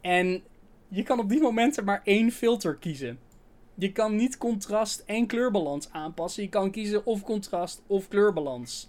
En 0.00 0.42
je 0.88 1.02
kan 1.02 1.18
op 1.18 1.28
die 1.28 1.40
momenten 1.40 1.84
maar 1.84 2.00
één 2.04 2.32
filter 2.32 2.76
kiezen. 2.76 3.18
Je 3.74 3.92
kan 3.92 4.16
niet 4.16 4.38
contrast 4.38 5.02
en 5.06 5.26
kleurbalans 5.26 5.92
aanpassen. 5.92 6.42
Je 6.42 6.48
kan 6.48 6.70
kiezen 6.70 7.06
of 7.06 7.22
contrast 7.22 7.82
of 7.86 8.08
kleurbalans. 8.08 8.88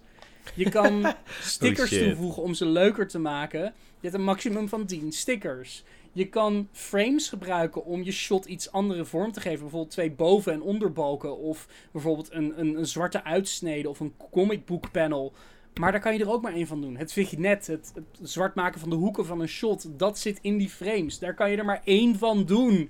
Je 0.55 0.69
kan 0.69 1.13
stickers 1.41 1.89
shit. 1.89 2.03
toevoegen 2.03 2.43
om 2.43 2.53
ze 2.53 2.65
leuker 2.65 3.07
te 3.07 3.19
maken. 3.19 3.61
Je 3.61 4.07
hebt 4.07 4.13
een 4.13 4.23
maximum 4.23 4.69
van 4.69 4.85
10 4.85 5.11
stickers. 5.11 5.83
Je 6.11 6.29
kan 6.29 6.67
frames 6.71 7.29
gebruiken 7.29 7.85
om 7.85 8.03
je 8.03 8.11
shot 8.11 8.45
iets 8.45 8.71
andere 8.71 9.05
vorm 9.05 9.31
te 9.31 9.41
geven. 9.41 9.59
Bijvoorbeeld 9.59 9.91
twee 9.91 10.11
boven- 10.11 10.53
en 10.53 10.61
onderbalken. 10.61 11.37
Of 11.37 11.67
bijvoorbeeld 11.91 12.31
een, 12.31 12.59
een, 12.59 12.77
een 12.77 12.87
zwarte 12.87 13.23
uitsnede 13.23 13.89
of 13.89 13.99
een 13.99 14.13
comic 14.31 14.65
book 14.65 14.91
panel. 14.91 15.33
Maar 15.73 15.91
daar 15.91 16.01
kan 16.01 16.13
je 16.13 16.19
er 16.19 16.31
ook 16.31 16.41
maar 16.41 16.53
één 16.53 16.67
van 16.67 16.81
doen. 16.81 16.97
Het 16.97 17.13
vignet, 17.13 17.67
het, 17.67 17.91
het 17.95 18.29
zwart 18.29 18.55
maken 18.55 18.79
van 18.79 18.89
de 18.89 18.95
hoeken 18.95 19.25
van 19.25 19.41
een 19.41 19.47
shot, 19.47 19.99
dat 19.99 20.19
zit 20.19 20.39
in 20.41 20.57
die 20.57 20.69
frames. 20.69 21.19
Daar 21.19 21.33
kan 21.33 21.51
je 21.51 21.57
er 21.57 21.65
maar 21.65 21.81
één 21.83 22.17
van 22.17 22.45
doen. 22.45 22.89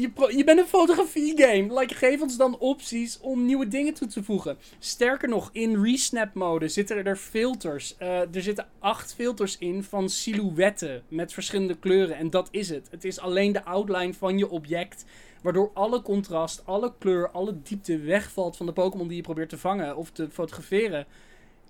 Je, 0.00 0.10
je 0.36 0.44
bent 0.44 0.58
een 0.58 0.66
fotografie-game. 0.66 1.78
Like, 1.80 1.94
geef 1.94 2.20
ons 2.20 2.36
dan 2.36 2.58
opties 2.58 3.20
om 3.20 3.44
nieuwe 3.44 3.68
dingen 3.68 3.94
toe 3.94 4.08
te 4.08 4.22
voegen. 4.22 4.58
Sterker 4.78 5.28
nog, 5.28 5.50
in 5.52 5.82
resnap-mode 5.82 6.68
zitten 6.68 7.04
er 7.04 7.16
filters. 7.16 7.96
Eh, 7.96 8.34
er 8.34 8.42
zitten 8.42 8.68
acht 8.78 9.14
filters 9.14 9.58
in 9.58 9.82
van 9.82 10.08
silhouetten 10.08 11.02
met 11.08 11.32
verschillende 11.32 11.78
kleuren. 11.78 12.16
En 12.16 12.30
dat 12.30 12.48
is 12.50 12.68
het. 12.68 12.88
Het 12.90 13.04
is 13.04 13.18
alleen 13.20 13.52
de 13.52 13.64
outline 13.64 14.14
van 14.14 14.38
je 14.38 14.50
object. 14.50 15.04
Waardoor 15.42 15.70
alle 15.74 16.02
contrast, 16.02 16.62
alle 16.64 16.92
kleur, 16.98 17.30
alle 17.30 17.62
diepte 17.62 17.98
wegvalt 17.98 18.56
van 18.56 18.66
de 18.66 18.72
Pokémon 18.72 19.08
die 19.08 19.16
je 19.16 19.22
probeert 19.22 19.48
te 19.48 19.58
vangen 19.58 19.96
of 19.96 20.10
te 20.10 20.30
fotograferen. 20.30 21.06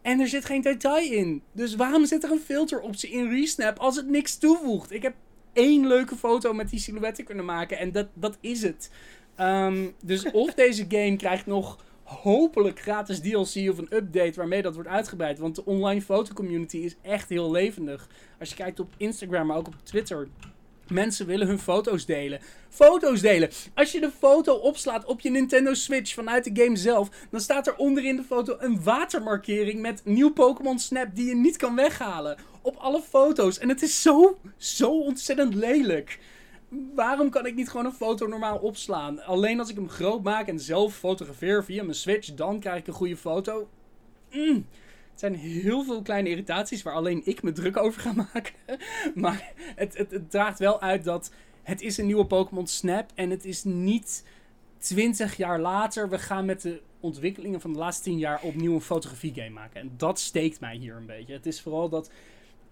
En 0.03 0.21
er 0.21 0.29
zit 0.29 0.45
geen 0.45 0.63
detail 0.63 1.13
in. 1.13 1.43
Dus 1.53 1.75
waarom 1.75 2.07
zit 2.07 2.25
er 2.25 2.31
een 2.31 2.39
filteroptie 2.39 3.11
in 3.11 3.29
Resnap 3.31 3.79
als 3.79 3.97
het 3.97 4.09
niks 4.09 4.39
toevoegt? 4.39 4.93
Ik 4.93 5.03
heb 5.03 5.15
één 5.57 5.87
leuke 5.87 6.17
foto 6.17 6.53
met 6.53 6.71
die 6.71 6.79
silhouetten 6.79 7.25
kunnen 7.25 7.45
maken 7.45 7.79
en 7.79 7.93
dat, 7.93 8.07
dat 8.15 8.39
is 8.41 8.63
het. 8.63 8.91
Ehm, 9.35 9.87
dus 10.03 10.31
of 10.31 10.55
deze 10.65 10.85
game 10.89 11.17
krijgt 11.17 11.47
nog 11.47 11.85
hopelijk 12.03 12.81
gratis 12.81 13.21
DLC 13.21 13.71
of 13.71 13.79
een 13.79 13.97
update 13.97 14.33
waarmee 14.35 14.63
dat 14.63 14.75
wordt 14.75 14.89
uitgebreid. 14.89 15.39
Want 15.39 15.55
de 15.55 15.65
online 15.65 16.03
fotocommunity 16.03 16.77
is 16.77 16.97
echt 17.03 17.29
heel 17.29 17.51
levendig. 17.51 18.09
Als 18.41 18.49
je 18.49 18.55
kijkt 18.55 18.81
op 18.81 18.93
Instagram, 18.97 19.47
maar 19.47 19.57
ook 19.57 19.67
op 19.67 19.75
Twitter. 19.83 20.29
Mensen 20.89 21.27
willen 21.27 21.47
hun 21.47 21.59
foto's 21.59 22.07
delen. 22.07 22.41
Foto's 22.69 23.21
delen. 23.21 23.51
Als 23.75 23.93
je 23.93 24.01
de 24.01 24.11
foto 24.19 24.55
opslaat 24.55 25.05
op 25.05 25.21
je 25.21 25.31
Nintendo 25.31 25.75
Switch 25.75 26.15
vanuit 26.15 26.45
de 26.45 26.63
game 26.63 26.77
zelf, 26.77 27.09
dan 27.31 27.41
staat 27.41 27.67
er 27.67 27.77
onderin 27.77 28.17
de 28.17 28.23
foto 28.23 28.57
een 28.59 28.83
watermarkering 28.83 29.81
met 29.81 30.01
nieuw 30.05 30.33
Pokémon 30.33 30.79
Snap 30.79 31.09
die 31.15 31.27
je 31.27 31.35
niet 31.35 31.57
kan 31.57 31.77
weghalen. 31.77 32.37
Op 32.63 32.77
alle 32.77 33.03
foto's. 33.03 33.59
En 33.59 33.69
het 33.69 33.83
is 33.83 34.03
zo, 34.03 34.39
zo 34.57 35.01
ontzettend 35.01 35.55
lelijk. 35.55 36.19
Waarom 36.95 37.31
kan 37.31 37.47
ik 37.47 37.55
niet 37.55 37.69
gewoon 37.69 37.87
een 37.87 37.93
foto 37.93 38.27
normaal 38.27 38.59
opslaan? 38.59 39.23
Alleen 39.23 39.59
als 39.59 39.69
ik 39.71 39.77
hem 39.77 39.89
groot 39.89 40.23
maak 40.23 40.49
en 40.49 40.61
zelf 40.61 40.95
fotografeer 40.97 41.65
via 41.65 41.83
mijn 41.83 41.95
Switch, 41.95 42.35
dan 42.35 42.61
krijg 42.61 42.79
ik 42.79 42.87
een 42.87 42.93
goede 42.93 43.17
foto. 43.17 43.69
Mm. 44.33 44.67
Het 45.17 45.25
zijn 45.25 45.35
heel 45.35 45.85
veel 45.85 46.03
kleine 46.03 46.29
irritaties 46.29 46.83
waar 46.83 46.95
alleen 46.95 47.23
ik 47.25 47.43
me 47.43 47.53
druk 47.53 47.77
over 47.77 48.01
ga 48.01 48.13
maken. 48.13 48.53
Maar 49.15 49.53
het, 49.57 49.97
het, 49.97 50.11
het 50.11 50.31
draagt 50.31 50.59
wel 50.59 50.81
uit 50.81 51.05
dat 51.05 51.31
het 51.63 51.83
is 51.83 51.99
een 51.99 52.07
nieuwe 52.07 52.27
Pokémon 52.27 52.67
Snap 52.67 53.11
en 53.15 53.31
het 53.31 53.45
is 53.45 53.65
niet 53.65 54.25
20 54.79 55.37
jaar 55.37 55.61
later. 55.61 56.09
We 56.09 56.19
gaan 56.19 56.45
met 56.45 56.63
de 56.63 56.81
ontwikkelingen 57.01 57.61
van 57.61 57.73
de 57.73 57.79
laatste 57.79 58.03
10 58.03 58.19
jaar 58.19 58.41
opnieuw 58.43 58.75
een 58.75 58.81
fotografie 58.81 59.35
game 59.35 59.51
maken. 59.51 59.81
En 59.81 59.91
dat 59.97 60.21
steekt 60.21 60.61
mij 60.61 60.77
hier 60.77 60.97
een 60.97 61.07
beetje. 61.07 61.33
Het 61.33 61.47
is 61.47 61.61
vooral 61.61 61.89
dat 61.89 62.11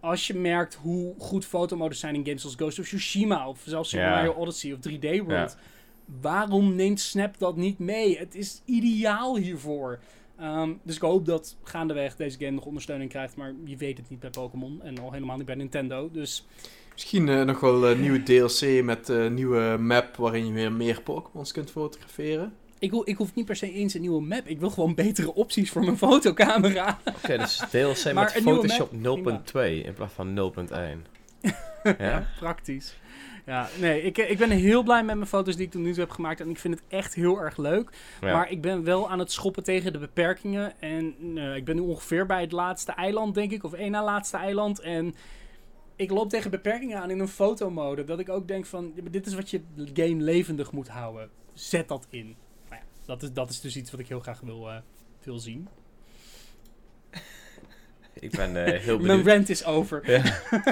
als 0.01 0.27
je 0.27 0.35
merkt 0.35 0.75
hoe 0.75 1.15
goed 1.19 1.45
fotomodus 1.45 1.99
zijn 1.99 2.15
in 2.15 2.25
games 2.25 2.45
als 2.45 2.55
Ghost 2.55 2.79
of 2.79 2.85
Tsushima 2.85 3.49
of 3.49 3.63
zelfs 3.65 3.89
Super. 3.89 4.09
Mario 4.09 4.33
Odyssey 4.33 4.73
of 4.73 4.79
3D 4.89 5.27
World. 5.27 5.57
Waarom 6.21 6.75
neemt 6.75 7.01
Snap 7.01 7.39
dat 7.39 7.57
niet 7.57 7.79
mee? 7.79 8.19
Het 8.19 8.35
is 8.35 8.63
ideaal 8.65 9.37
hiervoor. 9.37 9.99
Ehm, 10.39 10.72
dus 10.82 10.97
ik 10.97 11.03
hoop 11.03 11.26
dat 11.26 11.57
gaandeweg 11.62 12.16
deze 12.16 12.39
game 12.39 12.51
nog 12.51 12.64
ondersteuning 12.64 13.11
krijgt. 13.11 13.37
Maar 13.37 13.53
je 13.64 13.76
weet 13.76 13.97
het 13.99 14.11
niet 14.11 14.20
bij 14.20 14.30
Pokémon. 14.30 14.82
En 14.82 14.99
al 14.99 15.12
helemaal 15.12 15.37
niet 15.37 15.47
bij 15.47 15.55
Nintendo. 15.55 16.11
Dus 16.12 16.47
Misschien 16.93 17.28
eh, 17.28 17.43
nog 17.43 17.61
wel 17.61 17.91
een 17.91 18.01
nieuwe 18.01 18.22
DLC 18.22 18.82
met 18.85 19.09
een 19.09 19.35
nieuwe 19.35 19.76
map 19.80 20.16
waarin 20.16 20.47
je 20.47 20.53
weer 20.53 20.72
meer 20.72 21.03
Pokémons 21.03 21.53
kunt 21.53 21.70
fotograferen. 21.70 22.53
ik, 22.78 22.91
ho- 22.91 23.03
ik 23.05 23.16
hoef 23.16 23.35
niet 23.35 23.45
per 23.47 23.57
se 23.57 23.72
eens 23.72 23.95
een 23.95 24.01
nieuwe 24.01 24.20
map. 24.22 24.47
Ik 24.47 24.61
wil 24.61 24.70
gewoon 24.70 24.95
betere 24.95 25.35
opties 25.35 25.70
voor 25.70 25.85
mijn 25.85 25.97
fotocamera. 26.09 26.99
Oké, 27.05 27.37
dus 27.39 27.57
DLC 27.70 28.12
Maar 28.12 28.32
met 28.35 28.43
Photoshop 28.43 28.93
map, 28.93 29.18
0.2 29.53 29.61
in 29.85 29.93
plaats 29.95 30.12
van 30.14 30.53
0.1. 30.68 30.74
ja? 31.99 32.26
Praktisch. 32.39 32.97
Ja, 33.47 33.69
nee, 33.81 34.03
ik, 34.03 34.19
ik 34.19 34.39
ben 34.39 34.51
heel 34.51 34.83
blij 34.83 35.05
met 35.05 35.17
mijn 35.17 35.29
foto's 35.29 35.57
die 35.57 35.67
ik 35.67 35.71
tot 35.71 35.83
nu 35.83 35.91
toe 35.91 36.01
heb 36.01 36.11
gemaakt. 36.11 36.41
En 36.41 36.51
ik 36.51 36.59
vind 36.59 36.75
het 36.75 36.85
echt 36.89 37.15
heel 37.15 37.41
erg 37.41 37.57
leuk. 37.57 37.91
Ja. 38.21 38.33
Maar 38.33 38.51
ik 38.51 38.61
ben 38.61 38.85
wel 38.85 39.11
aan 39.11 39.19
het 39.19 39.33
schoppen 39.33 39.63
tegen 39.63 39.93
de 39.93 39.99
beperkingen. 39.99 40.81
En 40.81 41.15
eh, 41.35 41.57
ik 41.57 41.65
ben 41.65 41.75
nu 41.75 41.81
ongeveer 41.81 42.27
bij 42.27 42.41
het 42.41 42.53
laatste 42.53 42.93
eiland, 42.93 43.35
denk 43.35 43.53
ik. 43.53 43.65
Of 43.65 43.73
één 43.73 43.91
na 43.91 44.05
laatste 44.05 44.37
eiland. 44.37 44.81
En 44.81 45.15
ik 45.97 46.11
loop 46.11 46.29
tegen 46.29 46.51
beperkingen 46.51 47.01
aan 47.01 47.11
in 47.11 47.21
een 47.21 47.29
fotomode. 47.29 48.05
Dat 48.05 48.19
ik 48.19 48.29
ook 48.29 48.49
denk 48.49 48.67
van, 48.67 48.93
maar 49.03 49.11
dit 49.11 49.27
is 49.27 49.35
wat 49.35 49.51
je 49.51 49.63
game 49.95 50.23
levendig 50.23 50.73
moet 50.73 50.89
houden. 50.89 51.31
Zet 51.53 51.89
dat 51.89 52.07
in. 52.11 52.37
Nou 52.69 52.81
ja, 52.81 52.87
dat 53.07 53.23
is, 53.23 53.33
dat 53.33 53.51
is 53.51 53.61
dus 53.61 53.77
iets 53.77 53.91
wat 53.91 54.01
ik 54.01 54.09
heel 54.09 54.21
graag 54.21 54.41
wil, 54.41 54.71
eh, 54.71 54.77
wil 55.23 55.39
zien. 55.39 55.69
Ik 58.19 58.31
ben 58.31 58.65
eh, 58.65 58.81
heel 58.85 58.97
Mijn 58.97 59.07
benieuwd. 59.09 59.27
rant 59.27 59.49
is 59.49 59.65
over. 59.65 60.11
Ja. 60.11 60.23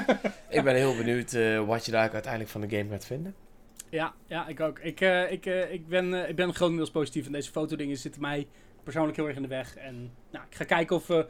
ik 0.58 0.62
ben 0.64 0.74
heel 0.74 0.96
benieuwd 0.96 1.32
eh, 1.32 1.66
wat 1.66 1.84
je 1.84 1.90
daar 1.92 2.10
uiteindelijk 2.12 2.50
van 2.52 2.60
de 2.60 2.76
game 2.76 2.90
gaat 2.90 3.04
vinden. 3.04 3.34
Ja, 3.92 4.14
ja 4.26 4.46
ik 4.46 4.60
ook. 4.60 4.78
Ik, 4.78 5.00
eh, 5.00 5.32
ik, 5.32 5.46
eh, 5.46 5.72
ik, 5.72 5.88
ben, 5.88 6.22
eh, 6.22 6.28
ik 6.28 6.36
ben 6.36 6.54
grotendeels 6.54 6.90
positief. 6.90 7.26
En 7.26 7.32
deze 7.32 7.50
fotodingen 7.50 7.96
zitten 7.96 8.20
mij 8.20 8.46
persoonlijk 8.82 9.16
heel 9.16 9.26
erg 9.26 9.36
in 9.36 9.42
de 9.42 9.48
weg. 9.48 9.76
En 9.76 10.10
nou, 10.30 10.44
ik 10.50 10.54
ga 10.54 10.64
kijken 10.64 10.96
of... 10.96 11.10
eh 11.10 11.24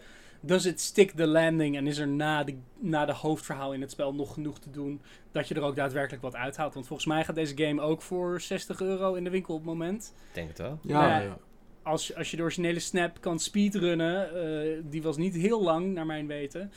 does 0.44 0.66
it 0.66 0.80
stick 0.80 1.10
the 1.10 1.26
landing? 1.26 1.76
En 1.76 1.86
is 1.86 1.98
er 1.98 2.08
na 2.08 2.44
de, 2.44 2.58
na 2.78 3.04
de 3.04 3.12
hoofdverhaal 3.12 3.72
in 3.74 3.80
het 3.80 3.90
spel 3.90 4.14
nog 4.14 4.34
genoeg 4.34 4.58
te 4.58 4.70
doen... 4.70 5.00
dat 5.32 5.48
je 5.48 5.54
er 5.54 5.62
ook 5.62 5.76
daadwerkelijk 5.76 6.22
wat 6.22 6.34
uithaalt? 6.36 6.74
Want 6.74 6.86
volgens 6.86 7.08
mij 7.08 7.24
gaat 7.24 7.34
deze 7.34 7.56
game 7.56 7.80
ook 7.80 8.02
voor 8.02 8.40
60 8.40 8.80
euro 8.80 9.14
in 9.14 9.24
de 9.24 9.30
winkel 9.30 9.54
op 9.54 9.60
het 9.60 9.68
moment. 9.68 10.14
Ik 10.28 10.34
denk 10.34 10.48
het 10.48 10.58
wel. 10.58 10.78
Ja, 10.82 11.20
Ja. 11.20 11.38
Als, 11.82 12.06
je- 12.06 12.16
als 12.16 12.30
je 12.30 12.36
de 12.36 12.42
originele 12.42 12.78
Snap 12.80 13.20
kan 13.20 13.38
speedrunnen... 13.38 14.34
eh 14.34 14.80
die 14.84 15.02
was 15.02 15.16
niet 15.16 15.34
heel 15.34 15.62
lang, 15.62 15.92
naar 15.92 16.06
mijn 16.06 16.26
weten. 16.26 16.72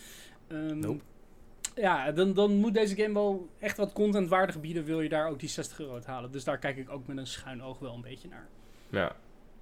Ehm, 0.48 0.80
Nope. 0.80 1.04
Ja, 1.76 2.12
dan, 2.12 2.34
dan 2.34 2.56
moet 2.56 2.74
deze 2.74 2.96
game 2.96 3.14
wel 3.14 3.50
echt 3.60 3.78
wat 3.78 3.94
contentwaardig 3.94 4.60
bieden... 4.62 4.84
wil 4.84 5.02
je 5.02 5.10
daar 5.10 5.30
ook 5.30 5.40
die 5.40 5.50
60 5.50 5.80
euro 5.80 5.94
uit 5.94 6.06
halen. 6.06 6.32
Dus 6.32 6.44
daar 6.44 6.58
kijk 6.58 6.78
ik 6.78 6.90
ook 6.90 7.08
met 7.08 7.18
een 7.18 7.28
schuin 7.28 7.64
oog 7.64 7.80
wel 7.80 7.94
een 7.94 8.02
beetje 8.02 8.28
naar. 8.28 8.48
Ja. 8.90 9.16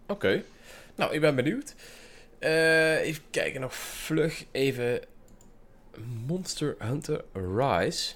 Oké. 0.07 0.43
Nou, 0.95 1.13
ik 1.13 1.21
ben 1.21 1.35
benieuwd. 1.35 1.75
Eh, 2.39 2.99
even 3.01 3.23
kijken, 3.29 3.61
nog 3.61 3.73
vlug 3.75 4.45
even. 4.51 5.01
Monster 6.27 6.75
Hunter 6.79 7.23
Rise. 7.33 8.15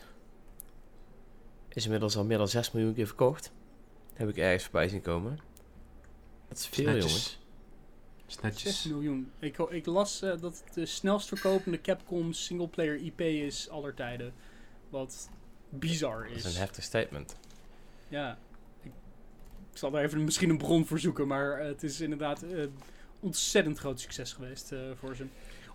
Is 1.69 1.83
inmiddels 1.85 2.17
al 2.17 2.25
meer 2.25 2.37
dan 2.37 2.47
6 2.47 2.71
miljoen 2.71 2.93
keer 2.93 3.05
verkocht. 3.07 3.51
Heb 4.13 4.29
ik 4.29 4.37
ergens 4.37 4.63
voorbij 4.63 4.87
zien 4.87 5.01
komen. 5.01 5.39
Dat 6.47 6.57
is 6.57 6.67
veel, 6.67 6.83
jongen. 6.85 6.95
Netjes. 7.01 7.39
Is 8.27 8.33
6 8.33 8.41
netjes. 8.41 8.83
miljoen. 8.83 9.31
Ik, 9.39 9.57
ik 9.57 9.85
las 9.85 10.21
eh, 10.21 10.29
dat 10.29 10.63
het 10.65 10.73
de 10.73 10.85
snelst 10.85 11.27
verkopende 11.27 11.81
Capcom 11.81 12.33
singleplayer 12.33 12.95
IP 12.95 13.21
is 13.21 13.69
aller 13.69 13.93
tijden. 13.93 14.33
Wat 14.89 15.29
bizar 15.69 16.23
Dat 16.27 16.31
is. 16.37 16.45
is 16.45 16.53
een 16.53 16.59
heftig 16.61 16.83
statement. 16.83 17.35
Ja. 18.07 18.37
Ik, 18.83 18.91
ik 19.71 19.77
zal 19.77 19.91
daar 19.91 20.03
even 20.03 20.23
misschien 20.23 20.49
een 20.49 20.57
bron 20.57 20.85
voor 20.85 20.99
zoeken, 20.99 21.27
maar 21.27 21.59
eh, 21.59 21.67
het 21.67 21.83
is 21.83 22.01
inderdaad 22.01 22.43
eh 22.43 22.65
ontzettend 23.19 23.77
groot 23.77 23.99
succes 23.99 24.33
geweest 24.33 24.71
eh, 24.71 24.79
voor 24.99 25.15
ze. 25.15 25.25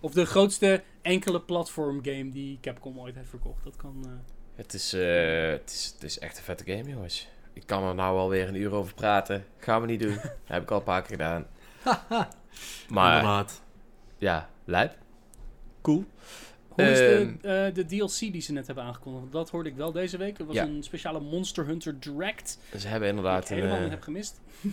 Of 0.00 0.12
de 0.12 0.26
grootste 0.26 0.82
enkele 1.02 1.40
platform 1.40 2.04
game 2.04 2.28
die 2.30 2.58
Capcom 2.60 2.98
ooit 3.00 3.14
heeft 3.14 3.28
verkocht. 3.28 3.64
Dat 3.64 3.76
kan. 3.76 4.02
eh, 4.04 4.10
Het 4.54 4.74
is, 4.74 4.92
eh, 4.92 5.50
het, 5.50 5.70
is, 5.70 5.90
het 5.94 6.02
is 6.02 6.18
echt 6.18 6.36
een 6.38 6.44
vette 6.44 6.64
game, 6.64 6.88
jongens. 6.90 7.28
Ik 7.52 7.66
kan 7.66 7.82
er 7.88 7.94
nou 7.94 8.18
alweer 8.18 8.48
een 8.48 8.54
uur 8.54 8.72
over 8.72 8.94
praten. 8.94 9.44
Gaan 9.58 9.80
we 9.80 9.86
niet 9.86 10.00
doen. 10.00 10.14
Dat 10.14 10.32
heb 10.44 10.62
ik 10.62 10.70
al 10.70 10.76
een 10.78 10.82
paar 10.84 11.00
keer 11.02 11.10
gedaan. 11.10 11.46
Maar 12.88 13.16
Inderdaad. 13.18 13.62
ja, 14.18 14.48
lijp. 14.64 14.96
Cool. 15.82 16.04
Hoe 16.68 16.84
is 16.84 17.00
Ehm. 17.00 17.32
de, 17.40 17.48
eh, 17.48 17.74
de 17.74 17.84
DLC 17.86 18.18
die 18.18 18.40
ze 18.40 18.52
net 18.52 18.66
hebben 18.66 18.84
aangekondigd? 18.84 19.32
Dat 19.32 19.50
hoorde 19.50 19.68
ik 19.68 19.76
wel 19.76 19.92
deze 19.92 20.16
week. 20.16 20.38
Er 20.38 20.46
was 20.46 20.54
Ja. 20.54 20.64
een 20.64 20.82
speciale 20.82 21.20
Monster 21.20 21.66
Hunter 21.66 22.00
Direct. 22.00 22.58
Ze 22.78 22.88
hebben 22.88 23.08
Die 23.08 23.08
ik 23.10 23.16
inderdaad 23.16 23.50
een, 23.50 23.56
helemaal 23.56 23.76
eh, 23.76 23.82
niet 23.82 23.90
heb 23.92 24.02
gemist. 24.02 24.40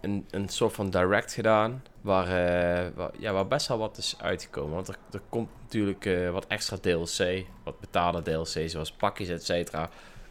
een, 0.00 0.26
een 0.30 0.48
soort 0.48 0.72
van 0.72 0.90
direct 0.90 1.32
gedaan. 1.32 1.82
Waar, 2.00 2.24
eh, 2.26 2.90
waar, 2.94 3.10
ja, 3.18 3.32
waar 3.32 3.46
best 3.46 3.68
wel 3.68 3.78
wat 3.78 3.96
is 3.98 4.14
uitgekomen. 4.20 4.74
Want 4.74 4.88
er, 4.88 4.96
er 5.12 5.22
komt 5.28 5.48
natuurlijk 5.62 6.06
eh, 6.06 6.30
wat 6.30 6.46
extra 6.46 6.76
DLC. 6.76 7.44
Wat 7.64 7.80
betaalde 7.80 8.22
DLC, 8.22 8.68
zoals 8.70 8.92
pakjes, 8.92 9.28
et 9.28 9.44
cetera. 9.44 9.90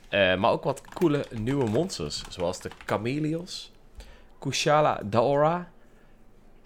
Eh, 0.10 0.36
maar 0.36 0.52
ook 0.52 0.64
wat 0.64 0.82
coole 0.94 1.26
nieuwe 1.32 1.70
monsters. 1.70 2.24
Zoals 2.30 2.62
de 2.62 2.70
Chameleos, 2.86 3.72
Kushala 4.40 5.02
Daora, 5.06 5.72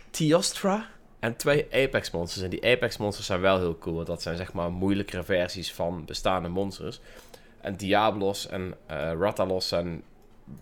Teostra 0.09 0.89
en 1.19 1.35
twee 1.35 1.67
Apex 1.71 2.11
monsters. 2.11 2.43
En 2.43 2.49
die 2.49 2.65
Apex 2.65 2.97
monsters 2.97 3.27
zijn 3.27 3.41
wel 3.41 3.57
heel 3.59 3.77
cool. 3.77 3.95
Want 3.95 4.07
dat 4.07 4.21
zijn 4.21 4.37
zeg 4.37 4.53
maar 4.53 4.71
moeilijkere 4.71 5.23
versies 5.23 5.73
van 5.73 6.05
bestaande 6.05 6.49
monsters. 6.49 6.99
En 7.61 7.75
Diablos 7.75 8.47
en 8.47 8.73
eh 8.85 9.11
Rattalos 9.19 9.67
zijn 9.67 10.03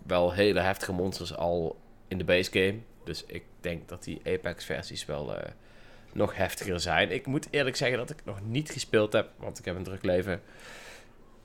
wel 0.06 0.32
hele 0.32 0.60
heftige 0.60 0.92
monsters 0.92 1.36
al 1.36 1.80
in 2.08 2.18
de 2.18 2.24
base 2.24 2.50
game. 2.52 2.78
Dus 3.04 3.24
ik 3.26 3.42
denk 3.60 3.88
dat 3.88 4.04
die 4.04 4.20
Apex 4.24 4.64
versies 4.64 5.04
wel 5.04 5.36
eh, 5.36 5.50
nog 6.12 6.36
heftiger 6.36 6.80
zijn. 6.80 7.10
Ik 7.10 7.26
moet 7.26 7.48
eerlijk 7.50 7.76
zeggen 7.76 7.98
dat 7.98 8.10
ik 8.10 8.24
nog 8.24 8.40
niet 8.44 8.70
gespeeld 8.70 9.12
heb, 9.12 9.30
want 9.36 9.58
ik 9.58 9.64
heb 9.64 9.76
een 9.76 9.82
druk 9.82 10.04
leven. 10.04 10.42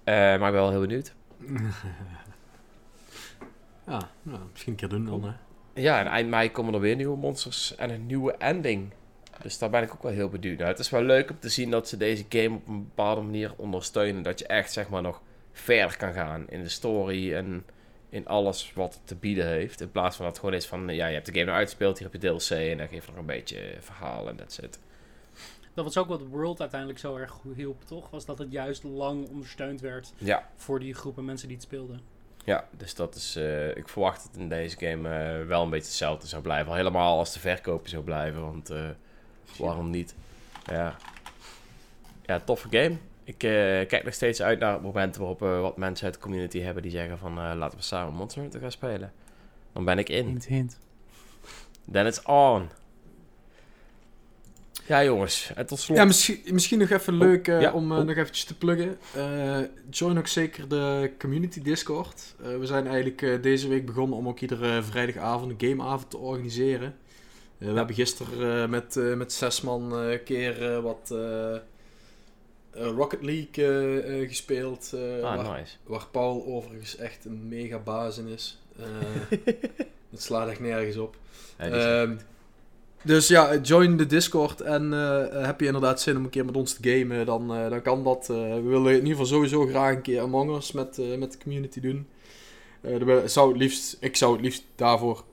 Maar 0.06 0.34
ik 0.34 0.40
ben 0.40 0.52
wel 0.52 0.70
heel 0.70 0.80
benieuwd. 0.80 1.14
Ja, 3.88 4.10
nou, 4.22 4.39
misschien 4.52 4.72
een 4.72 4.78
keer 4.80 4.89
doen 4.89 5.06
dan, 5.06 5.24
hè. 5.24 5.32
Ja, 5.82 6.00
en 6.00 6.08
eind 6.08 6.30
mei 6.30 6.52
komen 6.52 6.74
er 6.74 6.80
weer 6.80 6.96
nieuwe 6.96 7.18
monsters 7.18 7.76
en 7.76 7.89
een 7.89 8.06
nieuwe 8.06 8.34
ending. 8.34 8.93
Dus 9.41 9.58
daar 9.58 9.70
ben 9.70 9.84
ik 9.84 9.93
ook 9.93 10.04
wel 10.04 10.12
heel 10.12 10.30
benieuwd 10.30 10.58
naar. 10.58 10.68
Het 10.68 10.80
is 10.80 10.89
wel 10.89 11.02
leuk 11.02 11.30
om 11.30 11.39
te 11.39 11.50
zien 11.50 11.72
dat 11.72 11.88
ze 11.88 11.98
deze 11.98 12.26
game 12.30 12.56
op 12.56 12.68
een 12.68 12.84
bepaalde 12.84 13.22
manier 13.22 13.54
ondersteunen. 13.56 14.24
Dat 14.24 14.39
je 14.39 14.48
echt, 14.48 14.72
zeg 14.72 14.89
maar, 14.89 15.02
nog 15.02 15.22
verder 15.52 15.98
kan 15.98 16.14
gaan 16.14 16.50
in 16.50 16.64
de 16.64 16.70
story 16.70 17.34
en 17.34 17.66
in 18.10 18.28
alles 18.28 18.74
wat 18.74 18.93
het 18.93 19.08
te 19.08 19.16
bieden 19.16 19.48
heeft. 19.48 19.82
In 19.82 19.91
plaats 19.91 20.16
van 20.16 20.26
dat 20.26 20.34
het 20.34 20.43
gewoon 20.43 20.60
is 20.60 20.66
van, 20.66 20.88
ja, 20.88 21.08
je 21.08 21.14
hebt 21.14 21.26
de 21.26 21.32
game 21.32 21.46
nou 21.46 21.58
uitgespeeld, 21.58 21.98
hier 21.98 22.10
heb 22.12 22.22
je 22.22 22.28
DLC 22.28 22.50
en 22.50 22.78
dan 22.78 22.88
geef 22.88 23.06
je 23.06 23.12
nog 23.12 23.20
een 23.20 23.26
beetje 23.26 23.76
verhaal 23.80 24.30
en 24.30 24.36
that's 24.36 24.58
it. 24.58 24.80
Dat 25.76 25.86
was 25.86 25.98
ook 25.98 26.08
wat 26.08 26.22
World 26.22 26.60
uiteindelijk 26.60 27.00
zo 27.00 27.16
erg 27.16 27.32
goed 27.32 27.56
hielp, 27.56 27.84
toch? 27.84 28.10
Was 28.10 28.26
dat 28.26 28.38
het 28.38 28.52
juist 28.52 28.84
lang 28.84 29.28
ondersteund 29.30 29.82
werd 29.82 30.14
Ja, 30.18 30.50
voor 30.56 30.80
die 30.80 30.94
groepen 30.94 31.26
mensen 31.26 31.48
die 31.48 31.58
het 31.58 31.66
speelden. 31.66 32.00
ja 32.44 32.68
dus 32.78 32.96
dat 32.96 33.16
is, 33.16 33.36
eh, 33.36 33.78
ik 33.78 33.90
verwacht 33.90 34.24
dat 34.24 34.42
in 34.42 34.50
deze 34.50 34.78
game 34.78 35.10
eh, 35.10 35.48
wel 35.48 35.64
een 35.64 35.70
beetje 35.70 35.88
hetzelfde 35.88 36.28
zou 36.28 36.42
blijven. 36.42 36.70
Al 36.70 36.78
helemaal 36.78 37.18
als 37.18 37.34
de 37.34 37.40
verkopen 37.40 37.90
zou 37.90 38.04
blijven, 38.04 38.42
want 38.42 38.70
eh, 38.70 38.90
waarom 39.58 39.90
niet? 39.90 40.16
Ja. 40.66 40.96
ja, 42.26 42.40
toffe 42.40 42.68
game. 42.70 42.98
Ik 43.24 43.38
kijk 43.88 44.04
nog 44.04 44.14
steeds 44.14 44.42
uit 44.42 44.60
naar 44.60 44.74
het 44.74 44.82
moment 44.82 45.16
waarop 45.16 45.40
we 45.40 45.48
wat 45.48 45.78
mensen 45.78 46.06
uit 46.06 46.14
de 46.14 46.20
community 46.20 46.60
hebben 46.60 46.84
die 46.84 46.92
zeggen 46.92 47.18
van 47.18 47.34
laten 47.58 47.78
we 47.78 47.84
samen 47.84 48.14
Monster 48.14 48.42
Hunter 48.42 48.60
gaan 48.60 48.72
spelen. 48.72 49.14
Dan 49.74 49.86
ben 49.86 49.98
ik 49.98 50.10
in. 50.10 50.26
Hint, 50.26 50.46
hint. 50.46 50.80
Then 51.92 52.06
it's 52.06 52.24
on. 52.24 52.70
Ja 54.88 55.04
jongens, 55.04 55.52
en 55.56 55.66
tot 55.66 55.80
slot. 55.80 55.98
Ja, 55.98 56.06
misschien, 56.06 56.42
misschien 56.52 56.80
nog 56.80 56.90
even 56.90 57.18
leuk 57.18 57.48
eh, 57.48 57.62
ja, 57.62 57.72
om 57.72 57.92
eh, 57.92 57.98
oh. 57.98 58.04
nog 58.04 58.16
eventjes 58.16 58.46
te 58.46 58.58
pluggen. 58.58 58.98
Eh, 59.16 59.60
join 59.90 60.18
ook 60.18 60.28
zeker 60.28 60.68
de 60.68 61.12
community 61.20 61.62
Discord. 61.62 62.36
We 62.38 62.66
zijn 62.66 62.88
eigenlijk 62.88 63.44
deze 63.44 63.68
week 63.68 63.86
begonnen 63.86 64.18
om 64.18 64.28
ook 64.28 64.40
iedere 64.40 64.84
vrijdagavond 64.84 65.52
een 65.52 65.70
gameavond 65.70 66.10
te 66.10 66.18
organiseren. 66.18 66.96
We 67.58 67.72
hebben 67.72 67.96
gisteren 67.96 68.70
met, 68.70 68.96
met 69.16 69.34
zes 69.34 69.62
man 69.62 69.94
een 69.94 70.24
keer 70.24 70.82
wat 70.82 71.14
Rocket 72.76 73.22
League 73.22 74.28
gespeeld. 74.28 74.92
eh, 74.94 75.22
waar, 75.22 75.38
ah, 75.38 75.58
nice. 75.58 75.76
waar 75.84 76.08
Paul 76.12 76.46
overigens 76.46 76.96
echt 76.98 77.26
een 77.26 77.48
mega 77.48 77.80
baas 77.80 78.18
in 78.18 78.28
is. 78.28 78.62
Het 80.12 80.24
slaat 80.24 80.50
echt 80.50 80.60
nergens 80.60 80.98
op. 80.98 81.16
Ja, 81.58 82.16
dus 83.06 83.28
ja, 83.28 83.56
join 83.58 83.97
de 83.97 84.06
Discord 84.06 84.62
en 84.62 84.93
eh, 84.93 85.45
heb 85.45 85.60
je 85.60 85.66
inderdaad 85.66 86.01
zin 86.01 86.18
om 86.18 86.24
een 86.24 86.30
keer 86.30 86.45
met 86.45 86.56
ons 86.56 86.74
te 86.74 86.89
gamen, 86.89 87.26
dan, 87.26 87.53
eh, 87.53 87.70
dan 87.70 87.82
kan 87.82 88.03
dat. 88.03 88.30
Eh, 88.30 88.36
we 88.38 88.62
willen 88.62 88.91
in 88.91 88.97
ieder 88.97 89.12
geval 89.12 89.26
sowieso 89.26 89.68
graag 89.68 89.95
een 89.95 90.01
keer 90.01 90.22
Among 90.22 90.56
Us 90.56 90.72
met, 90.72 91.18
met 91.18 91.32
de 91.32 91.38
community 91.38 91.80
doen. 91.80 92.08
Zou 93.26 93.58
liefst, 93.58 93.97
ik 93.99 94.16
zou 94.16 94.34
het 94.34 94.41
liefst 94.41 94.64
daarvoor 94.76 95.24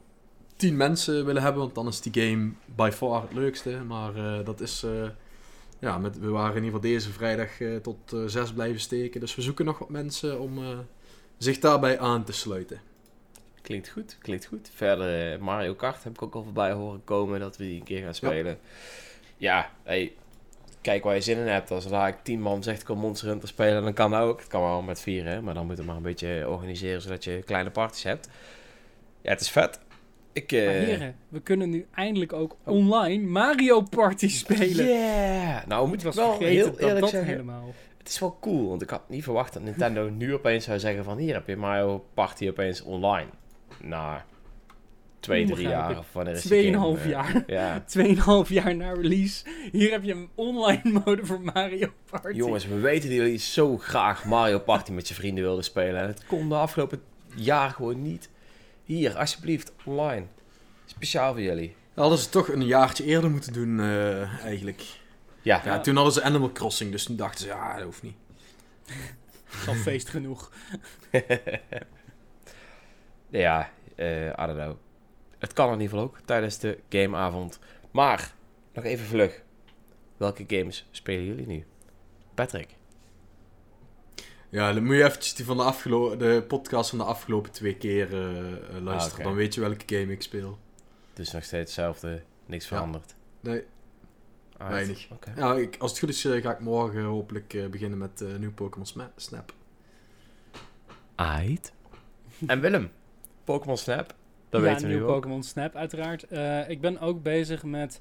10 0.57 0.77
mensen 0.77 1.25
willen 1.25 1.43
hebben, 1.43 1.61
want 1.61 1.75
dan 1.75 1.87
is 1.87 2.01
die 2.01 2.23
game 2.23 2.53
by 2.77 2.91
far 2.93 3.23
het 3.23 3.33
leukste. 3.33 3.71
Maar 3.87 4.45
dat 4.45 4.61
is, 4.61 4.87
ja, 5.79 5.99
met, 5.99 6.19
we 6.19 6.29
waren 6.29 6.57
in 6.57 6.65
ieder 6.65 6.81
geval 6.81 6.91
deze 6.93 7.13
vrijdag 7.13 7.51
tot 7.83 8.13
eh 8.13 8.21
6 8.27 8.53
blijven 8.53 8.81
steken. 8.81 9.21
Dus 9.21 9.35
we 9.35 9.43
zoeken 9.43 9.65
nog 9.65 9.79
wat 9.79 9.89
mensen 9.89 10.41
om 10.41 10.59
zich 11.39 11.59
daarbij 11.59 11.99
aan 11.99 12.25
te 12.25 12.33
sluiten. 12.33 12.81
Klinkt 13.63 13.89
goed, 13.89 14.17
klinkt 14.21 14.47
goed. 14.47 14.71
Verder 14.75 15.33
eh, 15.33 15.39
Mario 15.39 15.75
Kart 15.75 16.05
heb 16.05 16.13
ik 16.13 16.23
ook 16.23 16.35
al 16.35 16.43
voorbij 16.43 16.73
horen 16.73 17.05
komen 17.05 17.41
dat 17.41 17.57
we 17.57 17.65
die 17.65 17.79
een 17.79 17.85
keer 17.85 18.03
gaan 18.03 18.15
spelen. 18.15 18.59
Ja, 19.37 19.71
hey, 19.83 20.13
kijk 20.81 21.05
waar 21.05 21.15
je 21.15 21.21
zin 21.21 21.39
in 21.39 21.47
hebt. 21.47 21.71
Als 21.71 21.89
daar 21.89 22.09
ik 22.09 22.17
tien 22.23 22.41
man 22.41 22.63
zegt 22.63 22.81
ik 22.81 22.87
wil 22.87 22.97
Monster 22.97 23.29
Hunter 23.29 23.49
spelen, 23.49 23.83
dan 23.83 23.93
kan 23.93 24.11
dat 24.11 24.21
ook. 24.21 24.39
Het 24.39 24.49
kan 24.49 24.63
wel 24.63 24.83
met 24.83 25.01
vier, 25.01 25.25
hè, 25.27 25.43
maar 25.43 25.55
dan 25.55 25.67
moet 25.67 25.77
je 25.77 25.83
maar 25.83 25.97
een 25.97 26.03
beetje 26.03 26.49
organiseren 26.49 27.03
zodat 27.03 27.25
je 27.25 27.43
kleine 27.45 27.71
parties 27.71 28.03
hebt. 28.03 28.29
Ja, 29.21 29.31
het 29.31 29.41
is 29.41 29.51
vet. 29.51 29.81
Ik, 30.33 30.53
eh 30.53 30.65
Maar 30.65 30.75
heren, 30.75 31.17
we 31.29 31.41
kunnen 31.41 31.71
nu 31.71 31.87
eindelijk 31.95 32.33
ook 32.33 32.57
online 32.65 33.27
Mario 33.27 33.81
Party 33.81 34.29
spelen. 34.29 34.87
Yeah! 34.87 35.67
Nou, 35.67 35.89
moet 35.89 35.99
Ik 35.99 36.05
was 36.05 36.17
wel 36.17 36.37
vergeten 36.37 36.55
heel 36.55 36.71
dat 36.71 36.81
eerlijk 36.81 37.01
dat 37.01 37.11
zeggen. 37.11 37.31
helemaal... 37.31 37.75
Het 37.99 38.09
is 38.09 38.19
wel 38.19 38.37
cool, 38.41 38.69
want 38.69 38.83
ik 38.83 38.91
had 38.91 39.09
niet 39.09 39.23
verwacht 39.23 39.53
dat 39.53 39.63
Nintendo 39.63 40.09
nu 40.09 40.35
opeens 40.35 40.65
zou 40.65 40.79
zeggen 40.79 41.05
van... 41.05 41.19
Hier 41.19 41.35
heb 41.35 41.47
je 41.47 41.57
Mario 41.57 42.05
Party 42.15 42.49
opeens 42.49 42.83
online. 42.83 43.27
Na 43.83 44.25
twee, 45.23 45.47
drie 45.47 45.69
jaar. 45.69 45.99
Of 45.99 46.13
wanneer 46.13 46.35
is 46.35 46.43
Tweeënhalf 46.43 47.03
eh, 47.03 47.11
jaar. 47.11 47.43
Ja. 47.47 47.81
Tweeënhalf 47.87 48.49
jaar 48.49 48.77
na 48.77 48.93
release. 48.93 49.45
Hier 49.73 49.91
heb 49.91 50.03
je 50.03 50.13
een 50.13 50.29
online 50.35 50.81
mode 51.05 51.27
voor 51.27 51.41
Mario 51.41 51.93
Party. 52.11 52.37
Jongens, 52.37 52.67
we 52.67 52.79
weten 52.79 53.09
dat 53.09 53.19
jullie 53.19 53.39
zo 53.39 53.79
graag 53.79 54.25
Mario 54.25 54.59
Party 54.59 54.93
met 54.93 55.09
je 55.09 55.15
vrienden 55.15 55.45
wilden 55.45 55.65
spelen. 55.65 56.01
En 56.01 56.07
het 56.07 56.27
kon 56.27 56.49
de 56.49 56.55
afgelopen 56.55 57.03
jaar 57.35 57.71
gewoon 57.71 58.03
niet. 58.03 58.31
Hier, 58.85 59.19
alsjeblieft, 59.19 59.73
online. 59.85 60.27
Speciaal 60.87 61.33
voor 61.33 61.43
jullie. 61.43 61.75
Hadden 61.95 62.19
ze 62.19 62.29
toch 62.29 62.49
een 62.49 62.67
jaartje 62.67 63.05
eerder 63.05 63.31
moeten 63.31 63.53
doen, 63.53 63.81
eh, 63.81 64.45
eigenlijk. 64.45 64.83
Ja, 65.43 65.63
Ja, 65.65 65.81
toen 65.81 65.95
hadden 65.95 66.13
ze 66.13 66.23
Animal 66.23 66.53
Crossing, 66.53 66.91
dus 66.91 67.05
toen 67.05 67.17
dachten 67.17 67.41
ze, 67.41 67.47
ja, 67.47 67.75
dat 67.75 67.85
hoeft 67.85 68.03
niet. 68.03 68.17
is 69.61 69.69
al 69.69 69.75
feest 69.75 70.09
genoeg. 70.09 70.51
Ja 73.41 73.71
eh 73.97 74.27
I 74.27 74.33
don't 74.37 74.59
know. 74.59 74.77
Het 75.39 75.53
kan 75.53 75.67
in 75.67 75.73
ieder 75.81 75.89
geval 75.89 76.05
ook 76.05 76.19
tijdens 76.25 76.59
de 76.59 76.79
gameavond. 76.89 77.59
Maar, 77.91 78.35
nog 78.73 78.85
even 78.85 79.07
vlug. 79.07 79.43
Welke 80.17 80.45
games 80.47 80.89
spelen 80.91 81.25
jullie 81.25 81.47
nu? 81.47 81.65
Patrick. 82.35 82.77
Ja, 84.49 84.73
dan 84.73 84.85
moet 84.85 84.97
je 84.97 85.05
eventjes 85.05 85.35
die 85.35 85.45
van 85.45 85.57
de, 85.57 85.63
afgelo- 85.63 86.17
de 86.17 86.45
podcast 86.49 86.91
van 86.91 86.99
de 86.99 87.05
afgelopen 87.05 87.51
twee 87.53 87.77
keer 87.77 88.13
eh, 88.13 88.53
eh, 88.77 88.83
luisteren. 88.83 89.19
Ah. 89.19 89.25
Dan 89.25 89.35
weet 89.35 89.55
je 89.55 89.61
welke 89.61 89.97
game 89.99 90.13
ik 90.13 90.23
speel. 90.23 90.59
Dus 91.13 91.33
nog 91.33 91.45
steeds 91.45 91.61
hetzelfde. 91.77 92.23
Niks 92.47 92.69
Ja. 92.69 92.77
veranderd. 92.77 93.15
Nee, 93.41 93.63
Alright, 94.57 94.87
weinig. 94.87 95.09
Ja, 95.37 95.55
ik, 95.55 95.77
als 95.79 95.91
het 95.91 96.01
goed 96.01 96.09
is 96.09 96.23
ga 96.23 96.53
ik 96.53 96.61
morgen 96.61 97.03
hopelijk 97.05 97.71
beginnen 97.71 97.99
met 97.99 98.25
nieuw 98.39 98.53
Pokémon 98.53 98.87
Snap. 99.17 99.55
Aight. 101.15 101.73
En 102.47 102.61
Willem, 102.61 102.91
Pokémon 103.45 103.77
Snap. 103.77 104.15
Dat 104.49 104.63
ja, 104.63 104.69
weten 104.69 104.89
we 104.89 104.95
nu. 104.95 105.01
Pokémon 105.01 105.43
Snap 105.43 105.77
uiteraard. 105.77 106.23
Eh, 106.23 106.69
ik 106.69 106.81
ben 106.81 107.01
ook 107.01 107.23
bezig 107.23 107.63
met 107.63 108.01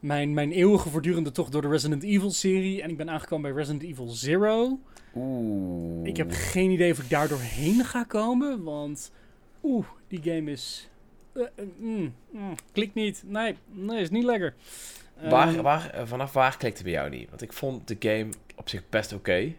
mijn, 0.00 0.34
mijn 0.34 0.52
eeuwige 0.52 0.88
voortdurende 0.88 1.32
tocht 1.32 1.52
door 1.52 1.62
de 1.62 1.68
Resident 1.68 2.02
Evil 2.02 2.30
serie. 2.30 2.82
En 2.82 2.90
ik 2.90 2.96
ben 2.96 3.10
aangekomen 3.10 3.42
bij 3.52 3.60
Resident 3.60 3.82
Evil 3.90 4.08
Zero. 4.08 4.78
Oeh. 5.14 6.06
Ik 6.06 6.16
heb 6.16 6.30
geen 6.30 6.70
idee 6.70 6.92
of 6.92 6.98
ik 6.98 7.10
daar 7.10 7.28
doorheen 7.28 7.84
ga 7.84 8.04
komen, 8.04 8.62
want 8.62 9.12
oeh, 9.62 9.86
die 10.08 10.20
game 10.22 10.50
is... 10.50 10.88
eh, 11.32 11.42
eh, 11.42 11.64
mm, 11.76 12.14
mm, 12.30 12.54
klikt 12.72 12.94
niet. 12.94 13.22
Nee, 13.26 13.56
nee, 13.70 14.00
is 14.00 14.10
niet 14.10 14.24
lekker. 14.24 14.54
Waar, 15.28 15.48
Ehm, 15.54 15.62
waar, 15.62 15.92
vanaf 16.04 16.32
waar 16.32 16.56
klikte 16.56 16.82
bij 16.82 16.92
jou 16.92 17.10
niet? 17.10 17.28
Want 17.28 17.42
ik 17.42 17.52
vond 17.52 17.88
de 17.88 17.96
game 17.98 18.28
op 18.56 18.68
zich 18.68 18.82
best 18.88 19.12
oké. 19.12 19.52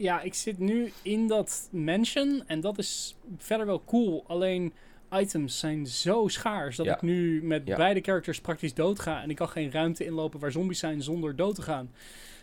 Ja, 0.00 0.20
ik 0.20 0.34
zit 0.34 0.58
nu 0.58 0.92
in 1.02 1.26
dat 1.28 1.68
mansion 1.72 2.42
en 2.46 2.60
dat 2.60 2.78
is 2.78 3.16
verder 3.38 3.66
wel 3.66 3.82
cool. 3.84 4.24
Alleen 4.26 4.72
items 5.12 5.58
zijn 5.58 5.86
zo 5.86 6.28
schaars 6.28 6.76
dat 6.76 6.86
Ja. 6.86 6.94
ik 6.94 7.02
nu 7.02 7.42
met 7.42 7.62
Ja. 7.64 7.76
beide 7.76 8.00
characters 8.00 8.40
praktisch 8.40 8.74
dood 8.74 9.00
ga. 9.00 9.22
En 9.22 9.30
ik 9.30 9.36
kan 9.36 9.48
geen 9.48 9.70
ruimte 9.70 10.04
inlopen 10.04 10.40
waar 10.40 10.52
zombies 10.52 10.78
zijn 10.78 11.02
zonder 11.02 11.36
dood 11.36 11.54
te 11.54 11.62
gaan. 11.62 11.90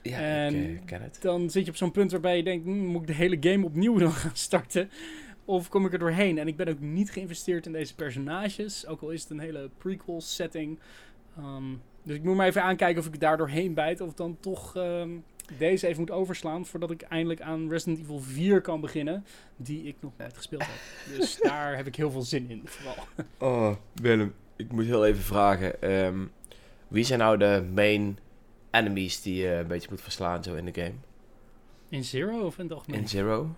Ja, 0.04 0.20
En- 0.20 0.56
ik 0.56 0.80
eh, 0.80 0.86
ken 0.86 1.02
het. 1.02 1.18
Dan 1.22 1.50
zit 1.50 1.66
je 1.66 1.72
op 1.72 1.78
zo'n 1.78 1.92
punt 1.92 2.12
waarbij 2.12 2.38
je 2.38 2.44
denkt, 2.44 2.66
"Hmm, 2.66 2.86
moet 2.86 3.02
ik 3.02 3.08
de 3.08 3.14
hele 3.14 3.38
game 3.40 3.66
opnieuw 3.66 3.98
dan 3.98 4.12
gaan 4.12 4.36
starten? 4.36 4.90
Of 5.46 5.70
kom 5.70 5.86
ik 5.86 5.94
er 5.94 6.00
doorheen? 6.00 6.38
En 6.38 6.48
ik 6.48 6.56
ben 6.56 6.68
ook 6.68 6.80
niet 6.80 7.12
geïnvesteerd 7.12 7.66
in 7.66 7.72
deze 7.72 7.96
personages. 7.96 8.88
Ook 8.88 9.02
al 9.02 9.10
is 9.10 9.22
het 9.22 9.30
een 9.32 9.40
hele 9.40 9.70
prequel 9.78 10.22
setting. 10.22 10.80
Ehm, 11.38 11.64
dus 12.04 12.16
ik 12.16 12.24
moet 12.24 12.36
maar 12.36 12.48
even 12.48 12.64
aankijken 12.64 13.00
of 13.02 13.08
ik 13.08 13.20
daar 13.20 13.38
doorheen 13.38 13.74
bijt. 13.74 14.02
Of 14.02 14.14
dan 14.14 14.38
toch 14.40 14.76
ehm, 14.76 15.10
deze 15.58 15.88
even 15.88 16.00
moet 16.00 16.12
overslaan. 16.12 16.66
Voordat 16.66 16.92
ik 16.92 17.02
eindelijk 17.02 17.42
aan 17.42 17.70
Resident 17.70 18.00
Evil 18.00 18.20
4 18.20 18.62
kan 18.62 18.82
beginnen. 18.82 19.26
Die 19.56 19.84
ik 19.84 19.96
nog 20.00 20.12
nooit 20.18 20.38
gespeeld 20.38 20.64
heb. 20.66 21.18
Dus 21.18 21.38
daar 21.42 21.76
heb 21.76 21.88
ik 21.88 21.96
heel 21.96 22.12
veel 22.12 22.22
zin 22.22 22.50
in. 22.50 22.62
Vooral. 22.66 23.04
Oh, 23.38 23.76
Willem, 23.94 24.34
ik 24.56 24.72
moet 24.72 24.86
heel 24.86 25.06
even 25.06 25.24
vragen. 25.24 25.82
ehm, 25.82 26.20
wie 26.88 27.04
zijn 27.04 27.20
nou 27.20 27.38
de 27.38 27.68
main 27.74 28.20
enemies 28.72 29.22
die 29.22 29.36
je 29.36 29.54
een 29.54 29.68
beetje 29.68 29.88
moet 29.90 30.02
verslaan 30.02 30.44
zo 30.44 30.56
in 30.56 30.66
de 30.66 30.82
game? 30.82 30.94
In 31.90 32.04
Zero 32.04 32.46
of 32.46 32.58
in 32.58 32.64
het 32.64 32.74
algemeen? 32.74 33.00
In 33.00 33.08
Zero? 33.08 33.56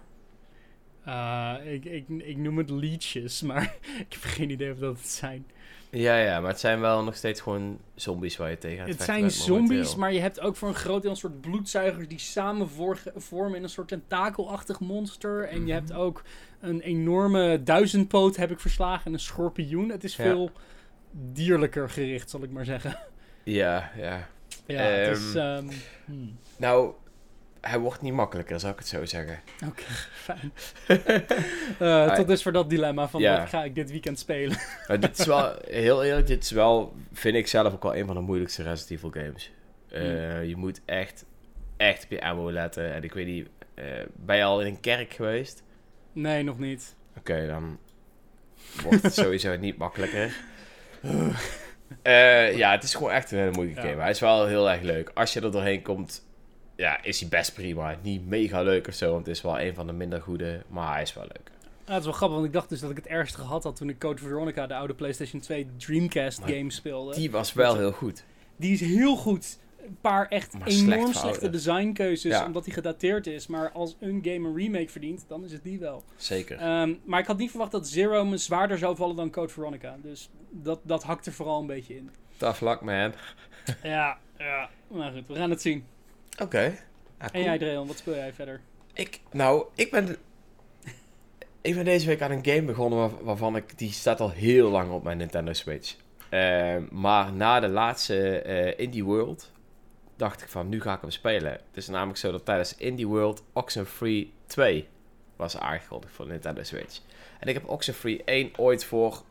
Uh, 1.09 1.73
ik, 1.73 1.85
ik, 1.85 2.07
ik 2.07 2.37
noem 2.37 2.57
het 2.57 2.69
leeches, 2.69 3.41
maar 3.49 3.75
ik 3.81 4.05
heb 4.13 4.21
geen 4.21 4.49
idee 4.49 4.71
of 4.71 4.77
dat 4.77 4.97
het 4.97 5.07
zijn. 5.07 5.45
Ja, 5.91 6.17
ja, 6.17 6.39
maar 6.39 6.49
het 6.49 6.59
zijn 6.59 6.79
wel 6.79 7.03
nog 7.03 7.15
steeds 7.15 7.41
gewoon 7.41 7.79
zombies 7.95 8.37
waar 8.37 8.49
je 8.49 8.57
tegen 8.57 8.85
Het 8.85 9.01
zijn 9.01 9.31
zombies, 9.31 9.95
maar 9.95 10.13
je 10.13 10.19
hebt 10.19 10.39
ook 10.39 10.55
voor 10.55 10.67
een 10.67 10.75
groot 10.75 11.01
deel 11.01 11.11
een 11.11 11.17
soort 11.17 11.41
bloedzuigers 11.41 12.07
die 12.07 12.19
samen 12.19 12.69
vormen 13.15 13.57
in 13.57 13.63
een 13.63 13.69
soort 13.69 13.87
tentakelachtig 13.87 14.79
monster. 14.79 15.47
En 15.47 15.67
je 15.67 15.73
hebt 15.73 15.93
ook 15.93 16.23
een 16.59 16.81
enorme 16.81 17.63
duizendpoot 17.63 18.35
heb 18.35 18.51
ik 18.51 18.59
verslagen 18.59 19.05
en 19.05 19.13
een 19.13 19.19
schorpioen. 19.19 19.89
Het 19.89 20.03
is 20.03 20.15
veel 20.15 20.51
dierlijker 21.11 21.89
gericht, 21.89 22.29
zal 22.29 22.43
ik 22.43 22.51
maar 22.51 22.65
zeggen. 22.65 22.97
Ja, 23.43 23.91
ja. 23.97 24.27
Ja, 24.65 24.81
het 24.81 25.17
is... 25.17 25.35
Um, 25.35 25.69
hmm. 26.05 26.37
Nou, 26.57 26.93
hij 27.61 27.79
wordt 27.79 28.01
niet 28.01 28.13
makkelijker, 28.13 28.59
zou 28.59 28.73
ik 28.73 28.79
het 28.79 28.87
zo 28.87 29.05
zeggen. 29.05 29.39
Oké, 29.67 29.83
fijn. 30.11 30.53
uh, 31.81 32.13
tot 32.13 32.27
dus 32.27 32.43
voor 32.43 32.51
dat 32.51 32.69
dilemma 32.69 33.07
van 33.07 33.21
wat 33.21 33.49
ga 33.49 33.63
ik 33.63 33.75
dit 33.75 33.91
weekend 33.91 34.19
spelen. 34.19 34.57
maar 34.87 34.99
dit 34.99 35.19
is 35.19 35.25
wel, 35.25 35.55
heel 35.67 36.03
eerlijk, 36.03 36.27
dit 36.27 36.43
is 36.43 36.51
wel, 36.51 36.95
vind 37.13 37.35
ik 37.35 37.47
zelf 37.47 37.73
ook 37.73 37.83
wel 37.83 37.95
een 37.95 38.05
van 38.05 38.15
de 38.15 38.21
moeilijkste 38.21 38.63
Resident 38.63 38.91
Evil 38.91 39.23
games. 39.23 39.51
Uh, 39.91 40.45
Je 40.45 40.55
moet 40.55 40.81
echt, 40.85 41.25
echt 41.77 42.03
op 42.03 42.09
je 42.09 42.21
ammo 42.21 42.51
letten. 42.51 42.93
En 42.93 43.03
ik 43.03 43.13
weet 43.13 43.25
niet, 43.25 43.47
uh, 43.75 43.85
ben 44.15 44.37
je 44.37 44.43
al 44.43 44.61
in 44.61 44.67
een 44.67 44.79
kerk 44.79 45.13
geweest? 45.13 45.63
Nee, 46.13 46.43
nog 46.43 46.59
niet. 46.59 46.95
Oké, 47.17 47.47
dan 47.47 47.79
wordt 48.83 49.03
het 49.03 49.13
sowieso 49.23 49.57
niet 49.57 49.77
makkelijker. 49.77 50.33
Ja, 52.55 52.71
het 52.71 52.83
is 52.83 52.95
gewoon 52.95 53.11
echt 53.11 53.31
een 53.31 53.37
hele 53.37 53.51
moeilijke 53.51 53.81
game. 53.81 54.01
Hij 54.01 54.09
is 54.09 54.19
wel 54.19 54.47
heel 54.47 54.69
erg 54.69 54.81
leuk. 54.81 55.11
Als 55.13 55.33
je 55.33 55.41
er 55.41 55.51
doorheen 55.51 55.81
komt, 55.81 56.28
ja, 56.79 57.03
is 57.03 57.19
hij 57.19 57.29
best 57.29 57.53
prima. 57.53 57.95
Niet 58.01 58.27
mega 58.27 58.61
leuk 58.61 58.87
of 58.87 58.93
zo, 58.93 59.11
want 59.11 59.25
het 59.25 59.35
is 59.35 59.41
wel 59.41 59.59
een 59.59 59.75
van 59.75 59.87
de 59.87 59.93
minder 59.93 60.21
goede, 60.21 60.63
maar 60.67 60.93
hij 60.93 61.01
is 61.01 61.13
wel 61.13 61.23
leuk. 61.23 61.51
Ja, 61.85 61.91
het 61.93 61.99
is 61.99 62.05
wel 62.05 62.13
grappig, 62.13 62.35
want 62.37 62.47
ik 62.47 62.53
dacht 62.53 62.69
dus 62.69 62.79
dat 62.79 62.89
ik 62.89 62.95
het 62.95 63.07
ergste 63.07 63.37
gehad 63.37 63.63
had 63.63 63.75
toen 63.75 63.89
ik 63.89 63.99
Code 63.99 64.21
Veronica, 64.21 64.67
de 64.67 64.75
oude 64.75 64.93
PlayStation 64.93 65.41
2 65.41 65.67
Dreamcast 65.77 66.41
game 66.45 66.71
speelde. 66.71 67.15
Die 67.15 67.31
was 67.31 67.53
wel 67.53 67.77
heel 67.77 67.91
goed. 67.91 68.23
Die 68.55 68.73
is 68.73 68.79
heel 68.79 69.15
goed. 69.15 69.57
Een 69.85 69.97
paar 70.01 70.27
echt 70.27 70.55
enorm 70.65 71.13
slechte 71.13 71.49
designkeuzes, 71.49 72.41
omdat 72.41 72.65
hij 72.65 72.73
gedateerd 72.73 73.27
is. 73.27 73.47
Maar 73.47 73.71
als 73.71 73.95
een 73.99 74.21
game 74.23 74.47
een 74.47 74.55
remake 74.55 74.89
verdient, 74.89 75.25
dan 75.27 75.43
is 75.43 75.51
het 75.51 75.63
die 75.63 75.79
wel. 75.79 76.03
Zeker. 76.15 76.81
Um, 76.81 76.99
maar 77.03 77.19
ik 77.19 77.25
had 77.25 77.37
niet 77.37 77.49
verwacht 77.49 77.71
dat 77.71 77.87
Zero 77.87 78.25
me 78.25 78.37
zwaarder 78.37 78.77
zou 78.77 78.95
vallen 78.95 79.15
dan 79.15 79.31
Code 79.31 79.53
Veronica. 79.53 79.97
Dus 80.01 80.29
dat, 80.49 80.79
dat 80.83 81.03
hakt 81.03 81.25
er 81.25 81.33
vooral 81.33 81.59
een 81.59 81.67
beetje 81.67 81.95
in. 81.95 82.09
Tough 82.37 82.61
luck, 82.61 82.81
man. 82.81 83.13
ja, 83.83 84.17
ja. 84.37 84.69
Maar 84.87 85.11
goed, 85.11 85.27
we 85.27 85.35
gaan 85.35 85.49
het 85.49 85.61
zien. 85.61 85.85
Oké. 86.41 86.77
En 87.17 87.43
jij, 87.43 87.57
Dreon, 87.57 87.87
wat 87.87 87.97
speel 87.97 88.15
jij 88.15 88.33
verder? 88.33 88.61
Ik, 88.93 89.19
nou, 89.31 89.65
ik 89.75 89.91
ben, 89.91 90.17
ik 91.61 91.75
ben 91.75 91.85
deze 91.85 92.07
week 92.07 92.21
aan 92.21 92.31
een 92.31 92.45
game 92.45 92.61
begonnen 92.61 93.23
waarvan 93.23 93.55
ik, 93.55 93.77
die 93.77 93.91
staat 93.91 94.19
al 94.19 94.29
heel 94.29 94.69
lang 94.69 94.91
op 94.91 95.03
mijn 95.03 95.17
Nintendo 95.17 95.53
Switch. 95.53 95.95
Uh, 96.31 96.75
maar 96.91 97.33
na 97.33 97.59
de 97.59 97.67
laatste 97.67 98.43
uh, 98.45 98.79
Indie 98.85 99.03
World 99.03 99.51
dacht 100.15 100.41
ik 100.41 100.47
van, 100.47 100.69
nu 100.69 100.81
ga 100.81 100.93
ik 100.93 101.01
hem 101.01 101.09
spelen. 101.09 101.51
Het 101.51 101.61
is 101.73 101.87
namelijk 101.87 102.19
zo 102.19 102.31
dat 102.31 102.45
tijdens 102.45 102.75
Indie 102.75 103.07
World 103.07 103.43
Oxenfree 103.53 104.33
2 104.45 104.87
was 105.35 105.57
aangekondigd 105.57 106.13
voor 106.13 106.25
de 106.25 106.31
Nintendo 106.31 106.63
Switch. 106.63 106.99
En 107.39 107.47
ik 107.47 107.53
heb 107.53 107.69
Oxenfree 107.69 108.23
1 108.23 108.51
ooit 108.57 108.85
voor 108.85 109.23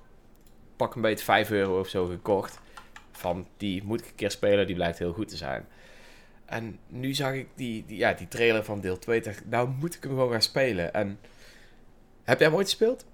pak 0.76 0.94
een 0.94 1.02
beetje 1.02 1.24
5 1.24 1.50
euro 1.50 1.80
of 1.80 1.88
zo 1.88 2.06
gekocht. 2.06 2.60
Van, 3.12 3.46
die 3.56 3.84
moet 3.84 4.00
ik 4.00 4.06
een 4.06 4.14
keer 4.14 4.30
spelen, 4.30 4.66
die 4.66 4.74
blijkt 4.74 4.98
heel 4.98 5.12
goed 5.12 5.28
te 5.28 5.36
zijn. 5.36 5.66
En 6.48 6.78
nu 6.86 7.14
zag 7.14 7.34
ik 7.34 7.48
die, 7.54 7.84
die, 7.86 7.96
ja, 7.96 8.12
die 8.12 8.28
trailer 8.28 8.64
van 8.64 8.80
deel 8.80 8.98
2. 8.98 9.20
Dacht, 9.20 9.46
nou 9.46 9.68
moet 9.68 9.94
ik 9.94 10.02
hem 10.02 10.12
gewoon 10.12 10.30
gaan 10.30 10.42
spelen. 10.42 10.94
En 10.94 11.18
heb 12.22 12.38
jij 12.38 12.48
hem 12.48 12.56
ooit 12.56 12.66
gespeeld? 12.66 13.06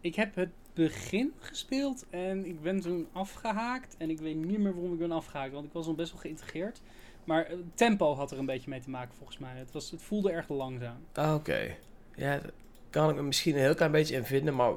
Ik 0.00 0.14
heb 0.14 0.34
het 0.34 0.50
begin 0.74 1.32
gespeeld 1.38 2.06
en 2.10 2.46
ik 2.46 2.62
ben 2.62 2.80
toen 2.80 3.08
afgehaakt. 3.12 3.96
En 3.98 4.10
ik 4.10 4.20
weet 4.20 4.36
niet 4.36 4.58
meer 4.58 4.74
waarom 4.74 4.92
ik 4.92 4.98
ben 4.98 5.12
afgehaakt, 5.12 5.52
want 5.52 5.66
ik 5.66 5.72
was 5.72 5.86
al 5.86 5.94
best 5.94 6.12
wel 6.12 6.20
geïntegreerd. 6.20 6.80
Maar 7.24 7.48
het 7.48 7.76
tempo 7.76 8.14
had 8.14 8.30
er 8.30 8.38
een 8.38 8.46
beetje 8.46 8.70
mee 8.70 8.80
te 8.80 8.90
maken 8.90 9.14
volgens 9.14 9.38
mij. 9.38 9.56
Het, 9.56 9.72
was, 9.72 9.90
het 9.90 10.02
voelde 10.02 10.30
erg 10.30 10.48
langzaam. 10.48 11.06
Oké. 11.14 11.76
Ja, 12.14 12.38
daar 12.38 12.52
kan 12.90 13.10
ik 13.10 13.16
me 13.16 13.22
misschien 13.22 13.54
een 13.54 13.60
heel 13.60 13.74
klein 13.74 13.92
beetje 13.92 14.16
in 14.16 14.24
vinden. 14.24 14.54
Maar 14.54 14.74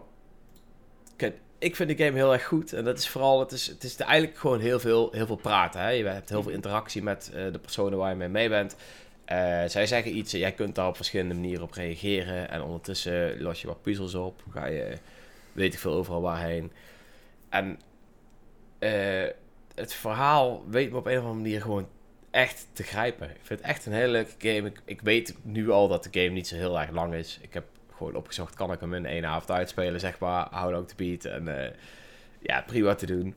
ik 1.65 1.75
vind 1.75 1.97
de 1.97 2.03
game 2.03 2.17
heel 2.17 2.33
erg 2.33 2.45
goed. 2.45 2.73
En 2.73 2.83
dat 2.83 2.97
is 2.97 3.07
vooral, 3.07 3.39
het 3.39 3.51
is, 3.51 3.67
het 3.67 3.83
is 3.83 3.95
eigenlijk 3.95 4.37
gewoon 4.37 4.59
heel 4.59 4.79
veel, 4.79 5.11
heel 5.11 5.25
veel 5.25 5.35
praten. 5.35 5.81
Hè? 5.81 5.89
Je 5.89 6.05
hebt 6.05 6.29
heel 6.29 6.43
veel 6.43 6.51
interactie 6.51 7.03
met 7.03 7.31
uh, 7.35 7.51
de 7.51 7.59
personen 7.59 7.97
waar 7.97 8.09
je 8.09 8.15
mee 8.15 8.27
mee 8.27 8.49
bent. 8.49 8.75
Uh, 8.75 9.63
zij 9.65 9.85
zeggen 9.85 10.17
iets 10.17 10.33
en 10.33 10.39
jij 10.39 10.51
kunt 10.51 10.75
daar 10.75 10.87
op 10.87 10.95
verschillende 10.95 11.33
manieren 11.33 11.63
op 11.63 11.71
reageren. 11.71 12.49
En 12.49 12.61
ondertussen 12.61 13.41
los 13.41 13.61
je 13.61 13.67
wat 13.67 13.81
puzzels 13.81 14.15
op. 14.15 14.43
Ga 14.51 14.65
je, 14.65 14.97
weet 15.51 15.73
ik 15.73 15.79
veel, 15.79 15.93
overal 15.93 16.21
waarheen. 16.21 16.71
En 17.49 17.79
uh, 18.79 19.29
het 19.75 19.93
verhaal 19.93 20.63
weet 20.69 20.91
me 20.91 20.97
op 20.97 21.05
een 21.05 21.17
of 21.17 21.23
andere 21.23 21.41
manier 21.41 21.61
gewoon 21.61 21.87
echt 22.31 22.67
te 22.73 22.83
grijpen. 22.83 23.29
Ik 23.29 23.41
vind 23.41 23.59
het 23.59 23.69
echt 23.69 23.85
een 23.85 23.93
hele 23.93 24.11
leuke 24.11 24.33
game. 24.37 24.67
Ik, 24.67 24.81
ik 24.85 25.01
weet 25.01 25.35
nu 25.41 25.69
al 25.69 25.87
dat 25.87 26.03
de 26.03 26.19
game 26.19 26.33
niet 26.33 26.47
zo 26.47 26.55
heel 26.55 26.79
erg 26.79 26.91
lang 26.91 27.13
is. 27.13 27.39
Ik 27.41 27.53
heb 27.53 27.65
gewoon 27.97 28.15
opgezocht, 28.15 28.55
kan 28.55 28.71
ik 28.71 28.79
hem 28.79 28.93
in 28.93 29.05
één 29.05 29.25
avond 29.25 29.51
uitspelen, 29.51 29.99
zeg 29.99 30.19
maar. 30.19 30.47
How 30.51 30.71
long 30.71 30.87
to 30.87 30.95
beat. 30.95 31.25
En 31.25 31.47
uh, 31.47 31.69
ja, 32.39 32.61
prima 32.61 32.95
te 32.95 33.05
doen. 33.05 33.35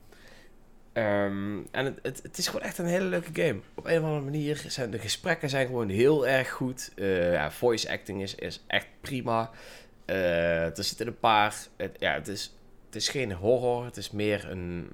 Um, 0.93 1.67
en 1.71 1.85
het, 1.85 1.99
het, 2.01 2.23
het, 2.23 2.37
is 2.37 2.47
gewoon 2.47 2.61
echt 2.61 2.77
een 2.77 2.85
hele 2.85 3.05
leuke 3.05 3.41
game. 3.41 3.59
Op 3.73 3.85
een 3.85 3.97
of 3.97 4.03
andere 4.03 4.23
manier 4.23 4.63
zijn 4.67 4.91
de 4.91 4.99
gesprekken 4.99 5.49
zijn 5.49 5.65
gewoon 5.65 5.89
heel 5.89 6.27
erg 6.27 6.49
goed. 6.49 6.91
Uh, 6.95 7.33
ja, 7.33 7.51
voice 7.51 7.91
acting 7.91 8.21
is, 8.21 8.35
is 8.35 8.63
echt 8.67 8.87
prima. 9.01 9.51
Uh, 10.05 10.77
er 10.77 10.83
zitten 10.83 11.07
een 11.07 11.19
paar... 11.19 11.55
Het, 11.77 11.95
ja, 11.99 12.13
het 12.13 12.27
is, 12.27 12.53
het 12.85 12.95
is 12.95 13.09
geen 13.09 13.31
horror. 13.31 13.85
Het 13.85 13.97
is 13.97 14.11
meer 14.11 14.49
een... 14.49 14.89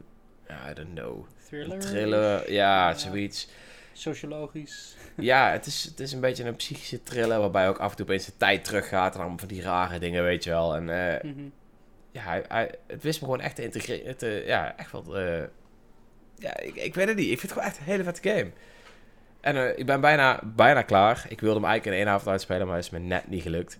I 0.70 0.74
don't 0.74 0.94
know. 0.94 1.26
Thriller? 1.48 1.74
Een 1.74 1.80
thriller, 1.80 2.52
ja, 2.52 2.94
zoiets. 2.94 3.50
Sociologisch. 3.94 4.96
Ja, 5.16 5.52
het 5.52 5.66
is, 5.66 5.84
het 5.84 6.00
is 6.00 6.12
een 6.12 6.20
beetje 6.20 6.44
een 6.44 6.56
psychische 6.56 7.04
thriller 7.04 7.40
waarbij 7.40 7.70
ook 7.70 7.78
af 7.78 7.90
en 7.90 7.96
toe 7.96 8.06
opeens 8.06 8.26
de 8.26 8.38
tijd 8.38 8.64
teruggaat 8.64 9.14
en 9.14 9.20
allemaal 9.20 9.38
van 9.38 9.48
die 9.48 9.62
rare 9.62 10.00
dingen, 10.00 10.24
weet 10.24 10.44
je 10.44 10.50
wel. 10.50 10.76
En 10.76 10.88
uh, 10.88 11.32
mm 11.32 11.38
-hmm. 11.38 11.52
ja, 12.12 12.22
hij, 12.22 12.44
hij, 12.48 12.72
het 12.88 13.04
wist 13.04 13.20
me 13.20 13.26
gewoon 13.26 13.42
echt 13.42 13.56
te 13.56 13.64
integreren. 13.64 14.18
Te, 14.18 14.44
ja, 14.46 14.78
echt 14.78 14.92
wel. 14.92 15.22
Uh, 15.22 15.44
ja, 16.36 16.58
ik, 16.58 16.76
ik 16.76 16.96
weet 16.96 17.08
het 17.08 17.18
niet. 17.18 17.30
Ik 17.30 17.40
vind 17.40 17.42
het 17.42 17.52
gewoon 17.52 17.68
echt 17.68 17.78
een 17.78 17.84
hele 17.84 18.04
vette 18.04 18.30
game. 18.30 18.52
En 19.42 19.56
uh, 19.56 19.78
ik 19.78 19.86
ben 19.86 20.02
bijna, 20.02 20.40
bijna 20.44 20.82
klaar. 20.82 21.26
Ik 21.30 21.42
wilde 21.42 21.56
hem 21.60 21.66
eigenlijk 21.66 21.98
in 21.98 22.04
één 22.06 22.14
avond 22.14 22.30
uitspelen, 22.30 22.68
maar 22.68 22.76
het 22.76 22.86
is 22.86 22.92
me 22.92 23.00
net 23.00 23.28
niet 23.28 23.42
gelukt. 23.42 23.78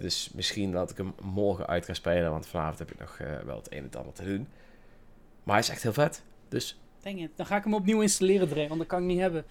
dus 0.00 0.30
misschien 0.34 0.72
dat 0.72 0.90
ik 0.90 0.96
hem 0.96 1.14
morgen 1.20 1.66
uit 1.66 1.84
ga 1.84 1.94
spelen, 1.94 2.30
want 2.30 2.46
vanavond 2.46 2.78
heb 2.78 2.90
ik 2.90 2.98
nog 2.98 3.18
wel 3.44 3.56
het 3.56 3.72
een 3.72 3.78
en 3.78 3.84
het 3.84 3.96
ander 3.96 4.12
te 4.12 4.24
doen. 4.24 4.48
Maar 5.42 5.54
hij 5.54 5.64
is 5.64 5.70
echt 5.70 5.82
heel 5.82 5.92
vet. 5.92 6.22
Dus 6.48 6.78
dan 7.14 7.46
ga 7.46 7.56
ik 7.56 7.64
hem 7.64 7.74
opnieuw 7.74 8.00
installeren, 8.00 8.48
Dre, 8.48 8.68
want 8.68 8.80
dat 8.80 8.88
kan 8.88 9.00
ik 9.00 9.06
niet 9.06 9.20
hebben. 9.20 9.44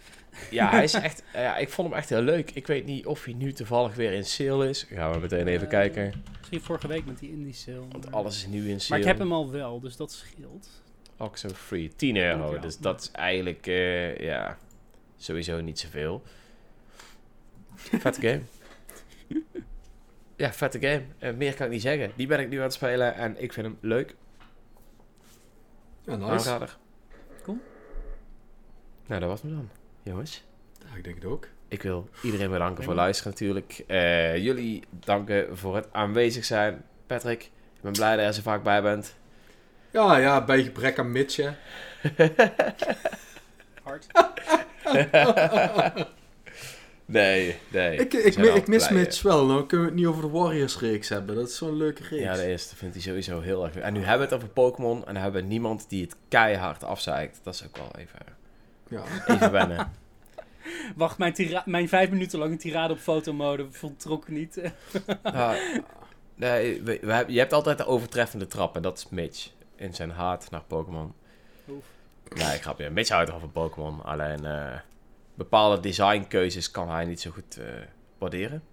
Ja, 0.52 0.70
hij 0.70 0.84
is 0.84 0.94
echt, 1.10 1.24
ja, 1.34 1.58
ik 1.58 1.70
vond 1.70 1.90
hem 1.90 1.98
echt 1.98 2.10
heel 2.10 2.22
leuk. 2.22 2.52
Ik 2.52 2.68
weet 2.68 2.86
niet 2.86 3.06
of 3.06 3.24
hij 3.24 3.34
nu 3.34 3.54
toevallig 3.54 3.96
weer 3.96 4.12
in 4.12 4.26
sale 4.26 4.70
is. 4.70 4.84
Gaan 4.84 5.12
we 5.12 5.20
meteen 5.20 5.48
even 5.48 5.64
uh, 5.64 5.70
kijken. 5.70 6.24
Misschien 6.38 6.62
vorige 6.62 6.88
week 6.88 7.06
met 7.06 7.20
die 7.20 7.32
indie 7.32 7.54
sale. 7.54 7.88
Want 7.92 8.12
alles 8.12 8.36
is 8.36 8.48
nu 8.48 8.70
in 8.70 8.80
sale. 8.80 8.90
Maar 8.90 9.00
ik 9.00 9.06
heb 9.06 9.18
hem 9.18 9.34
al 9.34 9.52
wel, 9.52 9.80
dus 9.80 9.96
dat 9.96 10.12
scheelt. 10.12 10.70
Oxo 11.18 11.50
Free, 11.50 11.92
10 11.96 12.18
euro. 12.18 12.54
Ja, 12.54 12.62
dus 12.62 12.78
dat 12.78 13.02
is 13.02 13.12
eigenlijk, 13.12 13.68
uh, 13.68 14.18
ja, 14.18 14.58
sowieso 15.18 15.62
niet 15.62 15.80
zoveel. 15.80 16.24
Vette 18.02 18.22
game. 18.22 18.42
ja, 20.36 20.54
vette 20.54 20.80
game. 20.80 21.04
Uh, 21.20 21.38
meer 21.38 21.54
kan 21.54 21.66
ik 21.66 21.72
niet 21.72 21.82
zeggen. 21.82 22.12
Die 22.16 22.28
ben 22.28 22.40
ik 22.40 22.50
nu 22.50 22.58
aan 22.58 22.64
het 22.64 22.74
spelen 22.74 23.16
en 23.16 23.42
ik 23.42 23.54
vind 23.54 23.66
hem 23.66 23.78
leuk. 23.82 24.16
Ja, 26.06 26.16
nice. 26.16 26.32
Aanrader. 26.32 26.78
Nou, 29.06 29.20
dat 29.20 29.30
was 29.30 29.42
me 29.42 29.50
dan, 29.50 29.70
jongens. 30.04 30.44
Ja, 30.90 30.98
ik 30.98 31.04
denk 31.04 31.16
het 31.16 31.26
ook. 31.26 31.48
Ik 31.68 31.82
wil 31.82 32.10
iedereen 32.24 32.52
bedanken 32.52 32.84
voor 32.84 32.94
luisteren 32.94 33.32
natuurlijk. 33.32 33.84
Uh, 33.88 34.38
jullie 34.38 34.84
danken 34.90 35.58
voor 35.58 35.76
het 35.76 35.88
aanwezig 35.92 36.46
zijn. 36.46 36.84
Patrick, 37.08 37.44
ik 37.44 37.82
ben 37.82 37.92
blij 37.92 38.12
dat 38.12 38.20
je 38.20 38.26
er 38.26 38.34
zo 38.34 38.42
vaak 38.42 38.64
bij 38.64 38.82
bent. 38.82 39.16
Ja, 39.92 40.18
ja, 40.18 40.44
bij 40.44 40.64
gebrek 40.64 41.00
aan 41.00 41.12
Mitch, 41.12 41.38
Hard. 43.84 44.08
nee, 47.06 47.58
nee. 47.68 47.98
Ik, 47.98 48.14
ik, 48.14 48.36
ik 48.36 48.68
mis 48.68 48.90
Mitch 48.90 49.22
wel. 49.22 49.46
Nou 49.46 49.66
kunnen 49.66 49.86
we 49.86 49.92
het 49.92 50.02
niet 50.02 50.10
over 50.10 50.22
de 50.22 50.30
Warriors-reeks 50.30 51.10
hebben. 51.10 51.36
Dat 51.36 51.48
is 51.50 51.58
zo'n 51.58 51.78
leuke 51.78 52.04
reeks. 52.10 52.24
Ja, 52.24 52.34
de 52.34 52.46
eerste 52.46 52.76
vindt 52.76 52.94
hij 52.94 53.04
sowieso 53.04 53.42
heel 53.42 53.64
erg 53.66 53.74
leuk. 53.74 53.84
En 53.84 53.94
nu 53.94 54.00
hebben 54.00 54.28
we 54.28 54.34
het 54.34 54.44
over 54.44 54.54
Pokémon 54.54 55.06
en 55.06 55.14
dan 55.14 55.24
hebben 55.24 55.42
we 55.42 55.48
niemand 55.48 55.90
die 55.90 56.02
het 56.04 56.16
keihard 56.28 56.84
afzeikt. 56.84 57.40
Dat 57.44 57.54
is 57.54 57.66
ook 57.66 57.78
wel 57.78 57.92
even... 57.98 58.20
Ja. 58.90 59.04
Even 59.28 59.52
wennen. 59.52 59.92
Wacht, 60.96 61.18
mijn, 61.18 61.62
mijn 61.66 61.90
vijf 61.90 62.10
minuten 62.10 62.40
lange 62.40 62.56
tirade 62.58 62.94
op 62.94 63.00
fotomode 63.00 63.72
voltrok 63.72 64.28
niet. 64.28 64.56
nee, 66.36 66.84
we, 66.84 67.00
we, 67.02 67.24
je 67.28 67.40
hebt 67.40 67.54
altijd 67.54 67.78
de 67.78 67.86
overtreffende 67.86 68.48
trap 68.48 68.76
en 68.76 68.82
dat 68.82 68.98
is 68.98 69.10
Mitch. 69.10 69.50
In 69.76 69.94
zijn 69.94 70.12
haat 70.12 70.52
naar 70.52 70.64
Pokémon. 70.64 71.14
Nee, 72.34 72.56
ik 72.56 72.62
grap 72.62 72.80
je. 72.80 72.90
Mitch 72.90 73.10
houdt 73.10 73.30
van 73.30 73.52
Pokémon. 73.52 74.04
Alleen 74.04 74.44
uh, 74.44 74.80
bepaalde 75.34 75.80
designkeuzes 75.80 76.72
kan 76.72 76.90
hij 76.90 77.06
niet 77.06 77.22
zo 77.22 77.32
goed 77.32 77.58
uh, 77.60 77.66
waarderen. 78.18 78.64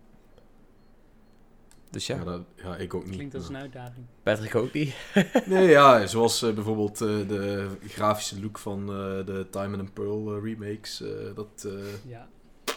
Dus 1.92 2.06
Ja, 2.06 2.16
ja, 2.16 2.24
dat, 2.24 2.40
ja 2.62 2.76
ik 2.76 2.94
ook 2.94 3.04
niet. 3.04 3.14
Klinkt 3.14 3.34
als 3.34 3.48
een 3.48 3.56
uitdaging. 3.56 4.06
Patrick 4.22 4.54
ook 4.54 4.72
niet. 4.72 4.94
Nee, 5.46 5.68
ja, 5.68 6.06
zoals 6.06 6.42
eh, 6.42 6.52
bijvoorbeeld 6.52 7.00
eh, 7.00 7.08
de 7.28 7.66
grafische 7.88 8.40
look 8.40 8.58
van 8.58 8.80
eh, 8.80 9.26
de 9.26 9.46
Diamond 9.50 9.80
and 9.80 9.92
Pearl 9.94 10.40
remakes. 10.44 11.02
eh, 11.02 11.08
dat, 11.34 11.64
eh, 11.66 11.72
Ja. 12.10 12.28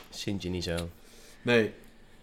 Sint 0.09 0.43
je 0.43 0.49
niet 0.49 0.63
zo. 0.63 0.75
nee, 1.41 1.71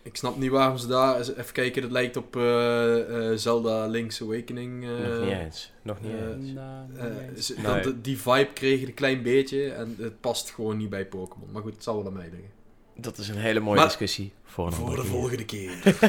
ik 0.03 0.17
snap 0.17 0.37
niet 0.37 0.51
waarom 0.51 0.77
ze 0.79 0.87
daar... 0.87 1.21
Even 1.21 1.53
kijken, 1.53 1.83
dat 1.83 1.91
lijkt 1.91 2.17
op 2.17 2.37
eh, 2.37 3.31
eh, 3.31 3.39
Zelda 3.39 3.87
Link's 3.87 4.23
Awakening. 4.23 4.85
eh, 4.85 4.91
Nog 5.09 5.21
niet 5.25 5.33
eens. 5.39 5.73
Nog 5.83 6.01
niet 6.01 6.13
eens. 6.13 6.51
Nou, 6.53 6.87
nee. 6.93 7.43
ze- 7.43 7.55
Nee. 7.55 7.65
dat- 7.65 7.83
dat- 7.85 8.05
die 8.05 8.19
vibe 8.19 8.53
kreeg 8.53 8.81
ik 8.81 8.89
een 8.89 8.95
klein 8.95 9.23
beetje 9.23 9.71
en 9.73 9.95
het 9.99 10.21
past 10.21 10.51
gewoon 10.51 10.77
niet 10.77 10.91
bij 10.91 11.07
Pokémon. 11.07 11.49
Maar 11.53 11.63
goed, 11.63 11.75
het 11.75 11.83
zal 11.83 11.97
wel 11.97 12.07
aan 12.07 12.13
mij 12.13 12.29
liggen. 12.31 12.51
Dat 13.03 13.19
is 13.19 13.29
een 13.29 13.37
hele 13.37 13.61
mooie 13.61 13.77
Maar- 13.77 13.87
discussie 13.87 14.33
voor 14.45 14.67
een 14.67 14.73
Voor 14.73 14.91
de 14.91 15.01
keer. 15.01 15.05
volgende 15.11 15.45
keer. 15.45 15.73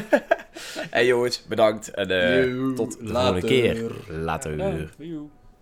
Hey 0.90 1.06
jongens, 1.06 1.44
bedankt. 1.48 1.88
En 1.88 2.10
eh, 2.10 2.52
Yo, 2.54 2.72
tot 2.72 2.98
de 2.98 3.04
later. 3.04 3.40
volgende 3.40 3.46
keer. 3.46 3.92
Later. 4.08 4.56
Ja, 4.56 4.76
joe. 4.98 5.26